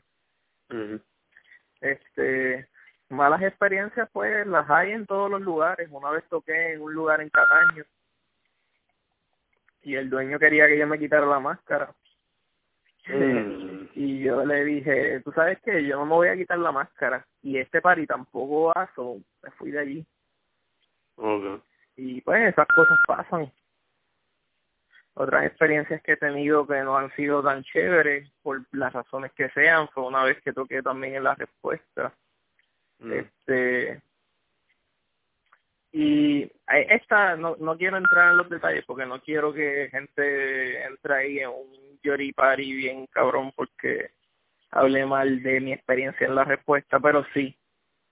Este 1.80 2.68
malas 3.08 3.42
experiencias 3.42 4.08
pues 4.12 4.46
las 4.46 4.68
hay 4.70 4.92
en 4.92 5.06
todos 5.06 5.30
los 5.30 5.40
lugares. 5.40 5.88
Una 5.90 6.10
vez 6.10 6.24
toqué 6.28 6.74
en 6.74 6.82
un 6.82 6.92
lugar 6.92 7.20
en 7.20 7.30
Cataño 7.30 7.84
y 9.82 9.96
el 9.96 10.08
dueño 10.10 10.38
quería 10.38 10.66
que 10.66 10.78
yo 10.78 10.86
me 10.86 10.98
quitara 10.98 11.26
la 11.26 11.40
máscara. 11.40 11.94
Mm. 13.06 13.88
y 13.94 14.20
yo 14.20 14.46
le 14.46 14.64
dije, 14.64 15.20
tú 15.20 15.30
sabes 15.32 15.60
que 15.60 15.84
yo 15.84 15.96
no 15.96 16.06
me 16.06 16.14
voy 16.14 16.28
a 16.28 16.36
quitar 16.36 16.58
la 16.58 16.72
máscara 16.72 17.26
y 17.42 17.58
este 17.58 17.82
pari 17.82 18.06
tampoco 18.06 18.72
va, 18.74 18.90
me 19.42 19.50
fui 19.52 19.70
de 19.70 19.78
allí. 19.78 20.06
Y 21.96 22.20
pues 22.22 22.48
esas 22.48 22.66
cosas 22.68 22.98
pasan. 23.06 23.52
Otras 25.16 25.44
experiencias 25.44 26.02
que 26.02 26.12
he 26.12 26.16
tenido 26.16 26.66
que 26.66 26.80
no 26.80 26.96
han 26.96 27.14
sido 27.14 27.42
tan 27.42 27.62
chéveres, 27.62 28.28
por 28.42 28.62
las 28.72 28.92
razones 28.92 29.32
que 29.32 29.48
sean, 29.50 29.86
fue 29.88 30.04
una 30.04 30.24
vez 30.24 30.40
que 30.42 30.52
toqué 30.52 30.82
también 30.82 31.14
en 31.14 31.24
la 31.24 31.34
respuesta. 31.34 32.12
Mm. 33.04 33.12
Este 33.12 34.02
y 35.92 36.50
esta 36.66 37.36
no, 37.36 37.54
no 37.60 37.76
quiero 37.76 37.96
entrar 37.96 38.32
en 38.32 38.38
los 38.38 38.50
detalles 38.50 38.84
porque 38.84 39.06
no 39.06 39.20
quiero 39.20 39.52
que 39.52 39.88
gente 39.92 40.84
entre 40.84 41.14
ahí 41.14 41.38
en 41.38 41.50
un 41.50 42.00
yori 42.02 42.32
party 42.32 42.74
bien 42.74 43.06
cabrón 43.06 43.52
porque 43.54 44.10
hable 44.72 45.06
mal 45.06 45.40
de 45.42 45.60
mi 45.60 45.72
experiencia 45.72 46.26
en 46.26 46.34
la 46.34 46.42
respuesta, 46.42 46.98
pero 46.98 47.24
sí, 47.32 47.56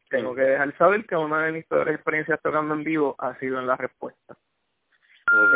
tengo 0.09 0.34
que 0.34 0.43
dejar 0.43 0.76
saber 0.78 1.05
que 1.07 1.16
una 1.16 1.47
de 1.47 1.53
mis 1.53 1.66
peores 1.66 1.97
experiencias 1.97 2.40
tocando 2.40 2.74
en 2.74 2.84
vivo 2.84 3.16
ha 3.18 3.36
sido 3.40 3.59
en 3.59 3.66
la 3.66 3.76
respuesta. 3.76 4.36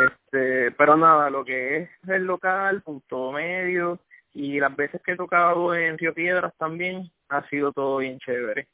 Este, 0.05 0.71
pero 0.71 0.97
nada, 0.97 1.29
lo 1.29 1.45
que 1.45 1.77
es 1.77 1.89
el 2.07 2.25
local, 2.25 2.81
punto 2.81 3.31
medio, 3.31 3.99
y 4.33 4.59
las 4.59 4.75
veces 4.75 5.01
que 5.01 5.13
he 5.13 5.15
tocado 5.15 5.73
en 5.73 5.97
Río 5.97 6.13
Piedras 6.13 6.53
también, 6.57 7.09
ha 7.29 7.47
sido 7.49 7.71
todo 7.71 7.99
bien 7.99 8.19
chévere. 8.19 8.67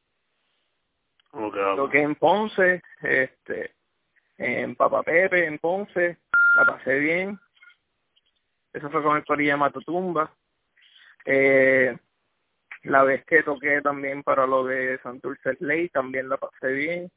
Okay. 1.33 1.75
Toqué 1.75 2.01
en 2.01 2.15
Ponce, 2.15 2.81
este, 3.01 3.73
en 4.37 4.75
Papa 4.75 5.03
Pepe, 5.03 5.45
en 5.45 5.57
Ponce, 5.57 6.17
la 6.57 6.65
pasé 6.65 6.99
bien. 6.99 7.39
Eso 8.71 8.89
fue 8.89 9.03
con 9.03 9.17
el 9.17 9.25
Corilla 9.25 9.57
Matotumba. 9.57 10.31
Eh, 11.25 11.97
la 12.83 13.03
vez 13.03 13.25
que 13.25 13.43
toqué 13.43 13.81
también 13.81 14.23
para 14.23 14.45
lo 14.45 14.63
de 14.63 14.99
Santurce 14.99 15.57
Ley, 15.59 15.89
también 15.89 16.29
la 16.29 16.37
pasé 16.37 16.67
bien 16.67 17.11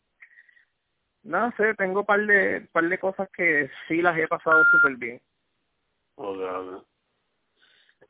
no 1.27 1.53
sé, 1.57 1.75
tengo 1.75 2.01
un 2.01 2.07
par 2.07 2.25
de, 2.25 2.69
par 2.73 2.89
de 2.89 2.99
cosas 2.99 3.29
que 3.31 3.69
sí 3.89 4.01
las 4.01 4.17
he 4.17 4.29
pasado 4.29 4.63
súper 4.71 4.97
bien. 4.97 5.21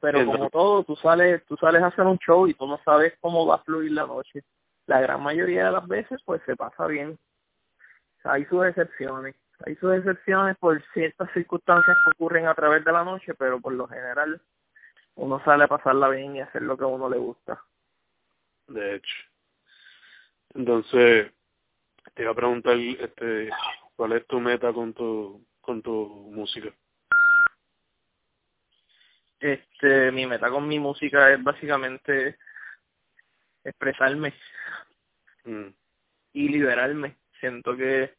Pero 0.01 0.27
como 0.27 0.51
todo, 0.51 0.85
tú 0.85 0.95
sales, 0.97 1.43
tú 1.47 1.57
sales 1.57 1.83
a 1.83 1.87
hacer 1.87 2.05
un 2.05 2.19
show 2.19 2.47
y 2.47 2.55
tú 2.55 2.67
no 2.67 2.79
sabes 2.85 3.15
cómo 3.21 3.47
va 3.47 3.57
a 3.57 3.63
fluir 3.65 3.93
la 3.93 4.07
noche. 4.07 4.45
La 4.87 5.01
gran 5.01 5.23
mayoría 5.23 5.67
de 5.67 5.73
las 5.73 5.87
veces, 5.89 6.21
pues 6.25 6.41
se 6.47 6.57
pasa 6.57 6.87
bien. 6.87 7.19
hay 8.25 8.45
sus 8.47 8.65
excepciones. 8.67 9.35
Hay 9.65 9.75
sus 9.77 9.95
excepciones 9.95 10.57
por 10.59 10.83
ciertas 10.93 11.31
circunstancias 11.33 11.97
que 12.05 12.11
ocurren 12.11 12.47
a 12.47 12.55
través 12.55 12.85
de 12.85 12.93
la 12.93 13.05
noche, 13.05 13.35
pero 13.35 13.61
por 13.61 13.73
lo 13.73 13.89
general 13.89 14.41
uno 15.15 15.43
sale 15.45 15.65
a 15.65 15.69
pasarla 15.69 16.09
bien 16.11 16.37
y 16.37 16.41
hacer 16.41 16.63
lo 16.63 16.77
que 16.77 16.85
a 16.85 16.89
uno 16.89 17.09
le 17.09 17.17
gusta. 17.17 17.63
De 18.69 18.97
hecho. 18.97 19.17
Entonces, 20.55 21.33
te 22.15 22.23
iba 22.23 22.33
a 22.33 22.35
preguntar 22.35 22.77
este 22.77 23.51
cuál 23.97 24.13
es 24.13 24.27
tu 24.27 24.41
meta 24.41 24.73
con 24.73 24.93
tu 24.93 25.45
con 25.61 25.83
tu 25.83 26.31
música 26.33 26.73
este 29.41 30.11
mi 30.13 30.27
meta 30.27 30.51
con 30.51 30.67
mi 30.67 30.79
música 30.79 31.33
es 31.33 31.43
básicamente 31.43 32.39
expresarme 33.67 34.35
mm. 35.45 35.69
y 36.33 36.49
liberarme 36.49 37.17
siento 37.41 37.77
que 37.77 38.15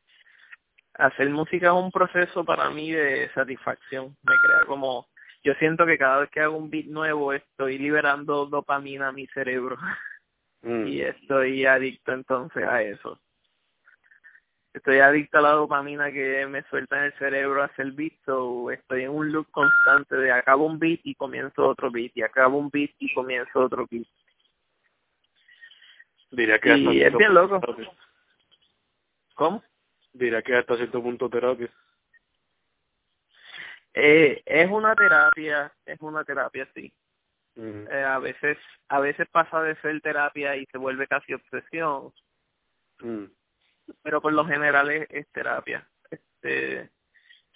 hacer 0.93 1.29
música 1.29 1.67
es 1.67 1.73
un 1.73 1.91
proceso 1.91 2.43
para 2.43 2.69
mí 2.69 2.91
de 2.91 3.29
satisfacción 3.33 4.15
me 4.23 4.35
crea 4.37 4.65
como 4.65 5.07
yo 5.43 5.53
siento 5.55 5.85
que 5.85 5.97
cada 5.97 6.19
vez 6.21 6.29
que 6.29 6.41
hago 6.41 6.57
un 6.57 6.69
beat 6.69 6.85
nuevo 6.85 7.33
estoy 7.33 7.77
liberando 7.77 8.45
dopamina 8.45 9.09
a 9.09 9.11
mi 9.11 9.27
cerebro 9.27 9.77
mm. 10.61 10.87
y 10.87 11.01
estoy 11.01 11.65
adicto 11.65 12.13
entonces 12.13 12.63
a 12.63 12.81
eso 12.81 13.19
estoy 14.77 14.99
adicto 14.99 15.39
a 15.39 15.41
la 15.41 15.51
dopamina 15.51 16.11
que 16.11 16.45
me 16.47 16.63
suelta 16.63 16.97
en 16.97 17.05
el 17.05 17.13
cerebro 17.13 17.63
hacer 17.63 17.91
beat, 17.91 18.13
so 18.25 18.71
estoy 18.71 19.03
en 19.03 19.09
un 19.11 19.31
loop 19.31 19.49
constante 19.51 20.15
de 20.15 20.31
acabo 20.31 20.65
un 20.65 20.79
beat 20.79 21.01
y 21.03 21.15
comienzo 21.15 21.67
otro 21.67 21.91
beat, 21.91 22.11
y 22.15 22.21
acabo 22.21 22.57
un 22.57 22.69
beat 22.69 22.91
y 22.99 23.13
comienzo 23.13 23.59
otro 23.59 23.87
beat. 23.89 24.07
Diría 26.31 26.59
que 26.59 26.77
y 26.77 27.01
es 27.01 27.15
bien 27.15 27.33
loco. 27.33 27.61
¿Cómo? 29.35 29.63
Diría 30.13 30.41
que 30.41 30.55
hasta 30.55 30.75
cierto 30.75 31.01
punto 31.01 31.29
terapia. 31.29 31.69
Eh, 33.93 34.41
es 34.45 34.69
una 34.69 34.95
terapia, 34.95 35.71
es 35.85 35.99
una 36.01 36.23
terapia, 36.23 36.67
sí. 36.75 36.91
Eh, 37.55 38.03
a 38.07 38.19
veces 38.19 38.57
a 38.87 38.99
veces 38.99 39.27
pasa 39.29 39.63
de 39.63 39.75
ser 39.77 39.99
terapia 40.01 40.55
y 40.55 40.65
se 40.67 40.77
vuelve 40.77 41.07
casi 41.07 41.33
obsesión. 41.33 42.11
Mm 42.99 43.25
pero 44.03 44.21
por 44.21 44.33
lo 44.33 44.45
general 44.45 44.89
es, 44.89 45.27
terapia. 45.31 45.87
Este, 46.09 46.89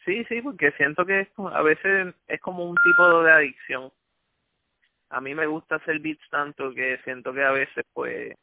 sí, 0.06 0.26
sí, 0.26 0.42
porque 0.42 0.72
siento 0.74 1.06
que 1.06 1.28
a 1.52 1.62
veces 1.62 2.14
es 2.28 2.42
como 2.42 2.66
un 2.66 2.76
tipo 2.84 3.24
de 3.24 3.32
adicción. 3.32 3.92
A 5.10 5.20
mí 5.20 5.36
me 5.36 5.48
gusta 5.48 5.76
hacer 5.76 6.00
beats 6.00 6.28
tanto 6.30 6.74
que 6.74 7.00
siento 7.04 7.34
que 7.34 7.44
a 7.44 7.52
veces 7.52 7.86
pues 7.94 8.36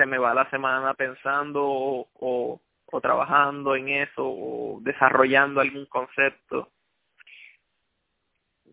se 0.00 0.06
me 0.06 0.16
va 0.16 0.32
la 0.32 0.48
semana 0.48 0.94
pensando 0.94 1.62
o, 1.62 2.08
o, 2.14 3.00
trabajando 3.02 3.76
en 3.76 3.90
eso 3.90 4.24
o 4.24 4.78
desarrollando 4.80 5.60
algún 5.60 5.84
concepto. 5.86 6.70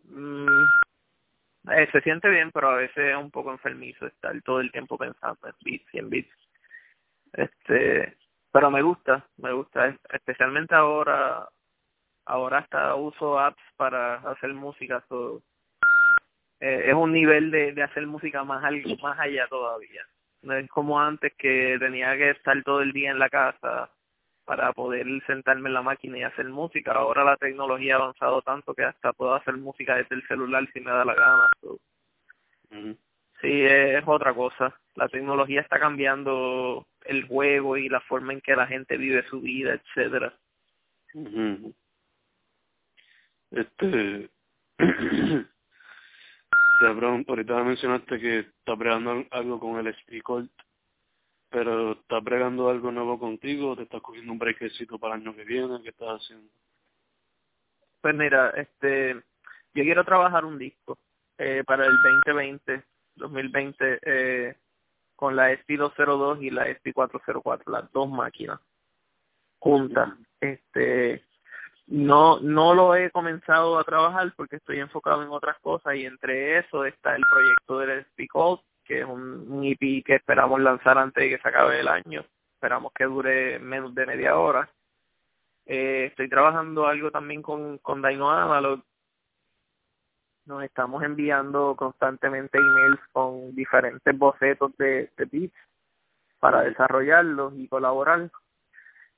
Mm, 0.06 0.64
eh, 1.72 1.90
se 1.92 2.00
siente 2.00 2.30
bien, 2.30 2.50
pero 2.54 2.70
a 2.70 2.76
veces 2.78 3.12
es 3.12 3.18
un 3.18 3.30
poco 3.30 3.52
enfermizo 3.52 4.08
estar 4.08 4.42
todo 4.42 4.62
el 4.62 4.72
tiempo 4.72 4.98
pensando 4.98 5.48
en 5.48 5.54
beats 5.66 5.94
y 5.94 6.00
en 6.00 6.10
beats. 6.10 6.34
Este, 7.34 8.16
pero 8.50 8.72
me 8.72 8.82
gusta, 8.82 9.28
me 9.36 9.52
gusta, 9.52 9.98
especialmente 10.14 10.76
ahora, 10.76 11.46
ahora 12.26 12.60
hasta 12.60 12.96
uso 12.96 13.38
apps 13.38 13.62
para 13.76 14.16
hacer 14.32 14.54
música, 14.54 15.04
so, 15.10 15.44
eh, 16.62 16.84
es 16.88 16.94
un 16.94 17.12
nivel 17.12 17.52
de, 17.52 17.74
de 17.74 17.84
hacer 17.84 18.08
música 18.08 18.46
más 18.46 18.64
algo 18.64 18.96
más 19.02 19.20
allá 19.20 19.46
todavía. 19.50 20.08
No 20.42 20.54
es 20.54 20.70
como 20.70 21.00
antes 21.00 21.34
que 21.38 21.78
tenía 21.80 22.16
que 22.16 22.32
estar 22.32 22.62
todo 22.64 22.82
el 22.82 22.94
día 22.94 23.12
en 23.12 23.20
la 23.20 23.30
casa 23.30 23.90
para 24.46 24.72
poder 24.72 25.06
sentarme 25.26 25.68
en 25.68 25.74
la 25.74 25.82
máquina 25.82 26.18
y 26.18 26.24
hacer 26.24 26.48
música. 26.48 26.94
Ahora 26.94 27.24
la 27.26 27.36
tecnología 27.36 27.96
ha 27.96 27.98
avanzado 27.98 28.42
tanto 28.42 28.74
que 28.74 28.84
hasta 28.84 29.12
puedo 29.12 29.34
hacer 29.36 29.58
música 29.58 29.96
desde 29.96 30.16
el 30.16 30.26
celular 30.28 30.66
si 30.72 30.80
me 30.80 30.92
da 30.92 31.04
la 31.04 31.14
gana. 31.14 31.50
Sí, 33.42 33.62
es 33.62 34.04
otra 34.06 34.34
cosa. 34.34 34.74
La 34.96 35.10
tecnología 35.10 35.62
está 35.62 35.80
cambiando 35.80 36.88
el 37.06 37.28
juego 37.28 37.78
y 37.78 37.90
la 37.90 38.00
forma 38.02 38.34
en 38.34 38.42
que 38.42 38.56
la 38.56 38.68
gente 38.68 38.96
vive 38.98 39.28
su 39.28 39.42
vida, 39.42 39.74
etcétera. 39.74 40.34
Este, 43.52 44.30
te 46.80 46.94
pregunto, 46.94 47.32
ahorita 47.32 47.64
mencionaste 47.64 48.20
que 48.20 48.40
estás 48.40 48.78
bregando 48.78 49.26
algo 49.32 49.60
con 49.60 49.86
el 49.86 49.96
Speakolt, 49.96 50.52
pero 51.50 51.94
¿estás 51.94 52.24
bregando 52.24 52.70
algo 52.70 52.92
nuevo 52.92 53.20
contigo? 53.20 53.76
¿Te 53.76 53.84
estás 53.84 54.02
cogiendo 54.02 54.32
un 54.32 54.40
breakcito 54.40 55.00
para 55.00 55.16
el 55.16 55.22
año 55.22 55.36
que 55.36 55.44
viene? 55.44 55.82
¿Qué 55.82 55.90
estás 55.90 56.22
haciendo? 56.22 56.50
Pues 58.02 58.16
mira, 58.16 58.50
este, 58.52 59.16
yo 59.74 59.84
quiero 59.84 60.04
trabajar 60.04 60.46
un 60.46 60.58
disco 60.58 60.98
eh, 61.38 61.64
para 61.66 61.86
el 61.86 61.94
2020, 62.26 62.84
2020, 63.16 64.00
eh, 64.04 64.56
con 65.16 65.36
la 65.36 65.52
SP202 65.52 66.44
y 66.44 66.50
la 66.52 66.68
SP404, 66.68 67.64
las 67.72 67.92
dos 67.92 68.10
máquinas 68.10 68.60
juntas. 69.60 70.10
Este, 70.40 71.24
no, 71.88 72.40
no 72.42 72.74
lo 72.74 72.96
he 72.96 73.10
comenzado 73.12 73.80
a 73.80 73.84
trabajar 73.84 74.34
porque 74.36 74.58
estoy 74.58 74.80
enfocado 74.80 75.24
en 75.24 75.30
otras 75.30 75.58
cosas 75.60 75.96
y 75.96 76.06
entre 76.06 76.60
eso 76.60 76.86
está 76.86 77.16
el 77.16 77.24
proyecto 77.32 77.80
del 77.80 77.90
SP 78.04 78.28
Code, 78.28 78.62
que 78.84 79.00
es 79.00 79.06
un, 79.06 79.50
un 79.50 79.64
EP 79.64 80.04
que 80.06 80.16
esperamos 80.16 80.60
lanzar 80.60 80.98
antes 80.98 81.24
de 81.24 81.30
que 81.30 81.42
se 81.42 81.48
acabe 81.48 81.80
el 81.80 81.88
año. 81.88 82.26
Esperamos 82.56 82.92
que 82.94 83.06
dure 83.06 83.60
menos 83.60 83.96
de 83.96 84.06
media 84.06 84.38
hora. 84.38 84.70
Eh, 85.66 86.08
estoy 86.10 86.30
trabajando 86.30 86.88
algo 86.88 87.12
también 87.12 87.42
con, 87.42 87.78
con 87.78 88.02
Dino 88.02 88.32
Analog. 88.32 88.82
Nos 90.46 90.64
estamos 90.64 91.04
enviando 91.04 91.76
constantemente 91.76 92.58
emails 92.58 93.00
con 93.12 93.54
diferentes 93.54 94.18
bocetos 94.18 94.76
de, 94.78 95.12
de 95.18 95.26
beats 95.26 95.58
para 96.40 96.62
desarrollarlos 96.62 97.54
y 97.58 97.68
colaborar. 97.68 98.30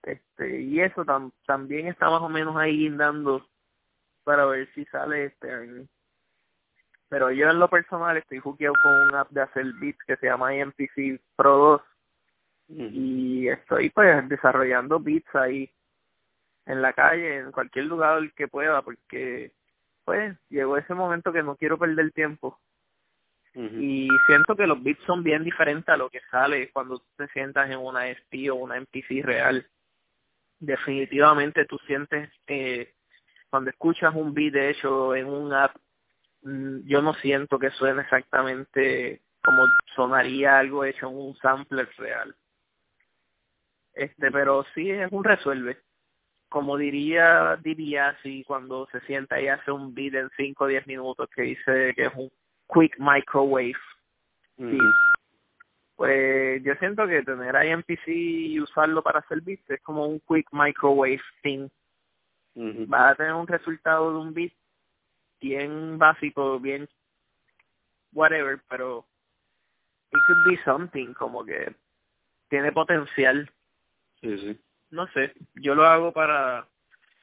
Este, 0.03 0.61
y 0.61 0.79
eso 0.81 1.03
tam, 1.05 1.31
también 1.45 1.87
está 1.87 2.09
más 2.09 2.21
o 2.21 2.29
menos 2.29 2.55
ahí 2.55 2.89
dando 2.89 3.45
para 4.23 4.45
ver 4.45 4.69
si 4.73 4.85
sale 4.85 5.25
este 5.25 5.51
año. 5.51 5.87
Pero 7.09 7.31
yo 7.31 7.49
en 7.49 7.59
lo 7.59 7.67
personal 7.67 8.15
estoy 8.17 8.39
juqueado 8.39 8.75
con 8.83 8.93
un 8.93 9.15
app 9.15 9.29
de 9.31 9.41
hacer 9.41 9.65
beats 9.81 10.03
que 10.05 10.15
se 10.17 10.27
llama 10.27 10.53
MPC 10.53 11.19
Pro 11.35 11.57
2 11.57 11.81
y 12.69 13.47
estoy 13.47 13.89
pues 13.89 14.29
desarrollando 14.29 14.99
beats 14.99 15.33
ahí 15.33 15.71
en 16.67 16.83
la 16.83 16.93
calle, 16.93 17.37
en 17.37 17.51
cualquier 17.51 17.85
lugar 17.85 18.31
que 18.33 18.47
pueda, 18.47 18.83
porque 18.83 19.51
pues 20.05 20.37
llegó 20.49 20.77
ese 20.77 20.93
momento 20.93 21.33
que 21.33 21.41
no 21.41 21.55
quiero 21.55 21.79
perder 21.79 22.11
tiempo. 22.11 22.59
Y 23.55 24.07
siento 24.27 24.55
que 24.55 24.67
los 24.67 24.81
beats 24.81 25.03
son 25.05 25.23
bien 25.23 25.43
diferentes 25.43 25.89
a 25.89 25.97
lo 25.97 26.09
que 26.09 26.21
sale 26.31 26.71
cuando 26.71 27.01
te 27.17 27.27
sientas 27.29 27.69
en 27.69 27.79
una 27.79 28.07
SP 28.07 28.47
o 28.51 28.55
una 28.55 28.79
MPC 28.79 29.23
real. 29.23 29.67
Definitivamente 30.59 31.65
tú 31.65 31.77
sientes, 31.87 32.29
eh, 32.47 32.93
cuando 33.49 33.69
escuchas 33.69 34.13
un 34.15 34.33
beat 34.33 34.55
hecho 34.55 35.15
en 35.15 35.27
un 35.27 35.53
app, 35.53 35.75
mm, 36.43 36.81
yo 36.85 37.01
no 37.01 37.13
siento 37.15 37.57
que 37.59 37.71
suene 37.71 38.01
exactamente 38.01 39.21
como 39.43 39.65
sonaría 39.95 40.59
algo 40.59 40.83
hecho 40.83 41.07
en 41.09 41.15
un 41.15 41.35
sampler 41.37 41.89
real. 41.97 42.35
Este, 43.93 44.31
pero 44.31 44.65
sí 44.75 44.89
es 44.89 45.11
un 45.11 45.23
resuelve. 45.23 45.77
Como 46.49 46.77
diría 46.77 47.57
diría 47.63 48.17
si 48.23 48.43
cuando 48.43 48.87
se 48.91 49.01
sienta 49.01 49.39
y 49.41 49.47
hace 49.47 49.71
un 49.71 49.93
beat 49.93 50.15
en 50.15 50.29
5 50.35 50.63
o 50.63 50.67
10 50.67 50.87
minutos 50.87 51.29
que 51.35 51.43
dice 51.43 51.93
que 51.95 52.05
es 52.05 52.13
un 52.15 52.29
quick 52.73 52.97
microwave 52.99 53.75
pues 55.99 56.63
yo 56.63 56.73
siento 56.75 57.05
que 57.07 57.23
tener 57.23 57.53
IMPC 57.61 58.07
y 58.07 58.61
usarlo 58.61 59.03
para 59.03 59.19
hacer 59.19 59.41
beats 59.41 59.69
es 59.69 59.81
como 59.81 60.05
un 60.05 60.21
quick 60.21 60.47
microwave 60.53 61.19
thing. 61.43 61.67
Va 62.55 63.09
a 63.09 63.15
tener 63.15 63.33
un 63.33 63.45
resultado 63.45 64.13
de 64.13 64.19
un 64.19 64.33
beat 64.33 64.53
bien 65.41 65.97
básico 65.97 66.57
bien 66.57 66.87
whatever 68.13 68.61
pero 68.69 69.05
it 70.11 70.19
could 70.25 70.45
be 70.45 70.63
something 70.63 71.13
como 71.15 71.43
que 71.43 71.75
tiene 72.47 72.71
potencial. 72.71 73.51
Sí 74.21 74.37
sí. 74.37 74.59
No 74.91 75.05
sé, 75.07 75.33
yo 75.55 75.75
lo 75.75 75.83
hago 75.83 76.13
para 76.13 76.65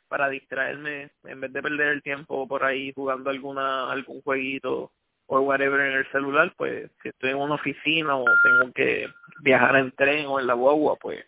para 0.09 0.29
distraerme 0.29 1.13
en 1.25 1.41
vez 1.41 1.51
de 1.51 1.63
perder 1.63 1.89
el 1.89 2.03
tiempo 2.03 2.47
por 2.47 2.63
ahí 2.63 2.93
jugando 2.93 3.31
alguna 3.31 3.91
algún 3.91 4.21
jueguito 4.21 4.93
o 5.27 5.41
whatever 5.41 5.81
en 5.81 5.99
el 5.99 6.11
celular, 6.13 6.53
pues 6.57 6.91
si 7.03 7.09
estoy 7.09 7.31
en 7.31 7.39
una 7.39 7.55
oficina 7.55 8.17
o 8.17 8.25
tengo 8.25 8.73
que 8.73 9.09
viajar 9.41 9.77
en 9.77 9.93
tren 9.93 10.27
o 10.27 10.39
en 10.41 10.47
la 10.47 10.55
guagua, 10.55 10.97
pues 10.97 11.25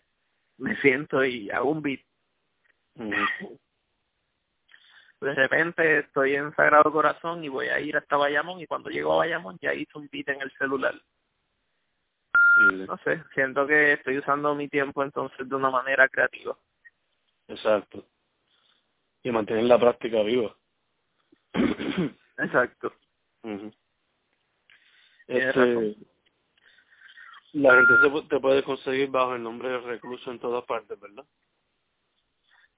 me 0.57 0.75
siento 0.77 1.23
y 1.23 1.49
hago 1.51 1.71
un 1.71 1.81
beat. 1.81 2.01
De 5.21 5.33
repente 5.33 5.99
estoy 5.99 6.35
en 6.35 6.55
Sagrado 6.55 6.91
Corazón 6.91 7.43
y 7.43 7.49
voy 7.49 7.67
a 7.67 7.79
ir 7.79 7.97
hasta 7.97 8.15
Bayamón 8.17 8.61
y 8.61 8.67
cuando 8.67 8.89
llego 8.89 9.13
a 9.13 9.17
Bayamón 9.17 9.57
ya 9.61 9.73
hice 9.73 9.97
un 9.97 10.07
beat 10.11 10.29
en 10.29 10.41
el 10.41 10.51
celular 10.57 10.95
no 12.59 12.97
sé, 13.03 13.23
siento 13.33 13.65
que 13.65 13.93
estoy 13.93 14.17
usando 14.17 14.53
mi 14.55 14.67
tiempo 14.67 15.03
entonces 15.03 15.47
de 15.47 15.55
una 15.55 15.69
manera 15.69 16.07
creativa. 16.09 16.57
Exacto. 17.47 18.05
Y 19.23 19.31
mantener 19.31 19.63
la 19.63 19.79
práctica 19.79 20.21
viva. 20.23 20.55
Exacto. 22.37 22.93
Este, 25.29 25.95
la 27.53 27.75
gente 27.75 27.93
se, 28.01 28.27
te 28.27 28.39
puede 28.39 28.63
conseguir 28.63 29.09
bajo 29.09 29.35
el 29.35 29.43
nombre 29.43 29.69
de 29.69 29.79
recluso 29.79 30.31
en 30.31 30.39
todas 30.39 30.65
partes, 30.65 30.99
¿verdad? 30.99 31.25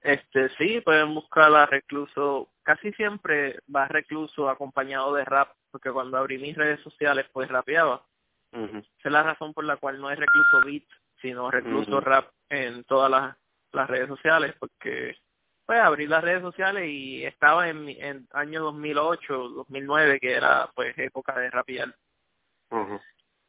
Este, 0.02 0.48
sí, 0.56 0.80
pueden 0.80 1.14
buscar 1.14 1.54
a 1.54 1.66
recluso. 1.66 2.48
Casi 2.62 2.92
siempre 2.92 3.60
va 3.74 3.86
recluso 3.88 4.48
acompañado 4.48 5.14
de 5.14 5.24
rap, 5.24 5.52
porque 5.70 5.90
cuando 5.90 6.18
abrí 6.18 6.38
mis 6.38 6.56
redes 6.56 6.80
sociales, 6.80 7.26
pues 7.32 7.48
rapeaba. 7.48 8.04
Esa 8.52 8.82
es 9.04 9.12
la 9.12 9.22
razón 9.22 9.54
por 9.54 9.64
la 9.64 9.78
cual 9.78 9.98
no 9.98 10.10
es 10.10 10.18
recluso 10.18 10.60
beat, 10.66 10.84
sino 11.22 11.50
recluso 11.50 12.00
rap 12.00 12.30
en 12.50 12.84
todas 12.84 13.10
las, 13.10 13.36
las 13.72 13.88
redes 13.88 14.08
sociales, 14.08 14.54
porque 14.58 15.16
pues 15.64 15.80
abrí 15.80 16.06
las 16.06 16.22
redes 16.22 16.42
sociales 16.42 16.86
y 16.86 17.24
estaba 17.24 17.70
en, 17.70 17.88
en 17.88 18.28
año 18.32 18.62
2008, 18.64 19.48
2009, 19.48 20.20
que 20.20 20.32
era 20.32 20.70
pues 20.74 20.98
época 20.98 21.38
de 21.38 21.50
rapear. 21.50 21.94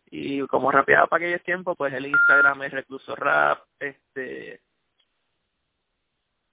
Y 0.05 0.45
como 0.47 0.71
rapeaba 0.71 1.07
para 1.07 1.25
aquellos 1.25 1.43
tiempos, 1.43 1.75
pues 1.77 1.93
el 1.93 2.05
Instagram 2.05 2.63
es 2.63 2.71
recluso 2.71 3.15
rap, 3.15 3.63
este 3.79 4.61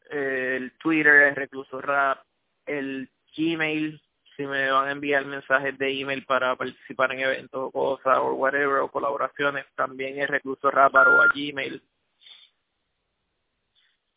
el 0.09 0.73
Twitter 0.79 1.29
es 1.29 1.35
recluso 1.37 1.81
rap, 1.81 2.25
el 2.67 3.09
Gmail 3.37 4.01
si 4.41 4.47
me 4.47 4.71
van 4.71 4.89
a 4.89 4.93
enviar 4.93 5.27
mensajes 5.27 5.77
de 5.77 6.01
email 6.01 6.25
para 6.25 6.57
participar 6.57 7.13
en 7.13 7.21
eventos 7.21 7.61
o 7.63 7.71
cosas 7.71 8.17
o 8.19 8.33
whatever 8.33 8.79
o 8.79 8.91
colaboraciones, 8.91 9.67
también 9.75 10.19
es 10.19 10.31
recluso 10.31 10.71
ráparo 10.71 11.21
a 11.21 11.27
Gmail. 11.29 11.83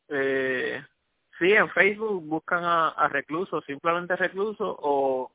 Eh, 0.08 0.82
sí, 1.38 1.52
en 1.52 1.70
Facebook 1.72 2.24
buscan 2.24 2.64
a, 2.64 2.90
a 2.90 3.10
recluso, 3.10 3.62
simplemente 3.64 4.16
recluso 4.16 4.78
o 4.82 5.30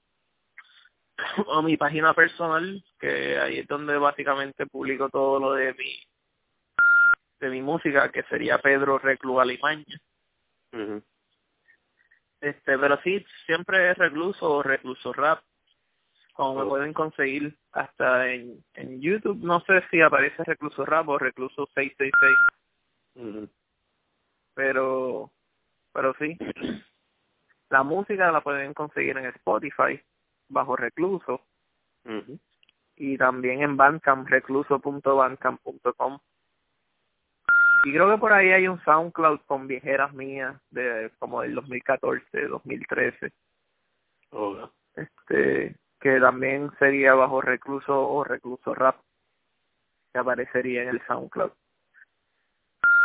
o 1.46 1.62
mi 1.62 1.76
página 1.76 2.14
personal, 2.14 2.82
que 2.98 3.38
ahí 3.38 3.58
es 3.58 3.66
donde 3.66 3.96
básicamente 3.98 4.66
publico 4.66 5.08
todo 5.08 5.38
lo 5.38 5.52
de 5.52 5.74
mi 5.74 6.00
de 7.40 7.50
mi 7.50 7.62
música, 7.62 8.10
que 8.10 8.24
sería 8.24 8.58
Pedro 8.58 8.98
Reclu 8.98 9.38
Alimaña. 9.38 9.84
Este, 12.40 12.78
pero 12.78 13.00
sí, 13.02 13.24
siempre 13.46 13.90
es 13.90 13.98
recluso 13.98 14.50
o 14.50 14.62
recluso 14.62 15.12
rap. 15.12 15.40
Como 16.32 16.60
me 16.60 16.62
oh. 16.62 16.68
pueden 16.68 16.92
conseguir 16.92 17.56
hasta 17.72 18.32
en, 18.32 18.64
en 18.74 19.00
YouTube, 19.00 19.38
no 19.38 19.60
sé 19.60 19.82
si 19.90 20.00
aparece 20.00 20.42
recluso 20.44 20.84
rap 20.84 21.08
o 21.08 21.18
recluso 21.18 21.68
666. 21.74 23.50
Pero, 24.54 25.30
pero 25.92 26.14
sí. 26.18 26.36
La 27.70 27.82
música 27.82 28.32
la 28.32 28.40
pueden 28.40 28.72
conseguir 28.72 29.18
en 29.18 29.26
Spotify, 29.26 30.02
bajo 30.48 30.76
recluso. 30.76 31.42
Y 32.96 33.18
también 33.18 33.62
en 33.62 33.76
Bandcamp, 33.76 34.28
recluso.bandcamp.com. 34.28 36.18
Y 37.84 37.92
creo 37.92 38.10
que 38.10 38.18
por 38.18 38.32
ahí 38.32 38.50
hay 38.50 38.66
un 38.66 38.82
SoundCloud 38.82 39.40
con 39.46 39.66
viejeras 39.68 40.12
mías 40.12 40.60
de 40.70 41.12
como 41.18 41.42
del 41.42 41.54
2014, 41.54 42.48
2013. 42.48 43.32
Este, 44.96 45.76
que 46.00 46.20
también 46.20 46.70
sería 46.78 47.14
bajo 47.14 47.40
recluso 47.40 48.08
o 48.08 48.24
recluso 48.24 48.74
rap 48.74 48.96
que 50.12 50.18
aparecería 50.18 50.82
en 50.82 50.88
el 50.88 51.06
SoundCloud. 51.06 51.52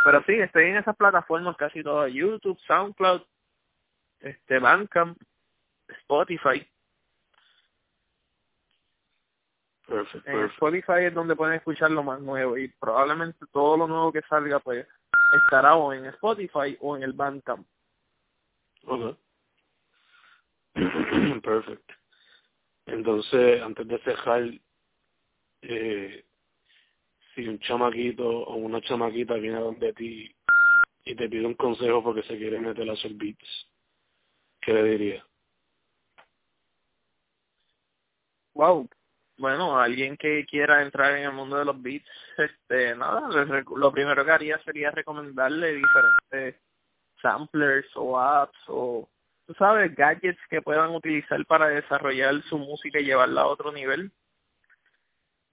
Pero 0.05 0.23
sí, 0.23 0.33
estoy 0.33 0.65
en 0.65 0.77
esas 0.77 0.95
plataformas 0.95 1.55
casi 1.55 1.81
todas, 1.81 2.11
YouTube, 2.11 2.59
SoundCloud, 2.67 3.21
este 4.19 4.59
Bandcamp, 4.59 5.17
Spotify. 5.87 6.67
En 10.25 10.45
Spotify 10.45 11.05
es 11.05 11.13
donde 11.13 11.35
pueden 11.35 11.55
escuchar 11.55 11.91
lo 11.91 12.03
más 12.03 12.21
nuevo 12.21 12.57
y 12.57 12.69
probablemente 12.79 13.45
todo 13.51 13.77
lo 13.77 13.87
nuevo 13.87 14.11
que 14.11 14.21
salga 14.23 14.59
pues 14.59 14.87
estará 15.43 15.75
o 15.75 15.91
en 15.91 16.05
Spotify 16.05 16.77
o 16.79 16.95
en 16.95 17.03
el 17.03 17.13
Bandcamp. 17.13 17.67
Okay. 18.85 19.15
Perfecto. 21.41 21.93
Entonces, 22.85 23.61
antes 23.61 23.87
de 23.87 23.99
cerrar, 23.99 24.43
eh, 25.61 26.25
si 27.33 27.47
un 27.47 27.59
chamaquito 27.59 28.27
o 28.27 28.55
una 28.55 28.81
chamaquita 28.81 29.35
viene 29.35 29.57
a 29.57 29.61
donde 29.61 29.93
ti 29.93 30.35
y 31.05 31.15
te 31.15 31.29
pide 31.29 31.45
un 31.45 31.55
consejo 31.55 32.03
porque 32.03 32.23
se 32.23 32.37
quiere 32.37 32.59
meter 32.59 32.89
a 32.89 32.93
hacer 32.93 33.13
beats, 33.13 33.69
¿qué 34.61 34.73
le 34.73 34.83
diría? 34.83 35.25
Wow. 38.53 38.87
Bueno, 39.37 39.79
alguien 39.79 40.15
que 40.15 40.45
quiera 40.45 40.83
entrar 40.83 41.17
en 41.17 41.25
el 41.25 41.31
mundo 41.33 41.57
de 41.57 41.65
los 41.65 41.81
beats, 41.81 42.07
este, 42.37 42.95
nada, 42.95 43.29
lo 43.75 43.91
primero 43.91 44.23
que 44.23 44.31
haría 44.31 44.59
sería 44.63 44.91
recomendarle 44.91 45.73
diferentes 45.73 46.61
samplers 47.21 47.87
o 47.95 48.19
apps 48.19 48.59
o, 48.67 49.09
tú 49.47 49.53
sabes, 49.55 49.95
gadgets 49.95 50.39
que 50.49 50.61
puedan 50.61 50.91
utilizar 50.91 51.43
para 51.47 51.67
desarrollar 51.69 52.41
su 52.43 52.57
música 52.59 52.99
y 52.99 53.05
llevarla 53.05 53.41
a 53.41 53.47
otro 53.47 53.71
nivel. 53.71 54.11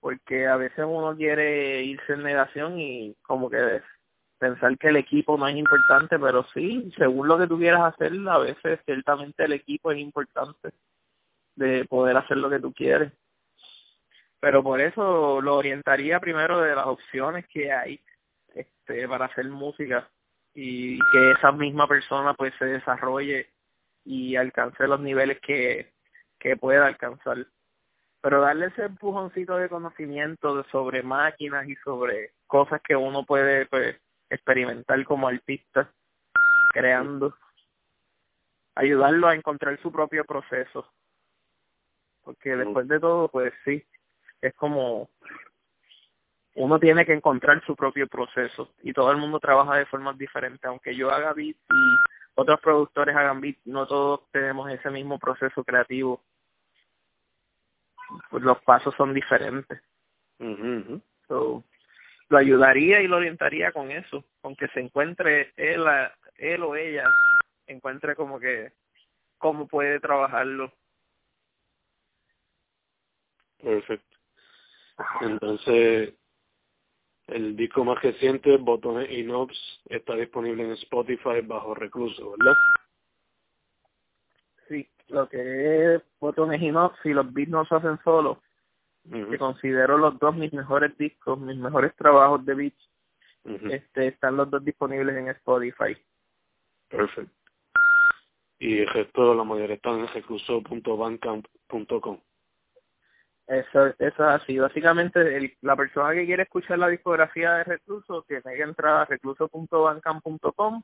Porque 0.01 0.47
a 0.47 0.57
veces 0.57 0.85
uno 0.87 1.17
quiere 1.17 1.83
irse 1.83 2.15
en 2.15 2.23
negación 2.23 2.79
y 2.79 3.15
como 3.23 3.51
que 3.51 3.83
pensar 4.39 4.77
que 4.79 4.89
el 4.89 4.97
equipo 4.97 5.37
no 5.39 5.47
es 5.49 5.57
importante, 5.57 6.19
pero 6.19 6.45
sí, 6.55 6.91
según 6.97 7.29
lo 7.29 7.39
que 7.39 7.47
tú 7.47 7.59
quieras 7.59 7.95
hacer, 7.95 8.13
a 8.29 8.39
veces 8.39 8.81
ciertamente 8.85 9.45
el 9.45 9.53
equipo 9.53 9.93
es 9.93 9.99
importante 9.99 10.71
de 11.57 11.85
poder 11.87 12.17
hacer 12.17 12.39
lo 12.39 12.51
que 12.51 12.61
tú 12.61 12.73
quieres. 12.73 13.13
Pero 14.41 14.63
por 14.63 14.81
eso 14.81 15.41
lo 15.41 15.57
orientaría 15.57 16.19
primero 16.19 16.61
de 16.61 16.75
las 16.75 16.87
opciones 16.87 17.47
que 17.49 17.71
hay 17.73 18.01
este 18.55 19.07
para 19.07 19.27
hacer 19.27 19.47
música 19.49 20.09
y 20.55 20.99
que 20.99 21.33
esa 21.33 21.53
misma 21.53 21.87
persona 21.87 22.35
pues 22.35 22.53
se 22.59 22.65
desarrolle 22.65 23.51
y 24.05 24.37
alcance 24.37 24.87
los 24.89 25.01
niveles 25.01 25.39
que, 25.41 25.93
que 26.39 26.57
pueda 26.57 26.87
alcanzar. 26.87 27.47
Pero 28.23 28.41
darle 28.41 28.67
ese 28.67 28.85
empujoncito 28.85 29.57
de 29.57 29.69
conocimiento 29.69 30.65
sobre 30.71 31.03
máquinas 31.03 31.69
y 31.69 31.77
sobre 31.77 32.33
cosas 32.47 32.81
que 32.83 32.97
uno 32.97 33.25
puede 33.25 33.67
pues 33.67 33.97
experimentar 34.29 35.03
como 35.05 35.29
artista, 35.29 35.91
creando, 36.73 37.35
ayudarlo 38.75 39.29
a 39.29 39.35
encontrar 39.35 39.81
su 39.81 39.93
propio 39.93 40.25
proceso. 40.25 40.91
Porque 42.23 42.57
después 42.57 42.87
de 42.89 43.01
todo, 43.01 43.29
pues 43.29 43.53
sí, 43.65 43.85
es 44.41 44.55
como 44.55 45.11
uno 46.55 46.79
tiene 46.79 47.07
que 47.07 47.13
encontrar 47.13 47.65
su 47.65 47.77
propio 47.77 48.07
proceso 48.09 48.73
y 48.83 48.93
todo 48.93 49.11
el 49.13 49.19
mundo 49.19 49.39
trabaja 49.39 49.77
de 49.77 49.87
formas 49.87 50.19
diferentes. 50.19 50.65
Aunque 50.65 50.95
yo 50.97 51.11
haga 51.11 51.33
beat 51.33 51.57
y 51.57 51.97
otros 52.35 52.61
productores 52.61 53.15
hagan 53.17 53.41
beat, 53.41 53.57
no 53.65 53.87
todos 53.87 54.31
tenemos 54.31 54.71
ese 54.71 54.91
mismo 54.91 55.19
proceso 55.19 55.63
creativo. 55.65 56.23
Pues 58.31 58.43
los 58.43 58.61
pasos 58.63 58.95
son 58.97 59.15
diferentes. 59.15 59.81
So, 61.29 61.63
lo 62.29 62.39
ayudaría 62.39 63.01
y 63.01 63.07
lo 63.07 63.17
orientaría 63.17 63.73
con 63.73 63.91
eso, 63.91 64.25
con 64.41 64.57
que 64.57 64.69
se 64.69 64.81
encuentre 64.81 65.53
él, 65.57 65.85
él 66.37 66.63
o 66.63 66.75
ella, 66.75 67.05
encuentre 67.67 68.17
como 68.17 68.41
que 68.41 68.73
cómo 69.39 69.69
puede 69.69 70.01
trabajarlo. 70.01 70.73
Perfecto. 73.63 74.20
Entonces, 75.21 76.15
el 77.29 77.57
disco 77.57 77.85
más 77.85 78.03
reciente, 78.03 78.57
Botones 78.57 79.09
y 79.11 79.23
Knobs, 79.23 79.83
está 79.87 80.17
disponible 80.17 80.65
en 80.65 80.73
Spotify 80.73 81.41
bajo 81.43 81.75
recluso, 81.75 82.33
¿verdad? 82.33 82.55
Sí, 84.69 84.89
lo 85.09 85.29
que 85.29 85.95
es 85.95 86.03
Botones 86.19 86.61
y 86.63 86.71
Knobs, 86.71 86.97
si 87.03 87.11
los 87.11 87.31
beats 87.33 87.51
no 87.51 87.65
se 87.67 87.75
hacen 87.75 87.99
solos, 88.03 88.39
que 89.11 89.39
considero 89.39 89.97
los 89.99 90.19
dos 90.19 90.37
mis 90.37 90.53
mejores 90.53 90.97
discos, 90.99 91.39
mis 91.39 91.57
mejores 91.57 91.95
trabajos 91.97 92.45
de 92.45 92.55
beats. 92.55 92.91
este, 93.45 94.09
están 94.09 94.37
los 94.37 94.51
dos 94.51 94.63
disponibles 94.65 95.17
en 95.17 95.29
Spotify. 95.29 95.97
Perfecto. 96.89 97.33
Y 98.59 98.81
el 98.81 98.89
resto, 98.89 99.35
la 99.35 99.45
mayoría 99.45 99.77
están 99.77 100.01
en 100.01 100.09
recluso.bandcamp.com. 100.09 102.21
Eso, 103.51 103.87
eso 103.87 103.97
es 103.99 104.21
así. 104.21 104.59
Básicamente, 104.61 105.57
la 105.63 105.75
persona 105.75 106.13
que 106.13 106.25
quiere 106.25 106.45
escuchar 106.45 106.79
la 106.79 106.87
discografía 106.87 107.55
de 107.55 107.65
Recluso 107.65 108.23
tiene 108.23 108.43
que 108.45 108.63
entrar 108.63 108.99
a 108.99 109.05
recluso.bandcamp.com 109.07 110.83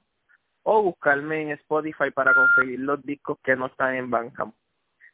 o 0.64 0.82
buscarme 0.82 1.42
en 1.42 1.50
Spotify 1.52 2.10
para 2.12 2.34
conseguir 2.34 2.80
los 2.80 3.00
discos 3.04 3.38
que 3.44 3.54
no 3.54 3.66
están 3.66 3.94
en 3.94 4.10
Bandcamp. 4.10 4.52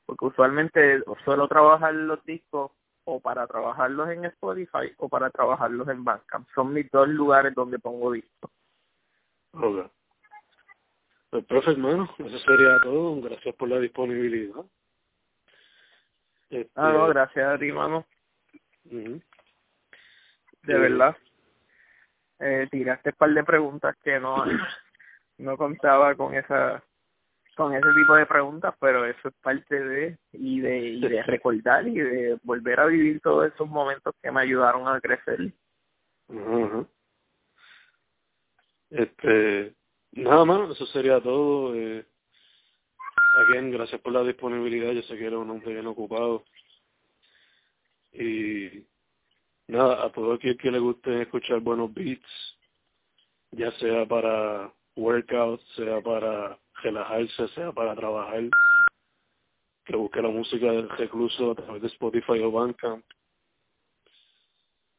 Porque 0.06 0.24
usualmente 0.24 1.02
suelo 1.26 1.46
trabajar 1.46 1.92
los 1.92 2.24
discos 2.24 2.70
o 3.04 3.20
para 3.20 3.46
trabajarlos 3.46 4.08
en 4.08 4.24
Spotify 4.24 4.90
o 4.96 5.10
para 5.10 5.28
trabajarlos 5.28 5.86
en 5.88 6.04
Bandcamp. 6.04 6.48
Son 6.54 6.72
mis 6.72 6.90
dos 6.90 7.06
lugares 7.06 7.54
donde 7.54 7.78
pongo 7.78 8.12
discos. 8.12 8.50
Ok. 9.52 9.90
Pues 11.28 11.44
perfecto, 11.44 11.70
hermano. 11.72 12.08
Eso 12.16 12.38
sería 12.38 12.80
todo. 12.82 13.20
Gracias 13.20 13.54
por 13.56 13.68
la 13.68 13.78
disponibilidad. 13.78 14.64
Este... 16.52 16.70
Ah, 16.74 16.92
no, 16.92 17.08
gracias 17.08 17.48
a 17.48 17.58
ti, 17.58 17.68
hermano. 17.68 18.06
De 18.84 19.22
verdad. 20.78 21.16
Eh, 22.38 22.68
tiraste 22.70 23.10
un 23.10 23.16
par 23.16 23.30
de 23.30 23.44
preguntas 23.44 23.96
que 24.02 24.20
no, 24.20 24.36
no 25.38 25.56
contaba 25.56 26.14
con 26.14 26.34
esa 26.34 26.82
con 27.54 27.74
ese 27.74 27.86
tipo 27.94 28.14
de 28.14 28.26
preguntas, 28.26 28.74
pero 28.80 29.04
eso 29.04 29.28
es 29.28 29.34
parte 29.42 29.78
de 29.78 30.18
y 30.32 30.60
de, 30.60 30.78
y 30.78 31.00
de 31.00 31.22
recordar 31.22 31.86
y 31.86 31.98
de 31.98 32.38
volver 32.42 32.80
a 32.80 32.86
vivir 32.86 33.20
todos 33.20 33.52
esos 33.52 33.68
momentos 33.68 34.14
que 34.22 34.30
me 34.30 34.40
ayudaron 34.40 34.88
a 34.88 35.00
crecer. 35.00 35.52
Este, 38.90 39.74
nada 40.12 40.44
más, 40.44 40.70
eso 40.70 40.86
sería 40.86 41.20
todo. 41.20 41.74
Eh, 41.74 42.06
again, 43.36 43.70
gracias 43.70 44.00
por 44.00 44.12
la 44.12 44.22
disponibilidad, 44.22 44.92
yo 44.92 45.02
sé 45.02 45.16
que 45.16 45.26
era 45.26 45.38
un 45.38 45.50
hombre 45.50 45.72
bien 45.72 45.86
ocupado. 45.86 46.44
Y 48.12 48.84
nada, 49.68 50.04
a 50.04 50.12
todo 50.12 50.34
aquel 50.34 50.56
que 50.58 50.70
le 50.70 50.78
guste 50.78 51.22
escuchar 51.22 51.60
buenos 51.60 51.92
beats, 51.94 52.58
ya 53.52 53.70
sea 53.72 54.06
para 54.06 54.72
workout, 54.96 55.60
sea 55.76 56.00
para 56.00 56.58
relajarse, 56.82 57.48
sea 57.48 57.72
para 57.72 57.94
trabajar, 57.94 58.48
que 59.84 59.96
busque 59.96 60.22
la 60.22 60.28
música 60.28 60.70
del 60.70 60.88
recluso 60.90 61.52
a 61.52 61.54
través 61.54 61.82
de 61.82 61.88
Spotify 61.88 62.38
o 62.40 62.50
Bandcamp. 62.50 63.04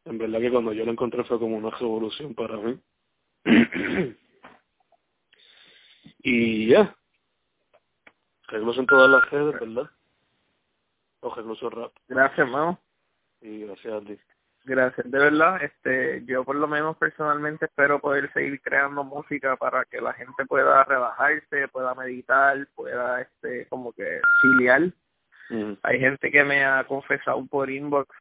En 0.06 0.18
verdad 0.18 0.40
que 0.40 0.52
cuando 0.52 0.74
yo 0.74 0.86
lo 0.86 0.92
encontré 0.92 1.24
fue 1.24 1.40
como 1.40 1.56
una 1.56 1.70
revolución 1.70 2.34
para 2.34 2.58
mí. 2.58 2.78
y 6.24 6.68
ya. 6.68 6.96
En 8.54 8.86
todas 8.86 9.10
las 9.10 9.30
redes, 9.32 9.60
¿verdad? 9.60 9.90
O 11.22 11.70
rap. 11.70 11.92
Gracias, 12.08 12.40
hermano. 12.40 12.80
Y 13.42 13.66
gracias 13.66 13.94
a 13.94 14.02
ti. 14.02 14.20
Gracias, 14.66 15.10
de 15.10 15.18
verdad. 15.18 15.64
Este, 15.64 16.24
yo 16.26 16.44
por 16.44 16.56
lo 16.56 16.68
menos 16.68 16.96
personalmente 16.98 17.66
espero 17.66 18.00
poder 18.00 18.32
seguir 18.32 18.62
creando 18.62 19.04
música 19.04 19.56
para 19.56 19.86
que 19.86 20.00
la 20.00 20.14
gente 20.14 20.46
pueda 20.46 20.84
relajarse, 20.84 21.68
pueda 21.70 21.96
meditar, 21.96 22.68
pueda, 22.76 23.22
este, 23.22 23.68
como 23.68 23.92
que 23.94 24.22
chilear. 24.42 24.92
Hay 25.84 26.00
gente 26.00 26.32
que 26.32 26.44
me 26.44 26.64
ha 26.64 26.84
confesado 26.86 27.46
por 27.48 27.70
inbox 27.70 28.16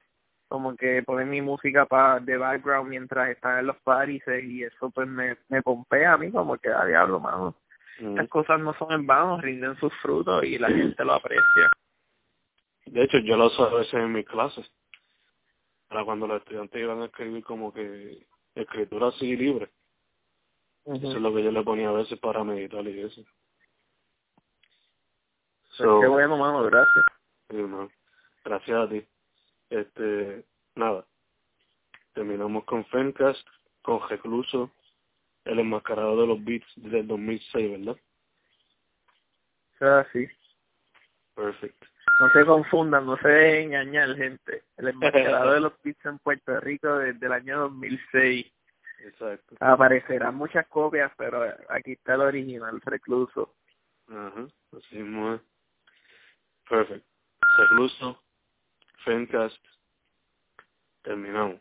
como 0.48 0.76
que 0.76 1.02
ponen 1.02 1.30
mi 1.30 1.40
música 1.40 1.86
para 1.86 2.20
de 2.20 2.36
background 2.36 2.90
mientras 2.90 3.30
están 3.30 3.60
en 3.60 3.68
los 3.68 3.76
parties 3.78 4.22
y 4.42 4.64
eso 4.64 4.90
pues 4.90 5.08
me, 5.08 5.38
me 5.48 5.62
pompea 5.62 6.12
a 6.12 6.18
mí 6.18 6.30
como 6.30 6.58
que 6.58 6.68
a 6.68 6.82
ah, 6.82 6.86
diablo, 6.86 7.20
mano. 7.20 7.54
Estas 7.98 8.28
cosas 8.28 8.60
no 8.60 8.74
son 8.74 8.92
en 8.92 9.06
vano, 9.06 9.40
rinden 9.40 9.76
sus 9.76 9.92
frutos 10.00 10.44
y 10.44 10.58
la 10.58 10.68
gente 10.68 11.04
lo 11.04 11.14
aprecia. 11.14 11.70
De 12.86 13.02
hecho, 13.04 13.18
yo 13.18 13.36
lo 13.36 13.46
uso 13.46 13.64
a 13.64 13.74
veces 13.74 13.94
en 13.94 14.12
mis 14.12 14.26
clases 14.26 14.70
para 15.88 16.04
cuando 16.04 16.26
los 16.26 16.40
estudiantes 16.40 16.80
iban 16.80 17.02
a 17.02 17.06
escribir 17.06 17.44
como 17.44 17.72
que 17.72 18.26
escritura 18.54 19.08
así 19.08 19.36
libre. 19.36 19.70
Eso 20.84 21.12
es 21.12 21.20
lo 21.20 21.32
que 21.34 21.44
yo 21.44 21.52
le 21.52 21.62
ponía 21.62 21.90
a 21.90 21.92
veces 21.92 22.18
para 22.18 22.42
meditar 22.42 22.84
y 22.86 23.00
eso. 23.00 23.22
So, 25.70 26.00
qué 26.00 26.08
bueno, 26.08 26.36
mano, 26.36 26.62
gracias. 26.64 27.04
Sí, 27.50 27.56
Gracias 28.44 28.78
a 28.78 28.88
ti. 28.88 29.06
Este, 29.70 30.44
nada. 30.74 31.06
Terminamos 32.14 32.64
con 32.64 32.84
Fencast, 32.86 33.46
con 33.82 34.06
Recluso, 34.08 34.70
el 35.44 35.58
enmascarado 35.58 36.20
de 36.20 36.26
los 36.26 36.44
beats 36.44 36.66
del 36.76 37.06
2006, 37.06 37.70
¿verdad? 37.70 37.96
Ah, 39.80 40.06
sí. 40.12 40.28
Perfecto. 41.34 41.86
No 42.20 42.30
se 42.30 42.44
confundan, 42.44 43.06
no 43.06 43.16
se 43.16 43.28
dejen 43.28 43.74
engañar, 43.74 44.16
gente. 44.16 44.62
El 44.76 44.88
enmascarado 44.88 45.52
de 45.52 45.60
los 45.60 45.72
beats 45.82 46.04
en 46.06 46.18
Puerto 46.18 46.60
Rico 46.60 46.98
desde 46.98 47.26
el 47.26 47.32
año 47.32 47.58
2006. 47.60 48.46
Exacto. 49.04 49.56
Aparecerán 49.58 50.36
muchas 50.36 50.66
copias, 50.68 51.10
pero 51.16 51.42
aquí 51.70 51.92
está 51.92 52.14
el 52.14 52.20
original, 52.20 52.80
Recluso. 52.82 53.54
Ajá, 54.08 54.46
así 54.76 54.98
es. 54.98 55.40
Perfecto. 56.68 57.08
Recluso, 57.58 58.22
Fencast, 59.04 59.64
terminamos. 61.02 61.60